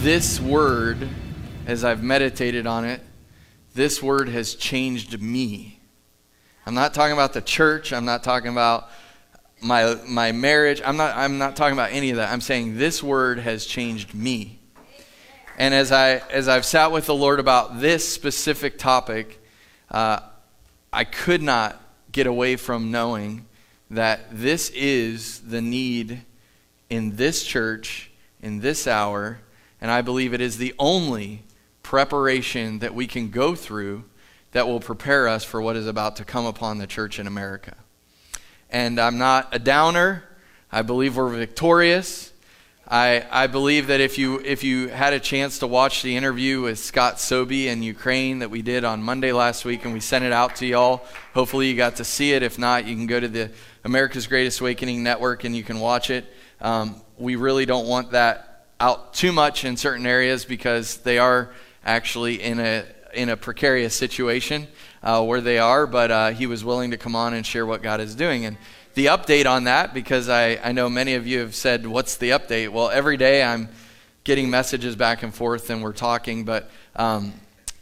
this 0.00 0.40
word, 0.40 1.10
as 1.66 1.84
I've 1.84 2.02
meditated 2.02 2.66
on 2.66 2.86
it, 2.86 3.02
this 3.74 4.02
word 4.02 4.30
has 4.30 4.54
changed 4.54 5.20
me. 5.20 5.78
I'm 6.64 6.72
not 6.72 6.94
talking 6.94 7.12
about 7.12 7.34
the 7.34 7.42
church. 7.42 7.92
I'm 7.92 8.06
not 8.06 8.24
talking 8.24 8.50
about 8.50 8.88
my, 9.60 9.96
my 10.08 10.32
marriage. 10.32 10.80
I'm 10.82 10.96
not, 10.96 11.14
I'm 11.16 11.36
not 11.36 11.54
talking 11.54 11.74
about 11.74 11.92
any 11.92 12.08
of 12.08 12.16
that. 12.16 12.32
I'm 12.32 12.40
saying 12.40 12.78
this 12.78 13.02
word 13.02 13.40
has 13.40 13.66
changed 13.66 14.14
me. 14.14 14.58
And 15.58 15.74
as, 15.74 15.92
I, 15.92 16.22
as 16.30 16.48
I've 16.48 16.64
sat 16.64 16.92
with 16.92 17.04
the 17.04 17.14
Lord 17.14 17.38
about 17.38 17.80
this 17.80 18.08
specific 18.08 18.78
topic, 18.78 19.44
uh, 19.90 20.20
I 20.90 21.04
could 21.04 21.42
not 21.42 21.78
get 22.10 22.26
away 22.26 22.56
from 22.56 22.90
knowing 22.90 23.46
that 23.90 24.20
this 24.32 24.70
is 24.70 25.40
the 25.40 25.60
need 25.60 26.22
in 26.88 27.16
this 27.16 27.44
church, 27.44 28.10
in 28.40 28.60
this 28.60 28.86
hour, 28.86 29.40
and 29.80 29.90
I 29.90 30.02
believe 30.02 30.34
it 30.34 30.40
is 30.40 30.58
the 30.58 30.74
only 30.78 31.42
preparation 31.82 32.80
that 32.80 32.94
we 32.94 33.06
can 33.06 33.30
go 33.30 33.54
through 33.54 34.04
that 34.52 34.66
will 34.66 34.80
prepare 34.80 35.28
us 35.28 35.44
for 35.44 35.62
what 35.62 35.76
is 35.76 35.86
about 35.86 36.16
to 36.16 36.24
come 36.24 36.44
upon 36.44 36.78
the 36.78 36.86
church 36.86 37.18
in 37.18 37.26
America. 37.26 37.76
And 38.68 39.00
I'm 39.00 39.18
not 39.18 39.48
a 39.52 39.58
downer. 39.58 40.24
I 40.70 40.82
believe 40.82 41.16
we're 41.16 41.28
victorious. 41.28 42.32
I, 42.86 43.24
I 43.30 43.46
believe 43.46 43.86
that 43.86 44.00
if 44.00 44.18
you, 44.18 44.40
if 44.40 44.64
you 44.64 44.88
had 44.88 45.12
a 45.12 45.20
chance 45.20 45.60
to 45.60 45.68
watch 45.68 46.02
the 46.02 46.16
interview 46.16 46.62
with 46.62 46.80
Scott 46.80 47.20
Sobey 47.20 47.68
in 47.68 47.84
Ukraine 47.84 48.40
that 48.40 48.50
we 48.50 48.62
did 48.62 48.82
on 48.82 49.00
Monday 49.00 49.32
last 49.32 49.64
week 49.64 49.84
and 49.84 49.94
we 49.94 50.00
sent 50.00 50.24
it 50.24 50.32
out 50.32 50.56
to 50.56 50.66
y'all, 50.66 51.04
hopefully 51.32 51.68
you 51.68 51.76
got 51.76 51.96
to 51.96 52.04
see 52.04 52.32
it. 52.32 52.42
If 52.42 52.58
not, 52.58 52.86
you 52.86 52.96
can 52.96 53.06
go 53.06 53.20
to 53.20 53.28
the 53.28 53.52
America's 53.84 54.26
Greatest 54.26 54.60
Awakening 54.60 55.04
Network 55.04 55.44
and 55.44 55.54
you 55.54 55.62
can 55.62 55.78
watch 55.78 56.10
it. 56.10 56.24
Um, 56.60 57.00
we 57.16 57.36
really 57.36 57.64
don't 57.64 57.86
want 57.86 58.10
that 58.10 58.49
out 58.80 59.12
too 59.14 59.30
much 59.30 59.64
in 59.64 59.76
certain 59.76 60.06
areas 60.06 60.44
because 60.44 60.96
they 60.98 61.18
are 61.18 61.52
actually 61.84 62.42
in 62.42 62.58
a 62.58 62.84
in 63.12 63.28
a 63.28 63.36
precarious 63.36 63.94
situation 63.94 64.66
uh, 65.02 65.22
where 65.22 65.40
they 65.40 65.58
are. 65.58 65.86
But 65.86 66.10
uh, 66.10 66.30
he 66.30 66.46
was 66.46 66.64
willing 66.64 66.90
to 66.92 66.96
come 66.96 67.14
on 67.14 67.34
and 67.34 67.44
share 67.44 67.66
what 67.66 67.82
God 67.82 68.00
is 68.00 68.14
doing. 68.14 68.44
And 68.46 68.56
the 68.94 69.06
update 69.06 69.46
on 69.46 69.64
that, 69.64 69.94
because 69.94 70.28
I, 70.28 70.56
I 70.56 70.72
know 70.72 70.88
many 70.88 71.14
of 71.14 71.26
you 71.26 71.40
have 71.40 71.54
said, 71.54 71.86
"What's 71.86 72.16
the 72.16 72.30
update?" 72.30 72.70
Well, 72.70 72.90
every 72.90 73.16
day 73.16 73.42
I'm 73.42 73.68
getting 74.24 74.50
messages 74.50 74.96
back 74.96 75.22
and 75.22 75.34
forth, 75.34 75.70
and 75.70 75.82
we're 75.82 75.92
talking. 75.92 76.44
But 76.44 76.70
um, 76.96 77.34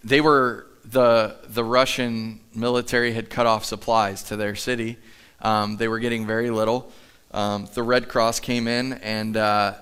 they 0.04 0.20
were 0.20 0.66
the 0.84 1.36
the 1.48 1.64
Russian 1.64 2.40
military 2.54 3.12
had 3.12 3.30
cut 3.30 3.46
off 3.46 3.64
supplies 3.64 4.24
to 4.24 4.36
their 4.36 4.54
city. 4.54 4.98
Um, 5.40 5.76
they 5.76 5.88
were 5.88 5.98
getting 6.00 6.26
very 6.26 6.50
little. 6.50 6.92
Um, 7.30 7.68
the 7.74 7.82
Red 7.82 8.08
Cross 8.08 8.40
came 8.40 8.66
in 8.66 8.94
and 8.94 9.36
uh, 9.36 9.74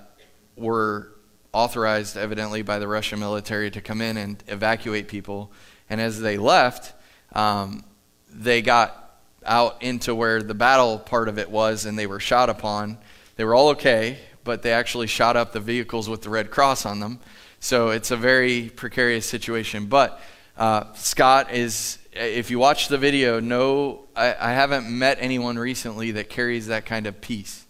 were 0.56 1.12
authorized, 1.52 2.16
evidently, 2.16 2.62
by 2.62 2.78
the 2.78 2.88
Russian 2.88 3.18
military 3.18 3.70
to 3.70 3.80
come 3.80 4.00
in 4.00 4.16
and 4.16 4.42
evacuate 4.48 5.08
people. 5.08 5.52
And 5.88 6.00
as 6.00 6.20
they 6.20 6.36
left, 6.36 6.92
um, 7.32 7.84
they 8.30 8.62
got 8.62 9.20
out 9.44 9.82
into 9.82 10.14
where 10.14 10.42
the 10.42 10.54
battle 10.54 10.98
part 10.98 11.28
of 11.28 11.38
it 11.38 11.50
was 11.50 11.86
and 11.86 11.98
they 11.98 12.06
were 12.06 12.20
shot 12.20 12.50
upon. 12.50 12.98
They 13.36 13.44
were 13.44 13.54
all 13.54 13.68
okay, 13.70 14.18
but 14.44 14.62
they 14.62 14.72
actually 14.72 15.06
shot 15.06 15.36
up 15.36 15.52
the 15.52 15.60
vehicles 15.60 16.08
with 16.08 16.22
the 16.22 16.30
Red 16.30 16.50
Cross 16.50 16.84
on 16.84 17.00
them. 17.00 17.20
So 17.60 17.90
it's 17.90 18.10
a 18.10 18.16
very 18.16 18.70
precarious 18.74 19.26
situation. 19.26 19.86
But 19.86 20.20
uh, 20.56 20.92
Scott 20.94 21.52
is, 21.52 21.98
if 22.12 22.50
you 22.50 22.58
watch 22.58 22.88
the 22.88 22.98
video, 22.98 23.40
no, 23.40 24.04
I, 24.14 24.34
I, 24.38 24.52
haven't 24.52 24.88
met 24.88 25.18
anyone 25.20 25.58
recently 25.58 26.12
that 26.12 26.30
carries 26.30 26.68
that 26.68 26.86
kind 26.86 27.06
of 27.06 27.20
peace. 27.20 27.66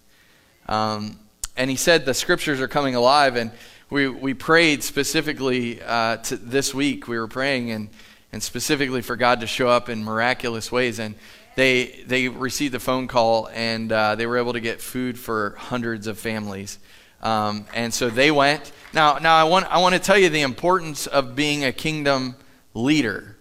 Um, 0.68 1.18
and 1.56 1.70
he 1.70 1.76
said 1.76 2.04
the 2.04 2.14
scriptures 2.14 2.60
are 2.60 2.68
coming 2.68 2.94
alive. 2.94 3.36
And 3.36 3.50
we, 3.90 4.08
we 4.08 4.34
prayed 4.34 4.82
specifically 4.82 5.80
uh, 5.82 6.18
to 6.18 6.36
this 6.36 6.74
week. 6.74 7.08
We 7.08 7.18
were 7.18 7.28
praying 7.28 7.70
and, 7.70 7.88
and 8.32 8.42
specifically 8.42 9.02
for 9.02 9.16
God 9.16 9.40
to 9.40 9.46
show 9.46 9.68
up 9.68 9.88
in 9.88 10.04
miraculous 10.04 10.70
ways. 10.70 10.98
And 10.98 11.14
they, 11.54 12.04
they 12.06 12.28
received 12.28 12.74
a 12.74 12.80
phone 12.80 13.08
call 13.08 13.48
and 13.48 13.90
uh, 13.90 14.14
they 14.16 14.26
were 14.26 14.38
able 14.38 14.52
to 14.52 14.60
get 14.60 14.82
food 14.82 15.18
for 15.18 15.54
hundreds 15.56 16.06
of 16.06 16.18
families. 16.18 16.78
Um, 17.22 17.64
and 17.74 17.92
so 17.94 18.10
they 18.10 18.30
went. 18.30 18.72
Now, 18.92 19.18
now 19.18 19.36
I, 19.36 19.44
want, 19.44 19.66
I 19.66 19.78
want 19.78 19.94
to 19.94 20.00
tell 20.00 20.18
you 20.18 20.28
the 20.28 20.42
importance 20.42 21.06
of 21.06 21.34
being 21.34 21.64
a 21.64 21.72
kingdom 21.72 22.36
leader. 22.74 23.36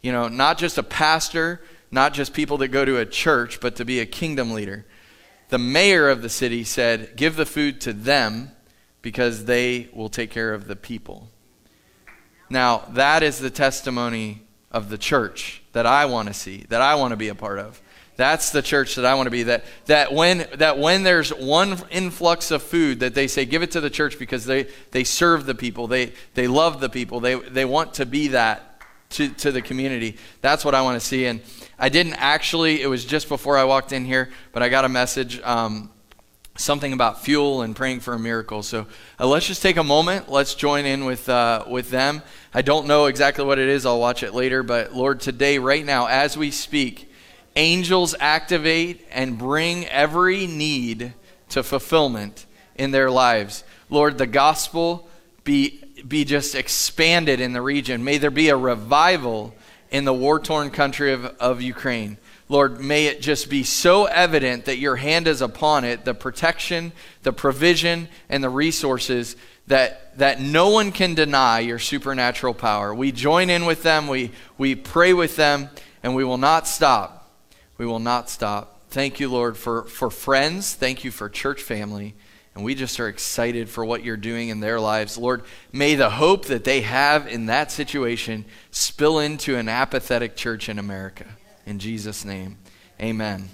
You 0.00 0.12
know, 0.12 0.28
not 0.28 0.58
just 0.58 0.78
a 0.78 0.82
pastor, 0.82 1.60
not 1.90 2.14
just 2.14 2.32
people 2.32 2.58
that 2.58 2.68
go 2.68 2.84
to 2.84 2.98
a 2.98 3.06
church, 3.06 3.60
but 3.60 3.76
to 3.76 3.84
be 3.84 3.98
a 3.98 4.06
kingdom 4.06 4.52
leader 4.52 4.86
the 5.50 5.58
mayor 5.58 6.08
of 6.08 6.22
the 6.22 6.28
city 6.28 6.64
said, 6.64 7.16
Give 7.16 7.36
the 7.36 7.46
food 7.46 7.80
to 7.82 7.92
them 7.92 8.52
because 9.02 9.44
they 9.44 9.88
will 9.92 10.08
take 10.08 10.30
care 10.30 10.54
of 10.54 10.66
the 10.66 10.76
people. 10.76 11.28
Now, 12.48 12.84
that 12.90 13.22
is 13.22 13.38
the 13.38 13.50
testimony 13.50 14.42
of 14.70 14.88
the 14.88 14.98
church 14.98 15.62
that 15.72 15.86
I 15.86 16.06
want 16.06 16.28
to 16.28 16.34
see, 16.34 16.64
that 16.68 16.80
I 16.80 16.96
want 16.96 17.12
to 17.12 17.16
be 17.16 17.28
a 17.28 17.34
part 17.34 17.58
of. 17.58 17.80
That's 18.16 18.50
the 18.50 18.60
church 18.60 18.96
that 18.96 19.06
I 19.06 19.14
want 19.14 19.28
to 19.28 19.30
be. 19.30 19.44
That, 19.44 19.64
that, 19.86 20.12
when, 20.12 20.46
that 20.56 20.78
when 20.78 21.04
there's 21.04 21.30
one 21.30 21.78
influx 21.90 22.50
of 22.50 22.62
food, 22.62 23.00
that 23.00 23.14
they 23.14 23.26
say, 23.26 23.46
give 23.46 23.62
it 23.62 23.70
to 23.70 23.80
the 23.80 23.88
church 23.88 24.18
because 24.18 24.44
they, 24.44 24.66
they 24.90 25.04
serve 25.04 25.46
the 25.46 25.54
people, 25.54 25.86
they, 25.86 26.12
they 26.34 26.46
love 26.46 26.80
the 26.80 26.90
people, 26.90 27.20
they, 27.20 27.36
they 27.36 27.64
want 27.64 27.94
to 27.94 28.04
be 28.04 28.28
that 28.28 28.82
to, 29.10 29.28
to 29.28 29.50
the 29.52 29.62
community. 29.62 30.18
That's 30.42 30.64
what 30.64 30.74
I 30.74 30.82
want 30.82 31.00
to 31.00 31.06
see. 31.06 31.26
And 31.26 31.40
I 31.82 31.88
didn't 31.88 32.14
actually, 32.14 32.82
it 32.82 32.86
was 32.88 33.06
just 33.06 33.26
before 33.26 33.56
I 33.56 33.64
walked 33.64 33.92
in 33.92 34.04
here, 34.04 34.28
but 34.52 34.62
I 34.62 34.68
got 34.68 34.84
a 34.84 34.88
message, 34.88 35.40
um, 35.40 35.90
something 36.54 36.92
about 36.92 37.24
fuel 37.24 37.62
and 37.62 37.74
praying 37.74 38.00
for 38.00 38.12
a 38.12 38.18
miracle. 38.18 38.62
So 38.62 38.86
uh, 39.18 39.26
let's 39.26 39.46
just 39.46 39.62
take 39.62 39.78
a 39.78 39.82
moment. 39.82 40.30
Let's 40.30 40.54
join 40.54 40.84
in 40.84 41.06
with, 41.06 41.26
uh, 41.26 41.64
with 41.66 41.88
them. 41.88 42.20
I 42.52 42.60
don't 42.60 42.86
know 42.86 43.06
exactly 43.06 43.46
what 43.46 43.58
it 43.58 43.70
is, 43.70 43.86
I'll 43.86 43.98
watch 43.98 44.22
it 44.22 44.34
later. 44.34 44.62
But 44.62 44.92
Lord, 44.94 45.20
today, 45.20 45.58
right 45.58 45.84
now, 45.84 46.04
as 46.06 46.36
we 46.36 46.50
speak, 46.50 47.10
angels 47.56 48.14
activate 48.20 49.06
and 49.10 49.38
bring 49.38 49.86
every 49.86 50.46
need 50.46 51.14
to 51.48 51.62
fulfillment 51.62 52.44
in 52.74 52.90
their 52.90 53.10
lives. 53.10 53.64
Lord, 53.88 54.18
the 54.18 54.26
gospel 54.26 55.08
be, 55.44 55.82
be 56.06 56.26
just 56.26 56.54
expanded 56.54 57.40
in 57.40 57.54
the 57.54 57.62
region. 57.62 58.04
May 58.04 58.18
there 58.18 58.30
be 58.30 58.50
a 58.50 58.56
revival 58.56 59.54
in 59.90 60.04
the 60.04 60.12
war 60.12 60.38
torn 60.38 60.70
country 60.70 61.12
of, 61.12 61.24
of 61.24 61.60
Ukraine. 61.60 62.16
Lord, 62.48 62.80
may 62.80 63.06
it 63.06 63.20
just 63.20 63.48
be 63.48 63.62
so 63.62 64.06
evident 64.06 64.64
that 64.64 64.78
your 64.78 64.96
hand 64.96 65.28
is 65.28 65.40
upon 65.40 65.84
it, 65.84 66.04
the 66.04 66.14
protection, 66.14 66.92
the 67.22 67.32
provision, 67.32 68.08
and 68.28 68.42
the 68.42 68.48
resources 68.48 69.36
that, 69.68 70.18
that 70.18 70.40
no 70.40 70.70
one 70.70 70.90
can 70.90 71.14
deny 71.14 71.60
your 71.60 71.78
supernatural 71.78 72.54
power. 72.54 72.92
We 72.92 73.12
join 73.12 73.50
in 73.50 73.66
with 73.66 73.84
them, 73.84 74.08
we, 74.08 74.32
we 74.58 74.74
pray 74.74 75.12
with 75.12 75.36
them, 75.36 75.70
and 76.02 76.16
we 76.16 76.24
will 76.24 76.38
not 76.38 76.66
stop. 76.66 77.30
We 77.78 77.86
will 77.86 78.00
not 78.00 78.28
stop. 78.28 78.80
Thank 78.90 79.20
you, 79.20 79.30
Lord, 79.30 79.56
for, 79.56 79.84
for 79.84 80.10
friends. 80.10 80.74
Thank 80.74 81.04
you 81.04 81.12
for 81.12 81.28
church 81.28 81.62
family. 81.62 82.16
And 82.54 82.64
we 82.64 82.74
just 82.74 82.98
are 82.98 83.08
excited 83.08 83.68
for 83.68 83.84
what 83.84 84.04
you're 84.04 84.16
doing 84.16 84.48
in 84.48 84.60
their 84.60 84.80
lives. 84.80 85.16
Lord, 85.16 85.44
may 85.72 85.94
the 85.94 86.10
hope 86.10 86.46
that 86.46 86.64
they 86.64 86.80
have 86.80 87.28
in 87.28 87.46
that 87.46 87.70
situation 87.70 88.44
spill 88.70 89.20
into 89.20 89.56
an 89.56 89.68
apathetic 89.68 90.34
church 90.34 90.68
in 90.68 90.78
America. 90.78 91.26
In 91.64 91.78
Jesus' 91.78 92.24
name, 92.24 92.58
amen. 93.00 93.48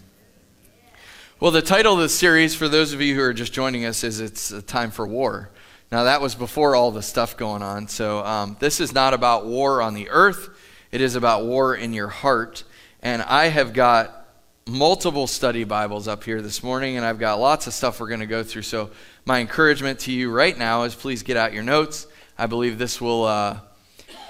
Well, 1.39 1.51
the 1.51 1.61
title 1.61 1.93
of 1.93 2.01
the 2.01 2.09
series, 2.09 2.55
for 2.55 2.67
those 2.67 2.95
of 2.95 3.03
you 3.03 3.15
who 3.15 3.21
are 3.21 3.35
just 3.35 3.53
joining 3.53 3.85
us, 3.85 4.03
is 4.03 4.21
It's 4.21 4.51
a 4.51 4.63
Time 4.63 4.91
for 4.91 5.07
War. 5.07 5.51
Now, 5.93 6.05
that 6.05 6.23
was 6.23 6.35
before 6.35 6.75
all 6.75 6.91
the 6.91 7.03
stuff 7.03 7.37
going 7.37 7.63
on. 7.63 7.89
So, 7.89 8.25
um, 8.25 8.57
this 8.59 8.81
is 8.81 8.95
not 8.95 9.13
about 9.13 9.45
war 9.45 9.83
on 9.83 9.93
the 9.93 10.09
earth, 10.09 10.49
it 10.91 11.03
is 11.03 11.15
about 11.15 11.45
war 11.45 11.77
in 11.77 11.93
your 11.93 12.09
heart. 12.09 12.65
And 13.03 13.21
I 13.21 13.49
have 13.49 13.75
got 13.75 14.26
multiple 14.69 15.29
study 15.29 15.63
Bibles 15.63 16.09
up 16.09 16.25
here 16.25 16.43
this 16.43 16.61
morning, 16.61 16.97
and 16.97 17.07
I've 17.07 17.21
got 17.21 17.39
lots 17.39 17.69
of 17.69 17.73
stuff 17.73 18.01
we're 18.01 18.09
going 18.09 18.19
to 18.19 18.27
go 18.27 18.43
through. 18.43 18.63
So, 18.63 18.91
my 19.25 19.39
encouragement 19.39 20.01
to 20.01 20.13
you 20.13 20.29
right 20.29 20.59
now 20.59 20.83
is 20.83 20.93
please 20.93 21.23
get 21.23 21.37
out 21.37 21.53
your 21.53 21.63
notes. 21.63 22.09
I 22.37 22.47
believe 22.47 22.77
this 22.77 23.01
will, 23.01 23.25
uh, 23.25 23.61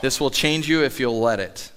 this 0.02 0.20
will 0.20 0.30
change 0.30 0.68
you 0.68 0.84
if 0.84 1.00
you'll 1.00 1.20
let 1.20 1.40
it. 1.40 1.72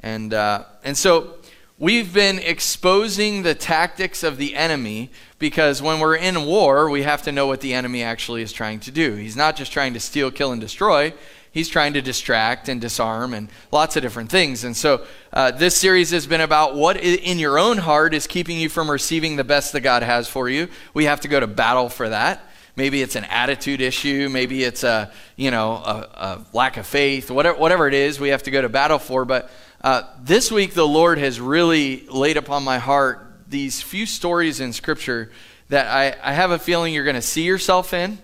And, 0.00 0.32
uh, 0.32 0.66
and 0.84 0.96
so, 0.96 1.34
we've 1.80 2.14
been 2.14 2.38
exposing 2.38 3.42
the 3.42 3.56
tactics 3.56 4.22
of 4.22 4.36
the 4.36 4.54
enemy 4.54 5.10
because 5.40 5.82
when 5.82 5.98
we're 5.98 6.14
in 6.14 6.46
war, 6.46 6.88
we 6.88 7.02
have 7.02 7.22
to 7.22 7.32
know 7.32 7.48
what 7.48 7.60
the 7.60 7.74
enemy 7.74 8.04
actually 8.04 8.42
is 8.42 8.52
trying 8.52 8.78
to 8.80 8.92
do. 8.92 9.16
He's 9.16 9.36
not 9.36 9.56
just 9.56 9.72
trying 9.72 9.94
to 9.94 10.00
steal, 10.00 10.30
kill, 10.30 10.52
and 10.52 10.60
destroy. 10.60 11.12
He's 11.56 11.70
trying 11.70 11.94
to 11.94 12.02
distract 12.02 12.68
and 12.68 12.82
disarm 12.82 13.32
and 13.32 13.48
lots 13.72 13.96
of 13.96 14.02
different 14.02 14.28
things. 14.28 14.62
And 14.62 14.76
so 14.76 15.06
uh, 15.32 15.52
this 15.52 15.74
series 15.74 16.10
has 16.10 16.26
been 16.26 16.42
about 16.42 16.74
what 16.74 16.98
in 16.98 17.38
your 17.38 17.58
own 17.58 17.78
heart 17.78 18.12
is 18.12 18.26
keeping 18.26 18.58
you 18.58 18.68
from 18.68 18.90
receiving 18.90 19.36
the 19.36 19.42
best 19.42 19.72
that 19.72 19.80
God 19.80 20.02
has 20.02 20.28
for 20.28 20.50
you. 20.50 20.68
We 20.92 21.06
have 21.06 21.22
to 21.22 21.28
go 21.28 21.40
to 21.40 21.46
battle 21.46 21.88
for 21.88 22.10
that. 22.10 22.44
Maybe 22.76 23.00
it's 23.00 23.16
an 23.16 23.24
attitude 23.24 23.80
issue. 23.80 24.28
Maybe 24.28 24.64
it's 24.64 24.84
a, 24.84 25.10
you 25.36 25.50
know, 25.50 25.76
a, 25.76 26.08
a 26.12 26.46
lack 26.52 26.76
of 26.76 26.86
faith. 26.86 27.30
Whatever, 27.30 27.56
whatever 27.56 27.88
it 27.88 27.94
is, 27.94 28.20
we 28.20 28.28
have 28.28 28.42
to 28.42 28.50
go 28.50 28.60
to 28.60 28.68
battle 28.68 28.98
for. 28.98 29.24
But 29.24 29.50
uh, 29.80 30.02
this 30.20 30.52
week, 30.52 30.74
the 30.74 30.86
Lord 30.86 31.16
has 31.16 31.40
really 31.40 32.06
laid 32.08 32.36
upon 32.36 32.64
my 32.64 32.76
heart 32.76 33.32
these 33.48 33.80
few 33.80 34.04
stories 34.04 34.60
in 34.60 34.74
Scripture 34.74 35.30
that 35.70 35.86
I, 35.86 36.16
I 36.22 36.34
have 36.34 36.50
a 36.50 36.58
feeling 36.58 36.92
you're 36.92 37.04
going 37.04 37.16
to 37.16 37.22
see 37.22 37.44
yourself 37.44 37.94
in. 37.94 38.18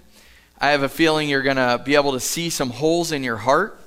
I 0.62 0.70
have 0.70 0.82
a 0.82 0.88
feeling 0.88 1.28
you're 1.28 1.42
going 1.42 1.56
to 1.56 1.82
be 1.84 1.96
able 1.96 2.12
to 2.12 2.20
see 2.20 2.48
some 2.48 2.70
holes 2.70 3.12
in 3.12 3.22
your 3.22 3.36
heart 3.36 3.78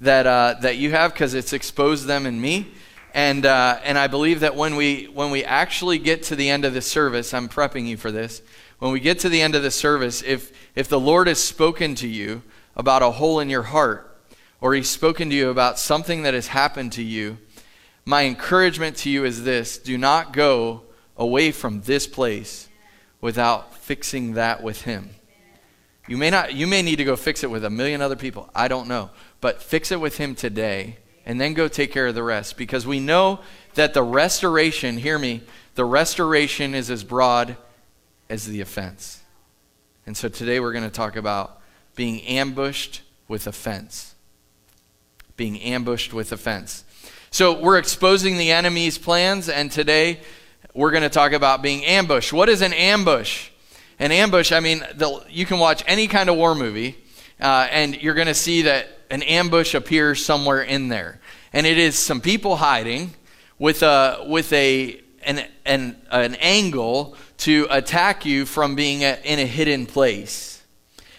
that, 0.00 0.26
uh, 0.26 0.56
that 0.62 0.76
you 0.78 0.90
have 0.90 1.12
because 1.12 1.34
it's 1.34 1.52
exposed 1.52 2.06
them 2.06 2.26
in 2.26 2.40
me. 2.40 2.72
And, 3.12 3.46
uh, 3.46 3.78
and 3.84 3.96
I 3.96 4.08
believe 4.08 4.40
that 4.40 4.56
when 4.56 4.74
we, 4.74 5.04
when 5.04 5.30
we 5.30 5.44
actually 5.44 5.98
get 5.98 6.24
to 6.24 6.34
the 6.34 6.50
end 6.50 6.64
of 6.64 6.74
this 6.74 6.86
service, 6.86 7.32
I'm 7.32 7.48
prepping 7.48 7.86
you 7.86 7.96
for 7.96 8.10
this 8.10 8.42
when 8.78 8.92
we 8.92 9.00
get 9.00 9.18
to 9.20 9.28
the 9.28 9.40
end 9.40 9.54
of 9.54 9.62
the 9.62 9.70
service, 9.70 10.22
if, 10.22 10.52
if 10.74 10.88
the 10.88 11.00
Lord 11.00 11.26
has 11.26 11.42
spoken 11.42 11.94
to 11.96 12.06
you 12.08 12.42
about 12.76 13.02
a 13.02 13.12
hole 13.12 13.40
in 13.40 13.48
your 13.48 13.62
heart, 13.62 14.14
or 14.60 14.74
He's 14.74 14.90
spoken 14.90 15.30
to 15.30 15.34
you 15.34 15.48
about 15.48 15.78
something 15.78 16.22
that 16.24 16.34
has 16.34 16.48
happened 16.48 16.92
to 16.92 17.02
you, 17.02 17.38
my 18.04 18.24
encouragement 18.24 18.96
to 18.98 19.10
you 19.10 19.24
is 19.24 19.44
this 19.44 19.78
do 19.78 19.96
not 19.96 20.32
go 20.32 20.82
away 21.16 21.50
from 21.50 21.82
this 21.82 22.06
place 22.06 22.68
without 23.20 23.74
fixing 23.74 24.34
that 24.34 24.62
with 24.62 24.82
Him. 24.82 25.10
You 26.06 26.16
may 26.16 26.30
not 26.30 26.54
you 26.54 26.66
may 26.66 26.82
need 26.82 26.96
to 26.96 27.04
go 27.04 27.16
fix 27.16 27.42
it 27.42 27.50
with 27.50 27.64
a 27.64 27.70
million 27.70 28.02
other 28.02 28.16
people. 28.16 28.50
I 28.54 28.68
don't 28.68 28.88
know. 28.88 29.10
But 29.40 29.62
fix 29.62 29.90
it 29.90 30.00
with 30.00 30.18
him 30.18 30.34
today 30.34 30.98
and 31.26 31.40
then 31.40 31.54
go 31.54 31.68
take 31.68 31.92
care 31.92 32.06
of 32.06 32.14
the 32.14 32.22
rest 32.22 32.56
because 32.56 32.86
we 32.86 33.00
know 33.00 33.40
that 33.74 33.94
the 33.94 34.02
restoration, 34.02 34.98
hear 34.98 35.18
me, 35.18 35.42
the 35.74 35.84
restoration 35.84 36.74
is 36.74 36.90
as 36.90 37.02
broad 37.02 37.56
as 38.28 38.46
the 38.46 38.60
offense. 38.60 39.22
And 40.06 40.16
so 40.16 40.28
today 40.28 40.60
we're 40.60 40.72
going 40.72 40.84
to 40.84 40.90
talk 40.90 41.16
about 41.16 41.60
being 41.94 42.20
ambushed 42.22 43.02
with 43.26 43.46
offense. 43.46 44.14
Being 45.36 45.60
ambushed 45.60 46.12
with 46.12 46.30
offense. 46.30 46.84
So 47.30 47.58
we're 47.58 47.78
exposing 47.78 48.36
the 48.36 48.52
enemy's 48.52 48.96
plans, 48.96 49.48
and 49.48 49.72
today 49.72 50.20
we're 50.74 50.92
going 50.92 51.02
to 51.02 51.08
talk 51.08 51.32
about 51.32 51.62
being 51.62 51.84
ambushed. 51.84 52.32
What 52.32 52.48
is 52.48 52.62
an 52.62 52.72
ambush? 52.72 53.50
An 53.98 54.10
ambush, 54.12 54.52
I 54.52 54.60
mean, 54.60 54.80
the, 54.94 55.24
you 55.30 55.46
can 55.46 55.58
watch 55.58 55.84
any 55.86 56.08
kind 56.08 56.28
of 56.28 56.36
war 56.36 56.54
movie, 56.54 56.96
uh, 57.40 57.68
and 57.70 58.00
you're 58.00 58.14
going 58.14 58.26
to 58.26 58.34
see 58.34 58.62
that 58.62 58.88
an 59.10 59.22
ambush 59.22 59.74
appears 59.74 60.24
somewhere 60.24 60.62
in 60.62 60.88
there. 60.88 61.20
And 61.52 61.66
it 61.66 61.78
is 61.78 61.96
some 61.96 62.20
people 62.20 62.56
hiding 62.56 63.14
with 63.58 63.82
a, 63.82 64.24
with 64.26 64.52
a, 64.52 65.00
an, 65.22 65.44
an, 65.64 65.96
an 66.10 66.34
angle 66.36 67.16
to 67.38 67.66
attack 67.70 68.26
you 68.26 68.46
from 68.46 68.74
being 68.74 69.02
in 69.02 69.38
a 69.38 69.46
hidden 69.46 69.86
place. 69.86 70.53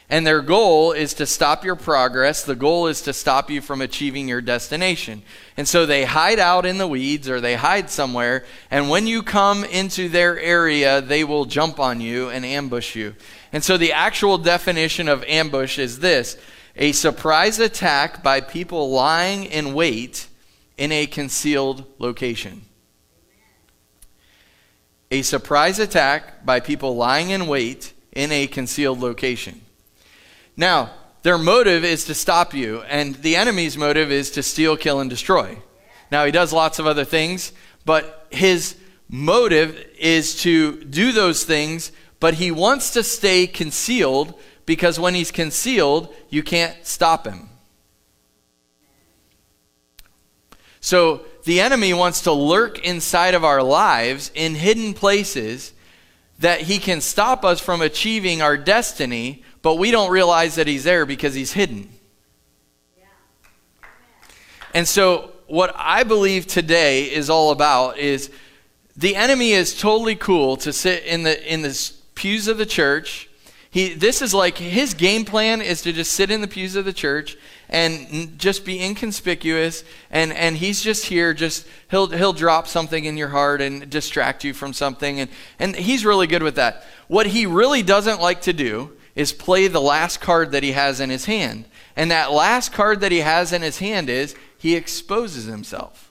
And 0.10 0.26
their 0.26 0.42
goal 0.42 0.92
is 0.92 1.16
to 1.16 1.26
stop 1.26 1.66
your 1.66 1.76
progress. 1.76 2.44
The 2.44 2.56
goal 2.56 2.88
is 2.88 3.02
to 3.02 3.14
stop 3.14 3.50
you 3.50 3.60
from 3.60 3.82
achieving 3.82 4.28
your 4.28 4.42
destination. 4.42 5.24
And 5.58 5.68
so 5.68 5.86
they 5.86 6.06
hide 6.06 6.38
out 6.38 6.66
in 6.66 6.78
the 6.78 6.88
weeds 6.88 7.28
or 7.28 7.42
they 7.42 7.56
hide 7.56 7.90
somewhere. 7.90 8.46
And 8.70 8.90
when 8.90 9.08
you 9.08 9.24
come 9.24 9.64
into 9.64 10.08
their 10.08 10.40
area, 10.40 11.02
they 11.02 11.24
will 11.24 11.46
jump 11.46 11.80
on 11.80 12.02
you 12.02 12.30
and 12.30 12.46
ambush 12.46 12.96
you. 12.96 13.16
And 13.52 13.64
so 13.64 13.78
the 13.78 13.94
actual 13.94 14.38
definition 14.38 15.08
of 15.08 15.24
ambush 15.24 15.80
is 15.80 16.00
this 16.00 16.38
a 16.76 16.92
surprise 16.92 17.58
attack 17.60 18.22
by 18.22 18.42
people 18.42 18.92
lying 18.92 19.46
in 19.46 19.74
wait 19.74 20.28
in 20.78 20.92
a 20.92 21.08
concealed 21.08 21.86
location 22.00 22.66
a 25.12 25.22
surprise 25.22 25.80
attack 25.80 26.46
by 26.46 26.60
people 26.60 26.96
lying 26.96 27.30
in 27.30 27.48
wait 27.48 27.94
in 28.12 28.32
a 28.32 28.48
concealed 28.48 29.00
location. 29.00 29.62
Now, 30.58 30.92
their 31.24 31.38
motive 31.38 31.84
is 31.84 32.06
to 32.06 32.14
stop 32.14 32.54
you, 32.54 32.82
and 32.84 33.16
the 33.16 33.36
enemy's 33.36 33.78
motive 33.78 34.12
is 34.12 34.32
to 34.32 34.44
steal, 34.44 34.78
kill, 34.78 35.00
and 35.00 35.10
destroy. 35.10 35.58
Now, 36.12 36.26
he 36.26 36.32
does 36.32 36.54
lots 36.54 36.80
of 36.80 36.88
other 36.88 37.06
things, 37.06 37.52
but 37.84 38.28
his 38.30 38.76
motive 39.10 39.76
is 39.98 40.42
to 40.44 40.84
do 40.84 41.12
those 41.12 41.44
things, 41.44 41.92
but 42.20 42.36
he 42.36 42.52
wants 42.52 42.92
to 42.92 43.04
stay 43.04 43.48
concealed 43.48 44.40
because 44.66 45.00
when 45.00 45.16
he's 45.16 45.32
concealed, 45.32 46.14
you 46.30 46.44
can't 46.44 46.76
stop 46.86 47.26
him. 47.26 47.50
So, 50.80 51.26
the 51.44 51.62
enemy 51.62 51.94
wants 51.94 52.22
to 52.22 52.32
lurk 52.32 52.80
inside 52.86 53.34
of 53.34 53.44
our 53.44 53.62
lives 53.62 54.32
in 54.34 54.56
hidden 54.56 54.94
places 54.94 55.74
that 56.40 56.62
he 56.62 56.80
can 56.80 57.02
stop 57.02 57.46
us 57.46 57.60
from 57.60 57.82
achieving 57.82 58.42
our 58.42 58.58
destiny, 58.58 59.44
but 59.66 59.80
we 59.80 59.90
don't 59.90 60.12
realize 60.12 60.54
that 60.54 60.68
he's 60.68 60.84
there 60.84 61.08
because 61.08 61.34
he's 61.34 61.54
hidden. 61.54 61.90
And 64.76 64.88
so, 64.88 65.32
what 65.48 65.74
I 65.76 66.04
believe 66.04 66.46
today 66.46 67.06
is 67.06 67.32
all 67.32 67.50
about 67.50 67.98
is 67.98 68.30
the 68.96 69.16
enemy 69.16 69.54
is 69.54 69.76
totally 69.76 70.16
cool 70.16 70.56
to 70.58 70.72
sit 70.72 71.04
in 71.06 71.24
the 71.24 71.52
in 71.52 71.64
the 71.64 71.92
pews 72.14 72.48
of 72.48 72.60
the 72.60 72.68
church. 72.68 73.28
He, 73.72 73.96
this 73.96 74.22
is 74.22 74.36
like 74.36 74.60
his 74.60 74.94
game 74.94 75.26
plan 75.26 75.64
is 75.64 75.82
to 75.82 75.92
just 75.92 76.14
sit 76.14 76.30
in 76.30 76.42
the 76.42 76.48
pews 76.48 76.76
of 76.76 76.86
the 76.86 76.94
church 76.94 77.36
and 77.68 78.38
just 78.38 78.66
be 78.66 78.80
inconspicuous 78.80 79.84
and 80.12 80.32
and 80.32 80.58
he's 80.58 80.80
just 80.80 81.08
here 81.08 81.34
just 81.34 81.66
he'll 81.90 82.10
he'll 82.10 82.34
drop 82.34 82.68
something 82.68 83.06
in 83.06 83.18
your 83.18 83.30
heart 83.30 83.62
and 83.62 83.90
distract 83.90 84.44
you 84.44 84.54
from 84.54 84.74
something 84.74 85.20
and 85.22 85.30
and 85.58 85.76
he's 85.76 86.06
really 86.06 86.28
good 86.28 86.44
with 86.44 86.56
that 86.56 86.86
what 87.08 87.26
he 87.26 87.48
really 87.48 87.82
doesn't 87.82 88.22
like 88.22 88.42
to 88.42 88.54
do 88.54 88.92
is 89.16 89.32
play 89.32 89.68
the 89.68 89.82
last 89.82 90.20
card 90.20 90.52
that 90.52 90.64
he 90.64 90.74
has 90.74 91.00
in 91.00 91.10
his 91.10 91.26
hand 91.26 91.66
and 91.96 92.12
that 92.12 92.32
last 92.32 92.74
card 92.74 93.02
that 93.02 93.12
he 93.12 93.20
has 93.20 93.54
in 93.54 93.62
his 93.62 93.80
hand 93.80 94.10
is 94.10 94.36
he 94.58 94.76
exposes 94.76 95.46
himself 95.46 96.06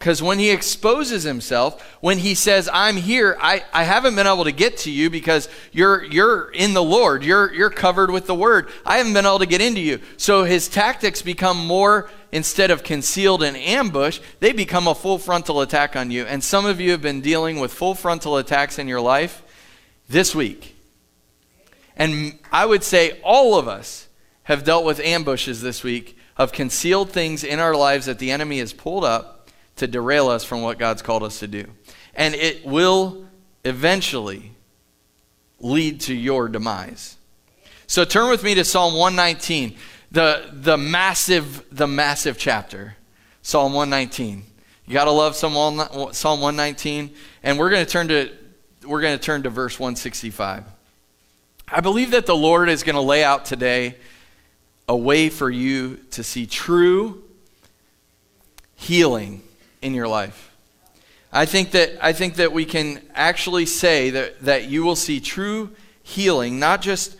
because 0.00 0.22
when 0.22 0.38
he 0.38 0.48
exposes 0.48 1.24
himself, 1.24 1.82
when 2.00 2.16
he 2.16 2.34
says, 2.34 2.70
I'm 2.72 2.96
here, 2.96 3.36
I, 3.38 3.62
I 3.70 3.84
haven't 3.84 4.14
been 4.14 4.26
able 4.26 4.44
to 4.44 4.52
get 4.52 4.78
to 4.78 4.90
you 4.90 5.10
because 5.10 5.46
you're, 5.72 6.02
you're 6.04 6.50
in 6.52 6.72
the 6.72 6.82
Lord. 6.82 7.22
You're, 7.22 7.52
you're 7.52 7.68
covered 7.68 8.10
with 8.10 8.26
the 8.26 8.34
word. 8.34 8.70
I 8.86 8.96
haven't 8.96 9.12
been 9.12 9.26
able 9.26 9.40
to 9.40 9.46
get 9.46 9.60
into 9.60 9.82
you. 9.82 10.00
So 10.16 10.44
his 10.44 10.68
tactics 10.68 11.20
become 11.20 11.66
more, 11.66 12.08
instead 12.32 12.70
of 12.70 12.82
concealed 12.82 13.42
and 13.42 13.58
ambush, 13.58 14.20
they 14.38 14.52
become 14.52 14.88
a 14.88 14.94
full 14.94 15.18
frontal 15.18 15.60
attack 15.60 15.96
on 15.96 16.10
you. 16.10 16.24
And 16.24 16.42
some 16.42 16.64
of 16.64 16.80
you 16.80 16.92
have 16.92 17.02
been 17.02 17.20
dealing 17.20 17.60
with 17.60 17.70
full 17.70 17.94
frontal 17.94 18.38
attacks 18.38 18.78
in 18.78 18.88
your 18.88 19.02
life 19.02 19.42
this 20.08 20.34
week. 20.34 20.69
And 22.00 22.38
I 22.50 22.64
would 22.64 22.82
say 22.82 23.20
all 23.22 23.58
of 23.58 23.68
us 23.68 24.08
have 24.44 24.64
dealt 24.64 24.86
with 24.86 25.00
ambushes 25.00 25.60
this 25.60 25.84
week 25.84 26.16
of 26.38 26.50
concealed 26.50 27.10
things 27.10 27.44
in 27.44 27.58
our 27.58 27.74
lives 27.74 28.06
that 28.06 28.18
the 28.18 28.30
enemy 28.30 28.58
has 28.60 28.72
pulled 28.72 29.04
up 29.04 29.50
to 29.76 29.86
derail 29.86 30.28
us 30.28 30.42
from 30.42 30.62
what 30.62 30.78
God's 30.78 31.02
called 31.02 31.22
us 31.22 31.40
to 31.40 31.46
do. 31.46 31.66
And 32.14 32.34
it 32.34 32.64
will 32.64 33.26
eventually 33.66 34.52
lead 35.58 36.00
to 36.00 36.14
your 36.14 36.48
demise. 36.48 37.18
So 37.86 38.06
turn 38.06 38.30
with 38.30 38.42
me 38.42 38.54
to 38.54 38.64
Psalm 38.64 38.94
119, 38.94 39.76
the, 40.10 40.48
the 40.54 40.78
massive, 40.78 41.66
the 41.70 41.86
massive 41.86 42.38
chapter. 42.38 42.96
Psalm 43.42 43.74
119. 43.74 44.42
You 44.86 44.94
gotta 44.94 45.10
love 45.10 45.36
Psalm 45.36 45.54
119. 45.54 47.14
And 47.42 47.58
we're 47.58 47.68
gonna 47.68 47.84
turn 47.84 48.08
to 48.08 48.30
we're 48.86 49.02
gonna 49.02 49.18
turn 49.18 49.42
to 49.42 49.50
verse 49.50 49.78
165. 49.78 50.64
I 51.72 51.80
believe 51.80 52.10
that 52.10 52.26
the 52.26 52.36
Lord 52.36 52.68
is 52.68 52.82
gonna 52.82 53.00
lay 53.00 53.22
out 53.22 53.44
today 53.44 53.94
a 54.88 54.96
way 54.96 55.28
for 55.28 55.48
you 55.48 55.98
to 56.10 56.24
see 56.24 56.44
true 56.44 57.22
healing 58.74 59.42
in 59.80 59.94
your 59.94 60.08
life. 60.08 60.50
I 61.32 61.46
think 61.46 61.70
that, 61.70 61.92
I 62.02 62.12
think 62.12 62.34
that 62.36 62.52
we 62.52 62.64
can 62.64 63.00
actually 63.14 63.66
say 63.66 64.10
that, 64.10 64.40
that 64.40 64.68
you 64.68 64.82
will 64.82 64.96
see 64.96 65.20
true 65.20 65.70
healing, 66.02 66.58
not 66.58 66.82
just, 66.82 67.16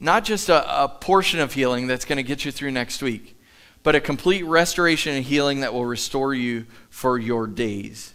not 0.00 0.24
just 0.24 0.48
a, 0.48 0.84
a 0.84 0.88
portion 0.88 1.38
of 1.38 1.52
healing 1.52 1.86
that's 1.86 2.04
going 2.04 2.16
to 2.16 2.24
get 2.24 2.44
you 2.44 2.50
through 2.50 2.72
next 2.72 3.02
week, 3.02 3.36
but 3.84 3.94
a 3.94 4.00
complete 4.00 4.42
restoration 4.42 5.14
and 5.14 5.24
healing 5.24 5.60
that 5.60 5.72
will 5.72 5.86
restore 5.86 6.34
you 6.34 6.66
for 6.90 7.20
your 7.20 7.46
days. 7.46 8.11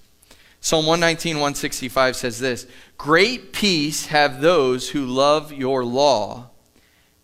Psalm 0.68 0.86
119, 0.86 1.36
165 1.36 2.18
says 2.18 2.40
this 2.40 2.68
Great 2.98 3.54
peace 3.54 4.08
have 4.08 4.42
those 4.42 4.90
who 4.90 5.06
love 5.06 5.54
your 5.54 5.86
law, 5.86 6.50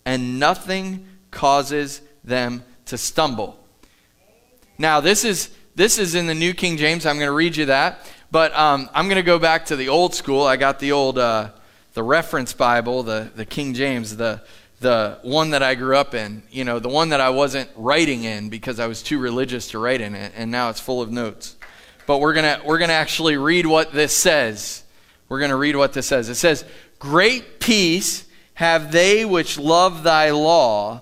and 0.05 0.39
nothing 0.39 1.05
causes 1.29 1.99
them 2.23 2.63
to 2.85 2.97
stumble. 2.97 3.59
Now, 4.77 5.01
this 5.01 5.25
is 5.25 5.49
this 5.75 5.99
is 5.99 6.15
in 6.15 6.25
the 6.27 6.33
New 6.33 6.53
King 6.53 6.77
James. 6.77 7.05
I'm 7.05 7.17
going 7.17 7.27
to 7.27 7.33
read 7.33 7.57
you 7.57 7.65
that. 7.65 8.09
But 8.31 8.55
um, 8.55 8.89
I'm 8.93 9.07
going 9.07 9.17
to 9.17 9.23
go 9.23 9.39
back 9.39 9.65
to 9.65 9.75
the 9.75 9.89
old 9.89 10.15
school. 10.15 10.43
I 10.43 10.55
got 10.55 10.79
the 10.79 10.93
old, 10.93 11.17
uh, 11.17 11.49
the 11.95 12.03
reference 12.03 12.53
Bible, 12.53 13.03
the, 13.03 13.29
the 13.35 13.45
King 13.45 13.73
James, 13.73 14.15
the, 14.15 14.41
the 14.79 15.19
one 15.21 15.49
that 15.49 15.61
I 15.61 15.75
grew 15.75 15.97
up 15.97 16.15
in, 16.15 16.43
you 16.49 16.63
know, 16.63 16.79
the 16.79 16.87
one 16.87 17.09
that 17.09 17.19
I 17.19 17.31
wasn't 17.31 17.69
writing 17.75 18.23
in 18.23 18.47
because 18.47 18.79
I 18.79 18.87
was 18.87 19.03
too 19.03 19.19
religious 19.19 19.71
to 19.71 19.79
write 19.79 19.99
in 19.99 20.15
it, 20.15 20.31
and 20.33 20.49
now 20.49 20.69
it's 20.69 20.79
full 20.79 21.01
of 21.01 21.11
notes. 21.11 21.57
But 22.05 22.19
we're 22.19 22.33
going 22.33 22.59
to 22.59 22.65
we're 22.65 22.77
going 22.77 22.89
to 22.89 22.95
actually 22.95 23.37
read 23.37 23.65
what 23.65 23.93
this 23.93 24.15
says. 24.15 24.83
We're 25.29 25.39
going 25.39 25.51
to 25.51 25.57
read 25.57 25.75
what 25.75 25.93
this 25.93 26.07
says. 26.07 26.29
It 26.29 26.35
says, 26.35 26.65
"Great 26.99 27.59
peace 27.59 28.25
have 28.55 28.91
they 28.91 29.25
which 29.25 29.57
love 29.57 30.03
thy 30.03 30.31
law, 30.31 31.01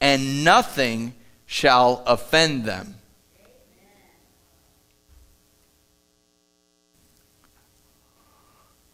and 0.00 0.44
nothing 0.44 1.14
shall 1.46 2.02
offend 2.06 2.64
them." 2.64 2.96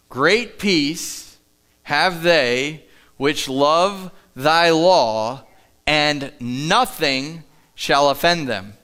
Great 0.09 0.59
peace 0.59 1.39
have 1.85 2.23
they 2.23 2.85
which 3.17 3.49
love 3.49 4.11
thy 4.37 4.71
law, 4.71 5.47
and 5.87 6.33
nothing 6.39 7.45
shall 7.75 8.11
offend 8.11 8.49
them. 8.49 8.75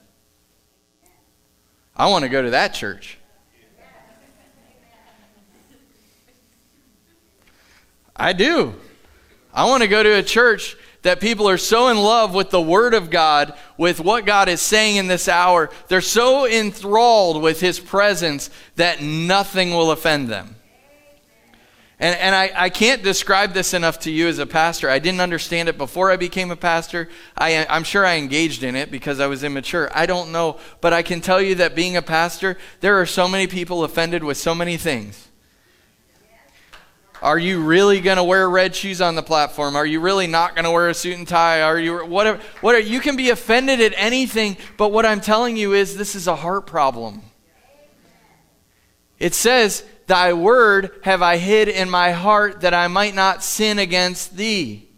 I 1.99 2.07
want 2.07 2.23
to 2.23 2.29
go 2.29 2.41
to 2.41 2.51
that 2.51 2.73
church. 2.73 3.17
I 8.15 8.31
do. 8.31 8.73
I 9.53 9.65
want 9.65 9.83
to 9.83 9.89
go 9.89 10.01
to 10.01 10.17
a 10.17 10.23
church 10.23 10.77
that 11.01 11.19
people 11.19 11.49
are 11.49 11.57
so 11.57 11.89
in 11.89 11.97
love 11.97 12.33
with 12.33 12.51
the 12.51 12.61
Word 12.61 12.93
of 12.93 13.09
God, 13.09 13.53
with 13.77 13.99
what 13.99 14.25
God 14.25 14.47
is 14.47 14.61
saying 14.61 14.95
in 14.95 15.07
this 15.07 15.27
hour. 15.27 15.69
They're 15.89 15.99
so 15.99 16.47
enthralled 16.47 17.41
with 17.41 17.59
His 17.59 17.81
presence 17.81 18.49
that 18.77 19.01
nothing 19.01 19.71
will 19.71 19.91
offend 19.91 20.29
them. 20.29 20.55
And, 21.99 22.15
and 22.17 22.33
I, 22.33 22.51
I 22.55 22.69
can't 22.69 23.03
describe 23.03 23.53
this 23.53 23.73
enough 23.73 23.99
to 23.99 24.11
you 24.11 24.29
as 24.29 24.39
a 24.39 24.45
pastor. 24.45 24.89
I 24.89 24.99
didn't 24.99 25.19
understand 25.19 25.67
it 25.67 25.77
before 25.77 26.11
I 26.11 26.15
became 26.15 26.49
a 26.49 26.55
pastor. 26.55 27.09
I, 27.37 27.65
I'm 27.69 27.83
sure 27.83 28.05
I 28.05 28.15
engaged 28.15 28.63
in 28.63 28.77
it 28.77 28.89
because 28.89 29.19
I 29.19 29.27
was 29.27 29.43
immature. 29.43 29.89
I 29.93 30.05
don't 30.05 30.31
know. 30.31 30.59
But 30.79 30.93
I 30.93 31.01
can 31.01 31.19
tell 31.19 31.41
you 31.41 31.55
that 31.55 31.75
being 31.75 31.97
a 31.97 32.01
pastor, 32.01 32.57
there 32.79 33.01
are 33.01 33.05
so 33.05 33.27
many 33.27 33.47
people 33.47 33.83
offended 33.83 34.23
with 34.23 34.37
so 34.37 34.55
many 34.55 34.77
things. 34.77 35.27
Are 37.21 37.37
you 37.37 37.61
really 37.61 37.99
going 37.99 38.15
to 38.15 38.23
wear 38.23 38.49
red 38.49 38.73
shoes 38.73 39.01
on 39.01 39.15
the 39.15 39.23
platform? 39.23 39.75
Are 39.75 39.85
you 39.85 39.99
really 39.99 40.27
not 40.27 40.55
going 40.55 40.63
to 40.63 40.71
wear 40.71 40.87
a 40.87 40.93
suit 40.93 41.17
and 41.17 41.27
tie? 41.27 41.61
Are 41.61 41.77
you 41.77 42.05
whatever? 42.05 42.41
What 42.61 42.87
you 42.87 43.01
can 43.01 43.17
be 43.17 43.29
offended 43.29 43.81
at 43.81 43.93
anything, 43.97 44.55
but 44.77 44.93
what 44.93 45.05
I'm 45.05 45.19
telling 45.19 45.57
you 45.57 45.73
is 45.73 45.97
this 45.97 46.15
is 46.15 46.27
a 46.27 46.35
heart 46.37 46.65
problem. 46.65 47.23
It 49.19 49.35
says 49.35 49.83
Thy 50.09 50.33
word 50.33 50.89
have 51.03 51.21
I 51.21 51.37
hid 51.37 51.69
in 51.69 51.87
my 51.87 52.13
heart 52.13 52.61
that 52.61 52.73
I 52.73 52.87
might 52.87 53.13
not 53.13 53.43
sin 53.43 53.77
against 53.77 54.35
thee. 54.35 54.89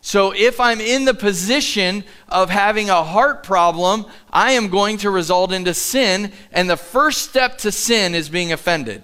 So, 0.00 0.32
if 0.32 0.60
I'm 0.60 0.80
in 0.80 1.04
the 1.04 1.14
position 1.14 2.04
of 2.28 2.48
having 2.48 2.90
a 2.90 3.02
heart 3.02 3.42
problem, 3.42 4.06
I 4.32 4.52
am 4.52 4.68
going 4.68 4.98
to 4.98 5.10
result 5.10 5.52
into 5.52 5.74
sin, 5.74 6.32
and 6.52 6.70
the 6.70 6.76
first 6.76 7.28
step 7.28 7.58
to 7.58 7.72
sin 7.72 8.14
is 8.14 8.28
being 8.28 8.52
offended. 8.52 9.02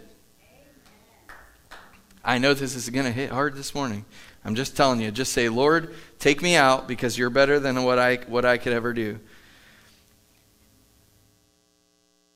I 2.24 2.38
know 2.38 2.54
this 2.54 2.76
is 2.76 2.88
going 2.88 3.06
to 3.06 3.12
hit 3.12 3.30
hard 3.30 3.56
this 3.56 3.74
morning. 3.74 4.04
I'm 4.44 4.54
just 4.54 4.76
telling 4.76 5.00
you, 5.00 5.10
just 5.10 5.32
say, 5.32 5.48
Lord, 5.48 5.92
take 6.20 6.40
me 6.40 6.54
out 6.54 6.86
because 6.86 7.18
you're 7.18 7.30
better 7.30 7.58
than 7.58 7.82
what 7.82 7.98
I, 7.98 8.16
what 8.28 8.44
I 8.44 8.58
could 8.58 8.72
ever 8.72 8.92
do. 8.92 9.18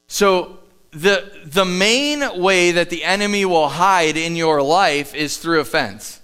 So, 0.09 0.59
the, 0.93 1.33
the 1.45 1.65
main 1.65 2.41
way 2.41 2.73
that 2.73 2.91
the 2.91 3.03
enemy 3.03 3.45
will 3.45 3.69
hide 3.69 4.17
in 4.17 4.37
your 4.37 4.63
life 4.63 5.15
is 5.15 5.39
through 5.39 5.61
offense. 5.61 6.21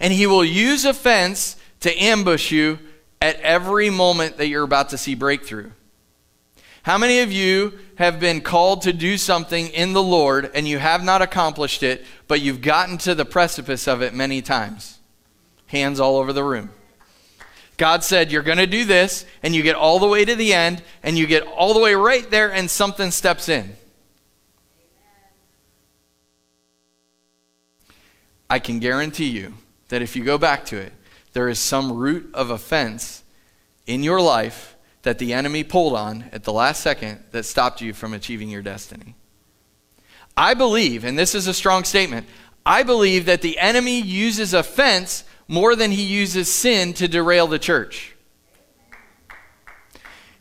And 0.00 0.12
he 0.12 0.26
will 0.26 0.44
use 0.44 0.84
offense 0.84 1.56
to 1.80 2.02
ambush 2.02 2.50
you 2.50 2.78
at 3.20 3.38
every 3.40 3.90
moment 3.90 4.38
that 4.38 4.48
you're 4.48 4.64
about 4.64 4.90
to 4.90 4.98
see 4.98 5.14
breakthrough. 5.14 5.70
How 6.82 6.98
many 6.98 7.20
of 7.20 7.32
you 7.32 7.78
have 7.96 8.20
been 8.20 8.40
called 8.40 8.82
to 8.82 8.92
do 8.92 9.18
something 9.18 9.68
in 9.68 9.92
the 9.92 10.02
Lord 10.02 10.50
and 10.54 10.68
you 10.68 10.78
have 10.78 11.02
not 11.02 11.20
accomplished 11.20 11.82
it, 11.82 12.04
but 12.28 12.40
you've 12.40 12.60
gotten 12.60 12.96
to 12.98 13.14
the 13.14 13.24
precipice 13.24 13.88
of 13.88 14.02
it 14.02 14.14
many 14.14 14.40
times? 14.40 14.98
Hands 15.66 15.98
all 15.98 16.16
over 16.16 16.32
the 16.32 16.44
room. 16.44 16.70
God 17.76 18.02
said, 18.04 18.32
You're 18.32 18.42
going 18.42 18.58
to 18.58 18.66
do 18.66 18.84
this, 18.84 19.26
and 19.42 19.54
you 19.54 19.62
get 19.62 19.76
all 19.76 19.98
the 19.98 20.06
way 20.06 20.24
to 20.24 20.34
the 20.34 20.54
end, 20.54 20.82
and 21.02 21.18
you 21.18 21.26
get 21.26 21.42
all 21.42 21.74
the 21.74 21.80
way 21.80 21.94
right 21.94 22.28
there, 22.30 22.52
and 22.52 22.70
something 22.70 23.10
steps 23.10 23.48
in. 23.48 23.76
I 28.48 28.58
can 28.58 28.78
guarantee 28.78 29.28
you 29.28 29.54
that 29.88 30.02
if 30.02 30.16
you 30.16 30.24
go 30.24 30.38
back 30.38 30.64
to 30.66 30.76
it, 30.76 30.92
there 31.32 31.48
is 31.48 31.58
some 31.58 31.92
root 31.92 32.30
of 32.32 32.50
offense 32.50 33.22
in 33.86 34.02
your 34.02 34.20
life 34.20 34.76
that 35.02 35.18
the 35.18 35.32
enemy 35.32 35.62
pulled 35.62 35.94
on 35.94 36.24
at 36.32 36.44
the 36.44 36.52
last 36.52 36.80
second 36.80 37.22
that 37.32 37.44
stopped 37.44 37.80
you 37.80 37.92
from 37.92 38.12
achieving 38.12 38.48
your 38.48 38.62
destiny. 38.62 39.14
I 40.36 40.54
believe, 40.54 41.04
and 41.04 41.18
this 41.18 41.34
is 41.34 41.46
a 41.46 41.54
strong 41.54 41.84
statement, 41.84 42.26
I 42.64 42.82
believe 42.82 43.26
that 43.26 43.42
the 43.42 43.58
enemy 43.58 44.00
uses 44.00 44.52
offense 44.52 45.24
more 45.48 45.76
than 45.76 45.90
he 45.90 46.02
uses 46.02 46.52
sin 46.52 46.92
to 46.94 47.08
derail 47.08 47.46
the 47.46 47.58
church. 47.58 48.14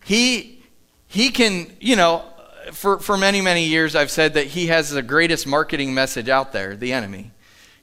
He, 0.04 0.64
he 1.08 1.30
can, 1.30 1.72
you 1.80 1.96
know, 1.96 2.26
for, 2.72 3.00
for 3.00 3.18
many, 3.18 3.42
many 3.42 3.66
years, 3.66 3.96
I've 3.96 4.12
said 4.12 4.34
that 4.34 4.48
he 4.48 4.68
has 4.68 4.90
the 4.90 5.02
greatest 5.02 5.48
marketing 5.48 5.94
message 5.94 6.30
out 6.30 6.52
there, 6.52 6.76
the 6.76 6.94
enemy. 6.94 7.32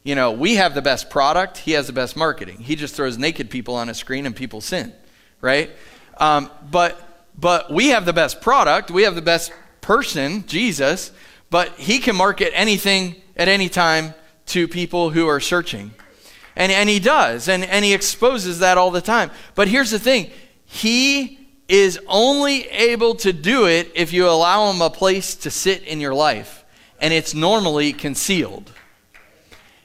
You 0.03 0.15
know, 0.15 0.33
we 0.33 0.57
have 0.57 0.75
the 0.75 0.83
best 0.83 1.11
product, 1.11 1.59
he 1.59 1.73
has 1.73 1.87
the 1.87 1.93
best 1.93 2.17
marketing. 2.17 2.59
He 2.59 2.75
just 2.75 2.95
throws 2.95 3.19
naked 3.19 3.51
people 3.51 3.75
on 3.75 3.89
a 3.89 3.95
screen 3.95 4.27
and 4.27 4.35
people 4.35 4.61
sin, 4.61 4.93
right? 5.41 5.71
Um, 6.17 6.51
but, 6.71 7.29
but 7.39 7.73
we 7.73 7.89
have 7.89 8.05
the 8.05 8.13
best 8.13 8.41
product, 8.41 8.91
we 8.91 9.05
have 9.05 9.15
the 9.15 9.23
best 9.23 9.53
person, 9.81 10.45
Jesus, 10.47 11.13
but 11.51 11.71
he 11.77 11.99
can 11.99 12.17
market 12.17 12.53
anything 12.55 13.17
at 13.37 13.49
any 13.49 13.69
time 13.69 14.15
to 14.47 14.67
people 14.67 15.11
who 15.11 15.29
are 15.29 15.41
searching. 15.41 15.93
And, 16.55 16.71
and 16.71 16.89
he 16.89 16.99
does, 16.99 17.49
and, 17.49 17.65
and 17.65 17.85
he 17.85 17.95
exposes 17.95 18.59
that 18.59 18.77
all 18.77 18.91
the 18.91 19.01
time. 19.01 19.31
But 19.55 19.69
here's 19.69 19.91
the 19.91 19.99
thing 19.99 20.31
he 20.67 21.39
is 21.69 21.99
only 22.07 22.69
able 22.69 23.15
to 23.15 23.33
do 23.33 23.67
it 23.67 23.91
if 23.95 24.13
you 24.13 24.29
allow 24.29 24.71
him 24.71 24.83
a 24.83 24.91
place 24.91 25.35
to 25.37 25.51
sit 25.51 25.83
in 25.85 26.01
your 26.01 26.15
life. 26.15 26.65
And 27.01 27.13
it's 27.13 27.35
normally 27.35 27.93
concealed, 27.93 28.71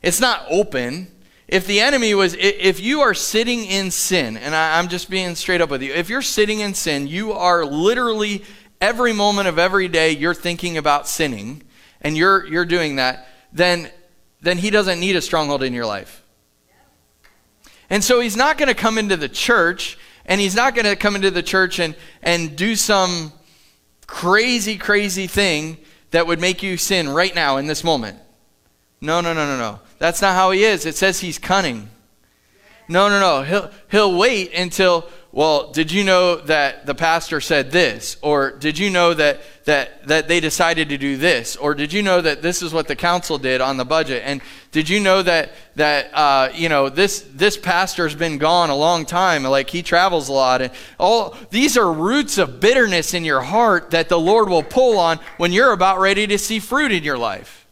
it's 0.02 0.20
not 0.20 0.46
open. 0.50 1.08
If 1.48 1.66
the 1.66 1.80
enemy 1.80 2.14
was, 2.14 2.36
if 2.38 2.82
you 2.82 3.00
are 3.00 3.14
sitting 3.14 3.64
in 3.64 3.90
sin, 3.90 4.36
and 4.36 4.54
I, 4.54 4.78
I'm 4.78 4.90
just 4.90 5.10
being 5.10 5.34
straight 5.36 5.62
up 5.62 5.70
with 5.70 5.82
you, 5.82 5.94
if 5.94 6.10
you're 6.10 6.22
sitting 6.22 6.60
in 6.60 6.74
sin, 6.74 7.08
you 7.08 7.32
are 7.32 7.64
literally 7.64 8.44
every 8.82 9.14
moment 9.14 9.48
of 9.48 9.58
every 9.58 9.88
day 9.88 10.12
you're 10.12 10.34
thinking 10.34 10.78
about 10.78 11.08
sinning, 11.08 11.64
and 12.02 12.18
you're, 12.18 12.46
you're 12.48 12.66
doing 12.66 12.98
that, 12.98 13.30
then, 13.54 13.90
then 14.42 14.58
he 14.58 14.70
doesn't 14.70 15.00
need 15.00 15.16
a 15.16 15.22
stronghold 15.22 15.64
in 15.64 15.72
your 15.72 15.86
life. 15.86 16.22
And 17.90 18.04
so 18.04 18.20
he's 18.20 18.36
not 18.36 18.58
going 18.58 18.68
to 18.68 18.76
come 18.76 18.98
into 18.98 19.16
the 19.18 19.30
church 19.30 19.98
and 20.26 20.42
he's 20.42 20.56
not 20.56 20.76
going 20.76 20.86
to 20.86 20.96
come 20.96 21.16
into 21.16 21.32
the 21.32 21.44
church 21.44 21.80
and, 21.80 21.96
and 22.22 22.56
do 22.56 22.76
some 22.76 23.32
crazy, 24.06 24.78
crazy 24.78 25.28
thing 25.28 25.78
that 26.12 26.28
would 26.28 26.40
make 26.40 26.62
you 26.62 26.78
sin 26.78 27.10
right 27.10 27.34
now 27.34 27.58
in 27.58 27.68
this 27.68 27.84
moment. 27.84 28.18
No, 29.00 29.22
no, 29.22 29.34
no, 29.34 29.46
no, 29.46 29.58
no. 29.58 29.80
That's 30.00 30.22
not 30.22 30.36
how 30.36 30.52
he 30.52 30.64
is. 30.64 30.86
It 30.86 30.96
says 30.96 31.20
he's 31.20 31.40
cunning. 31.40 31.90
No, 32.90 33.10
no, 33.10 33.20
no. 33.20 33.44
He'll, 33.44 33.72
he'll 33.90 34.18
wait 34.18 34.54
until 34.54 35.10
well, 35.38 35.72
did 35.72 35.92
you 35.92 36.04
know 36.04 36.38
that 36.38 36.88
the 36.88 36.96
pastor 36.96 37.40
said 37.42 37.70
this? 37.70 38.18
Or 38.24 38.50
did 38.50 38.80
you 38.80 38.90
know 38.90 39.14
that, 39.14 39.40
that, 39.66 40.08
that 40.08 40.28
they 40.28 40.40
decided 40.40 40.90
to 40.90 40.98
do 40.98 41.16
this? 41.16 41.56
Or 41.56 41.76
did 41.76 41.94
you 41.94 42.02
know 42.02 42.22
that 42.22 42.42
this 42.42 42.64
is 42.64 42.74
what 42.74 42.88
the 42.88 42.96
council 42.96 43.38
did 43.38 43.62
on 43.62 43.78
the 43.78 43.86
budget? 43.86 44.24
And 44.26 44.42
did 44.72 44.90
you 44.90 45.00
know 45.00 45.22
that, 45.22 45.52
that 45.76 46.10
uh, 46.12 46.50
you 46.56 46.70
know, 46.70 46.90
this, 46.90 47.24
this 47.36 47.56
pastor's 47.56 48.16
been 48.16 48.40
gone 48.40 48.72
a 48.72 48.76
long 48.76 49.06
time, 49.06 49.44
like 49.44 49.70
he 49.70 49.84
travels 49.84 50.28
a 50.28 50.34
lot? 50.34 50.64
And 50.64 50.74
all 51.00 51.38
these 51.52 51.78
are 51.78 51.94
roots 51.94 52.40
of 52.40 52.60
bitterness 52.60 53.14
in 53.14 53.24
your 53.24 53.42
heart 53.42 53.92
that 53.92 54.10
the 54.10 54.20
Lord 54.20 54.50
will 54.50 54.64
pull 54.64 54.98
on 54.98 55.20
when 55.38 55.52
you're 55.52 55.72
about 55.72 56.00
ready 56.00 56.26
to 56.26 56.40
see 56.40 56.58
fruit 56.58 56.92
in 56.92 57.04
your 57.04 57.20
life. 57.20 57.68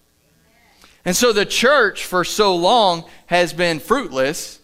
And 1.04 1.16
so 1.16 1.34
the 1.34 1.48
church 1.48 2.06
for 2.06 2.24
so 2.24 2.56
long 2.56 3.06
has 3.26 3.54
been 3.54 3.80
fruitless. 3.80 4.60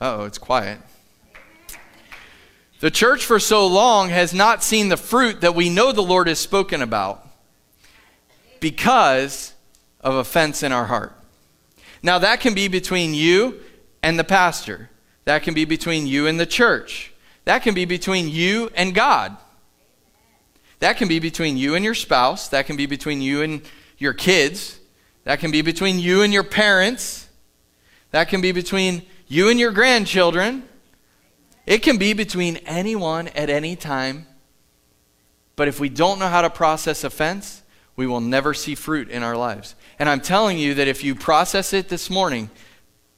oh, 0.00 0.24
it's 0.26 0.38
quiet. 0.38 0.78
The 2.80 2.90
church 2.90 3.24
for 3.24 3.38
so 3.38 3.66
long 3.66 4.08
has 4.08 4.32
not 4.32 4.62
seen 4.62 4.88
the 4.88 4.96
fruit 4.96 5.42
that 5.42 5.54
we 5.54 5.68
know 5.68 5.92
the 5.92 6.02
Lord 6.02 6.28
has 6.28 6.38
spoken 6.38 6.80
about 6.80 7.26
because 8.58 9.52
of 10.00 10.14
offense 10.14 10.62
in 10.62 10.72
our 10.72 10.86
heart. 10.86 11.12
Now, 12.02 12.18
that 12.18 12.40
can 12.40 12.54
be 12.54 12.68
between 12.68 13.12
you 13.12 13.60
and 14.02 14.18
the 14.18 14.24
pastor, 14.24 14.88
that 15.26 15.42
can 15.42 15.52
be 15.52 15.66
between 15.66 16.06
you 16.06 16.26
and 16.26 16.40
the 16.40 16.46
church, 16.46 17.12
That 17.44 17.62
can 17.62 17.74
be 17.74 17.84
between 17.84 18.28
you 18.28 18.70
and 18.74 18.94
God. 18.94 19.36
That 20.78 20.96
can 20.96 21.08
be 21.08 21.18
between 21.18 21.56
you 21.56 21.74
and 21.74 21.84
your 21.84 21.94
spouse. 21.94 22.48
That 22.48 22.66
can 22.66 22.76
be 22.76 22.86
between 22.86 23.20
you 23.20 23.42
and 23.42 23.62
your 23.98 24.12
kids. 24.12 24.78
That 25.24 25.40
can 25.40 25.50
be 25.50 25.62
between 25.62 25.98
you 25.98 26.22
and 26.22 26.32
your 26.32 26.44
parents. 26.44 27.28
That 28.12 28.28
can 28.28 28.40
be 28.40 28.52
between 28.52 29.02
you 29.26 29.48
and 29.48 29.58
your 29.58 29.72
grandchildren. 29.72 30.62
It 31.66 31.78
can 31.82 31.98
be 31.98 32.12
between 32.12 32.56
anyone 32.58 33.28
at 33.28 33.50
any 33.50 33.76
time. 33.76 34.26
But 35.56 35.68
if 35.68 35.78
we 35.78 35.88
don't 35.88 36.18
know 36.18 36.28
how 36.28 36.42
to 36.42 36.50
process 36.50 37.04
offense, 37.04 37.62
we 37.96 38.06
will 38.06 38.20
never 38.20 38.54
see 38.54 38.74
fruit 38.74 39.10
in 39.10 39.22
our 39.22 39.36
lives. 39.36 39.74
And 39.98 40.08
I'm 40.08 40.20
telling 40.20 40.58
you 40.58 40.74
that 40.74 40.88
if 40.88 41.04
you 41.04 41.14
process 41.14 41.72
it 41.72 41.88
this 41.88 42.08
morning, 42.08 42.48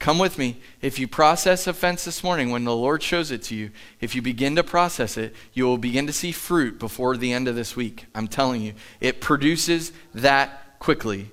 come 0.00 0.18
with 0.18 0.38
me. 0.38 0.56
If 0.80 0.98
you 0.98 1.06
process 1.06 1.68
offense 1.68 2.04
this 2.04 2.24
morning, 2.24 2.50
when 2.50 2.64
the 2.64 2.74
Lord 2.74 3.02
shows 3.02 3.30
it 3.30 3.42
to 3.44 3.54
you, 3.54 3.70
if 4.00 4.16
you 4.16 4.22
begin 4.22 4.56
to 4.56 4.64
process 4.64 5.16
it, 5.16 5.34
you 5.52 5.64
will 5.64 5.78
begin 5.78 6.08
to 6.08 6.12
see 6.12 6.32
fruit 6.32 6.80
before 6.80 7.16
the 7.16 7.32
end 7.32 7.46
of 7.46 7.54
this 7.54 7.76
week. 7.76 8.06
I'm 8.12 8.26
telling 8.26 8.60
you, 8.60 8.74
it 9.00 9.20
produces 9.20 9.92
that 10.14 10.80
quickly. 10.80 11.30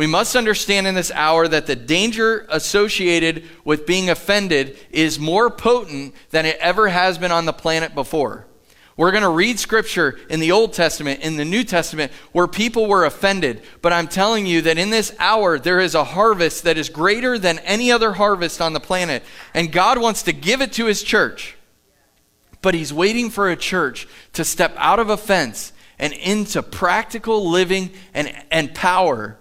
We 0.00 0.06
must 0.06 0.34
understand 0.34 0.86
in 0.86 0.94
this 0.94 1.12
hour 1.14 1.46
that 1.46 1.66
the 1.66 1.76
danger 1.76 2.46
associated 2.48 3.44
with 3.66 3.84
being 3.84 4.08
offended 4.08 4.78
is 4.90 5.18
more 5.18 5.50
potent 5.50 6.14
than 6.30 6.46
it 6.46 6.56
ever 6.58 6.88
has 6.88 7.18
been 7.18 7.30
on 7.30 7.44
the 7.44 7.52
planet 7.52 7.94
before. 7.94 8.46
We're 8.96 9.10
going 9.10 9.24
to 9.24 9.28
read 9.28 9.58
scripture 9.60 10.18
in 10.30 10.40
the 10.40 10.52
Old 10.52 10.72
Testament, 10.72 11.20
in 11.20 11.36
the 11.36 11.44
New 11.44 11.64
Testament, 11.64 12.12
where 12.32 12.46
people 12.46 12.86
were 12.86 13.04
offended. 13.04 13.60
But 13.82 13.92
I'm 13.92 14.08
telling 14.08 14.46
you 14.46 14.62
that 14.62 14.78
in 14.78 14.88
this 14.88 15.14
hour, 15.18 15.58
there 15.58 15.80
is 15.80 15.94
a 15.94 16.04
harvest 16.04 16.64
that 16.64 16.78
is 16.78 16.88
greater 16.88 17.38
than 17.38 17.58
any 17.58 17.92
other 17.92 18.12
harvest 18.12 18.62
on 18.62 18.72
the 18.72 18.80
planet. 18.80 19.22
And 19.52 19.70
God 19.70 20.00
wants 20.00 20.22
to 20.22 20.32
give 20.32 20.62
it 20.62 20.72
to 20.72 20.86
his 20.86 21.02
church. 21.02 21.56
But 22.62 22.72
he's 22.72 22.90
waiting 22.90 23.28
for 23.28 23.50
a 23.50 23.54
church 23.56 24.08
to 24.32 24.46
step 24.46 24.72
out 24.78 24.98
of 24.98 25.10
offense 25.10 25.74
and 25.98 26.14
into 26.14 26.62
practical 26.62 27.50
living 27.50 27.90
and, 28.14 28.34
and 28.50 28.74
power 28.74 29.36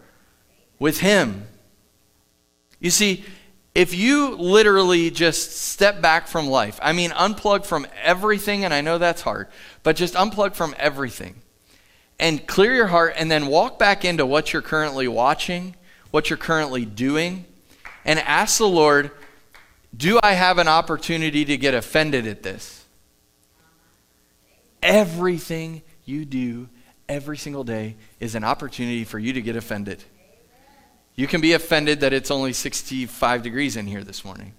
with 0.80 1.00
him. 1.02 1.46
You 2.80 2.90
see, 2.90 3.26
if 3.76 3.94
you 3.94 4.36
literally 4.36 5.12
just 5.12 5.52
step 5.58 6.02
back 6.02 6.28
from 6.28 6.48
life, 6.48 6.80
I 6.82 6.94
mean, 6.94 7.12
unplug 7.12 7.66
from 7.66 7.86
everything, 8.02 8.66
and 8.66 8.74
I 8.74 8.82
know 8.82 8.98
that's 8.98 9.22
hard, 9.22 9.48
but 9.84 9.96
just 9.96 10.16
unplug 10.16 10.56
from 10.56 10.74
everything 10.78 11.42
and 12.20 12.46
clear 12.48 12.74
your 12.74 12.88
heart 12.88 13.14
and 13.18 13.30
then 13.30 13.48
walk 13.48 13.80
back 13.80 14.04
into 14.04 14.26
what 14.26 14.52
you're 14.52 14.62
currently 14.62 15.08
watching, 15.08 15.76
what 16.12 16.30
you're 16.30 16.38
currently 16.38 16.86
doing, 16.86 17.46
and 18.04 18.20
ask 18.20 18.58
the 18.58 18.68
Lord, 18.68 19.12
Do 19.96 20.20
I 20.22 20.34
have 20.34 20.58
an 20.58 20.68
opportunity 20.68 21.46
to 21.46 21.58
get 21.58 21.74
offended 21.74 22.28
at 22.28 22.44
this? 22.44 22.86
Everything 24.82 25.82
you 26.06 26.26
do 26.26 26.70
every 27.08 27.38
single 27.38 27.64
day 27.64 27.96
is 28.20 28.36
an 28.36 28.44
opportunity 28.44 29.04
for 29.04 29.20
you 29.20 29.34
to 29.34 29.42
get 29.42 29.56
offended. 29.56 30.04
You 31.20 31.28
can 31.28 31.42
be 31.42 31.52
offended 31.52 32.00
that 32.00 32.14
it's 32.14 32.32
only 32.32 32.54
65 32.54 33.44
degrees 33.44 33.76
in 33.76 33.88
here 33.88 34.06
this 34.06 34.24
morning. 34.24 34.54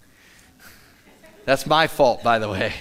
That's 1.46 1.64
my 1.64 1.86
fault, 1.86 2.22
by 2.22 2.38
the 2.38 2.50
way. 2.50 2.74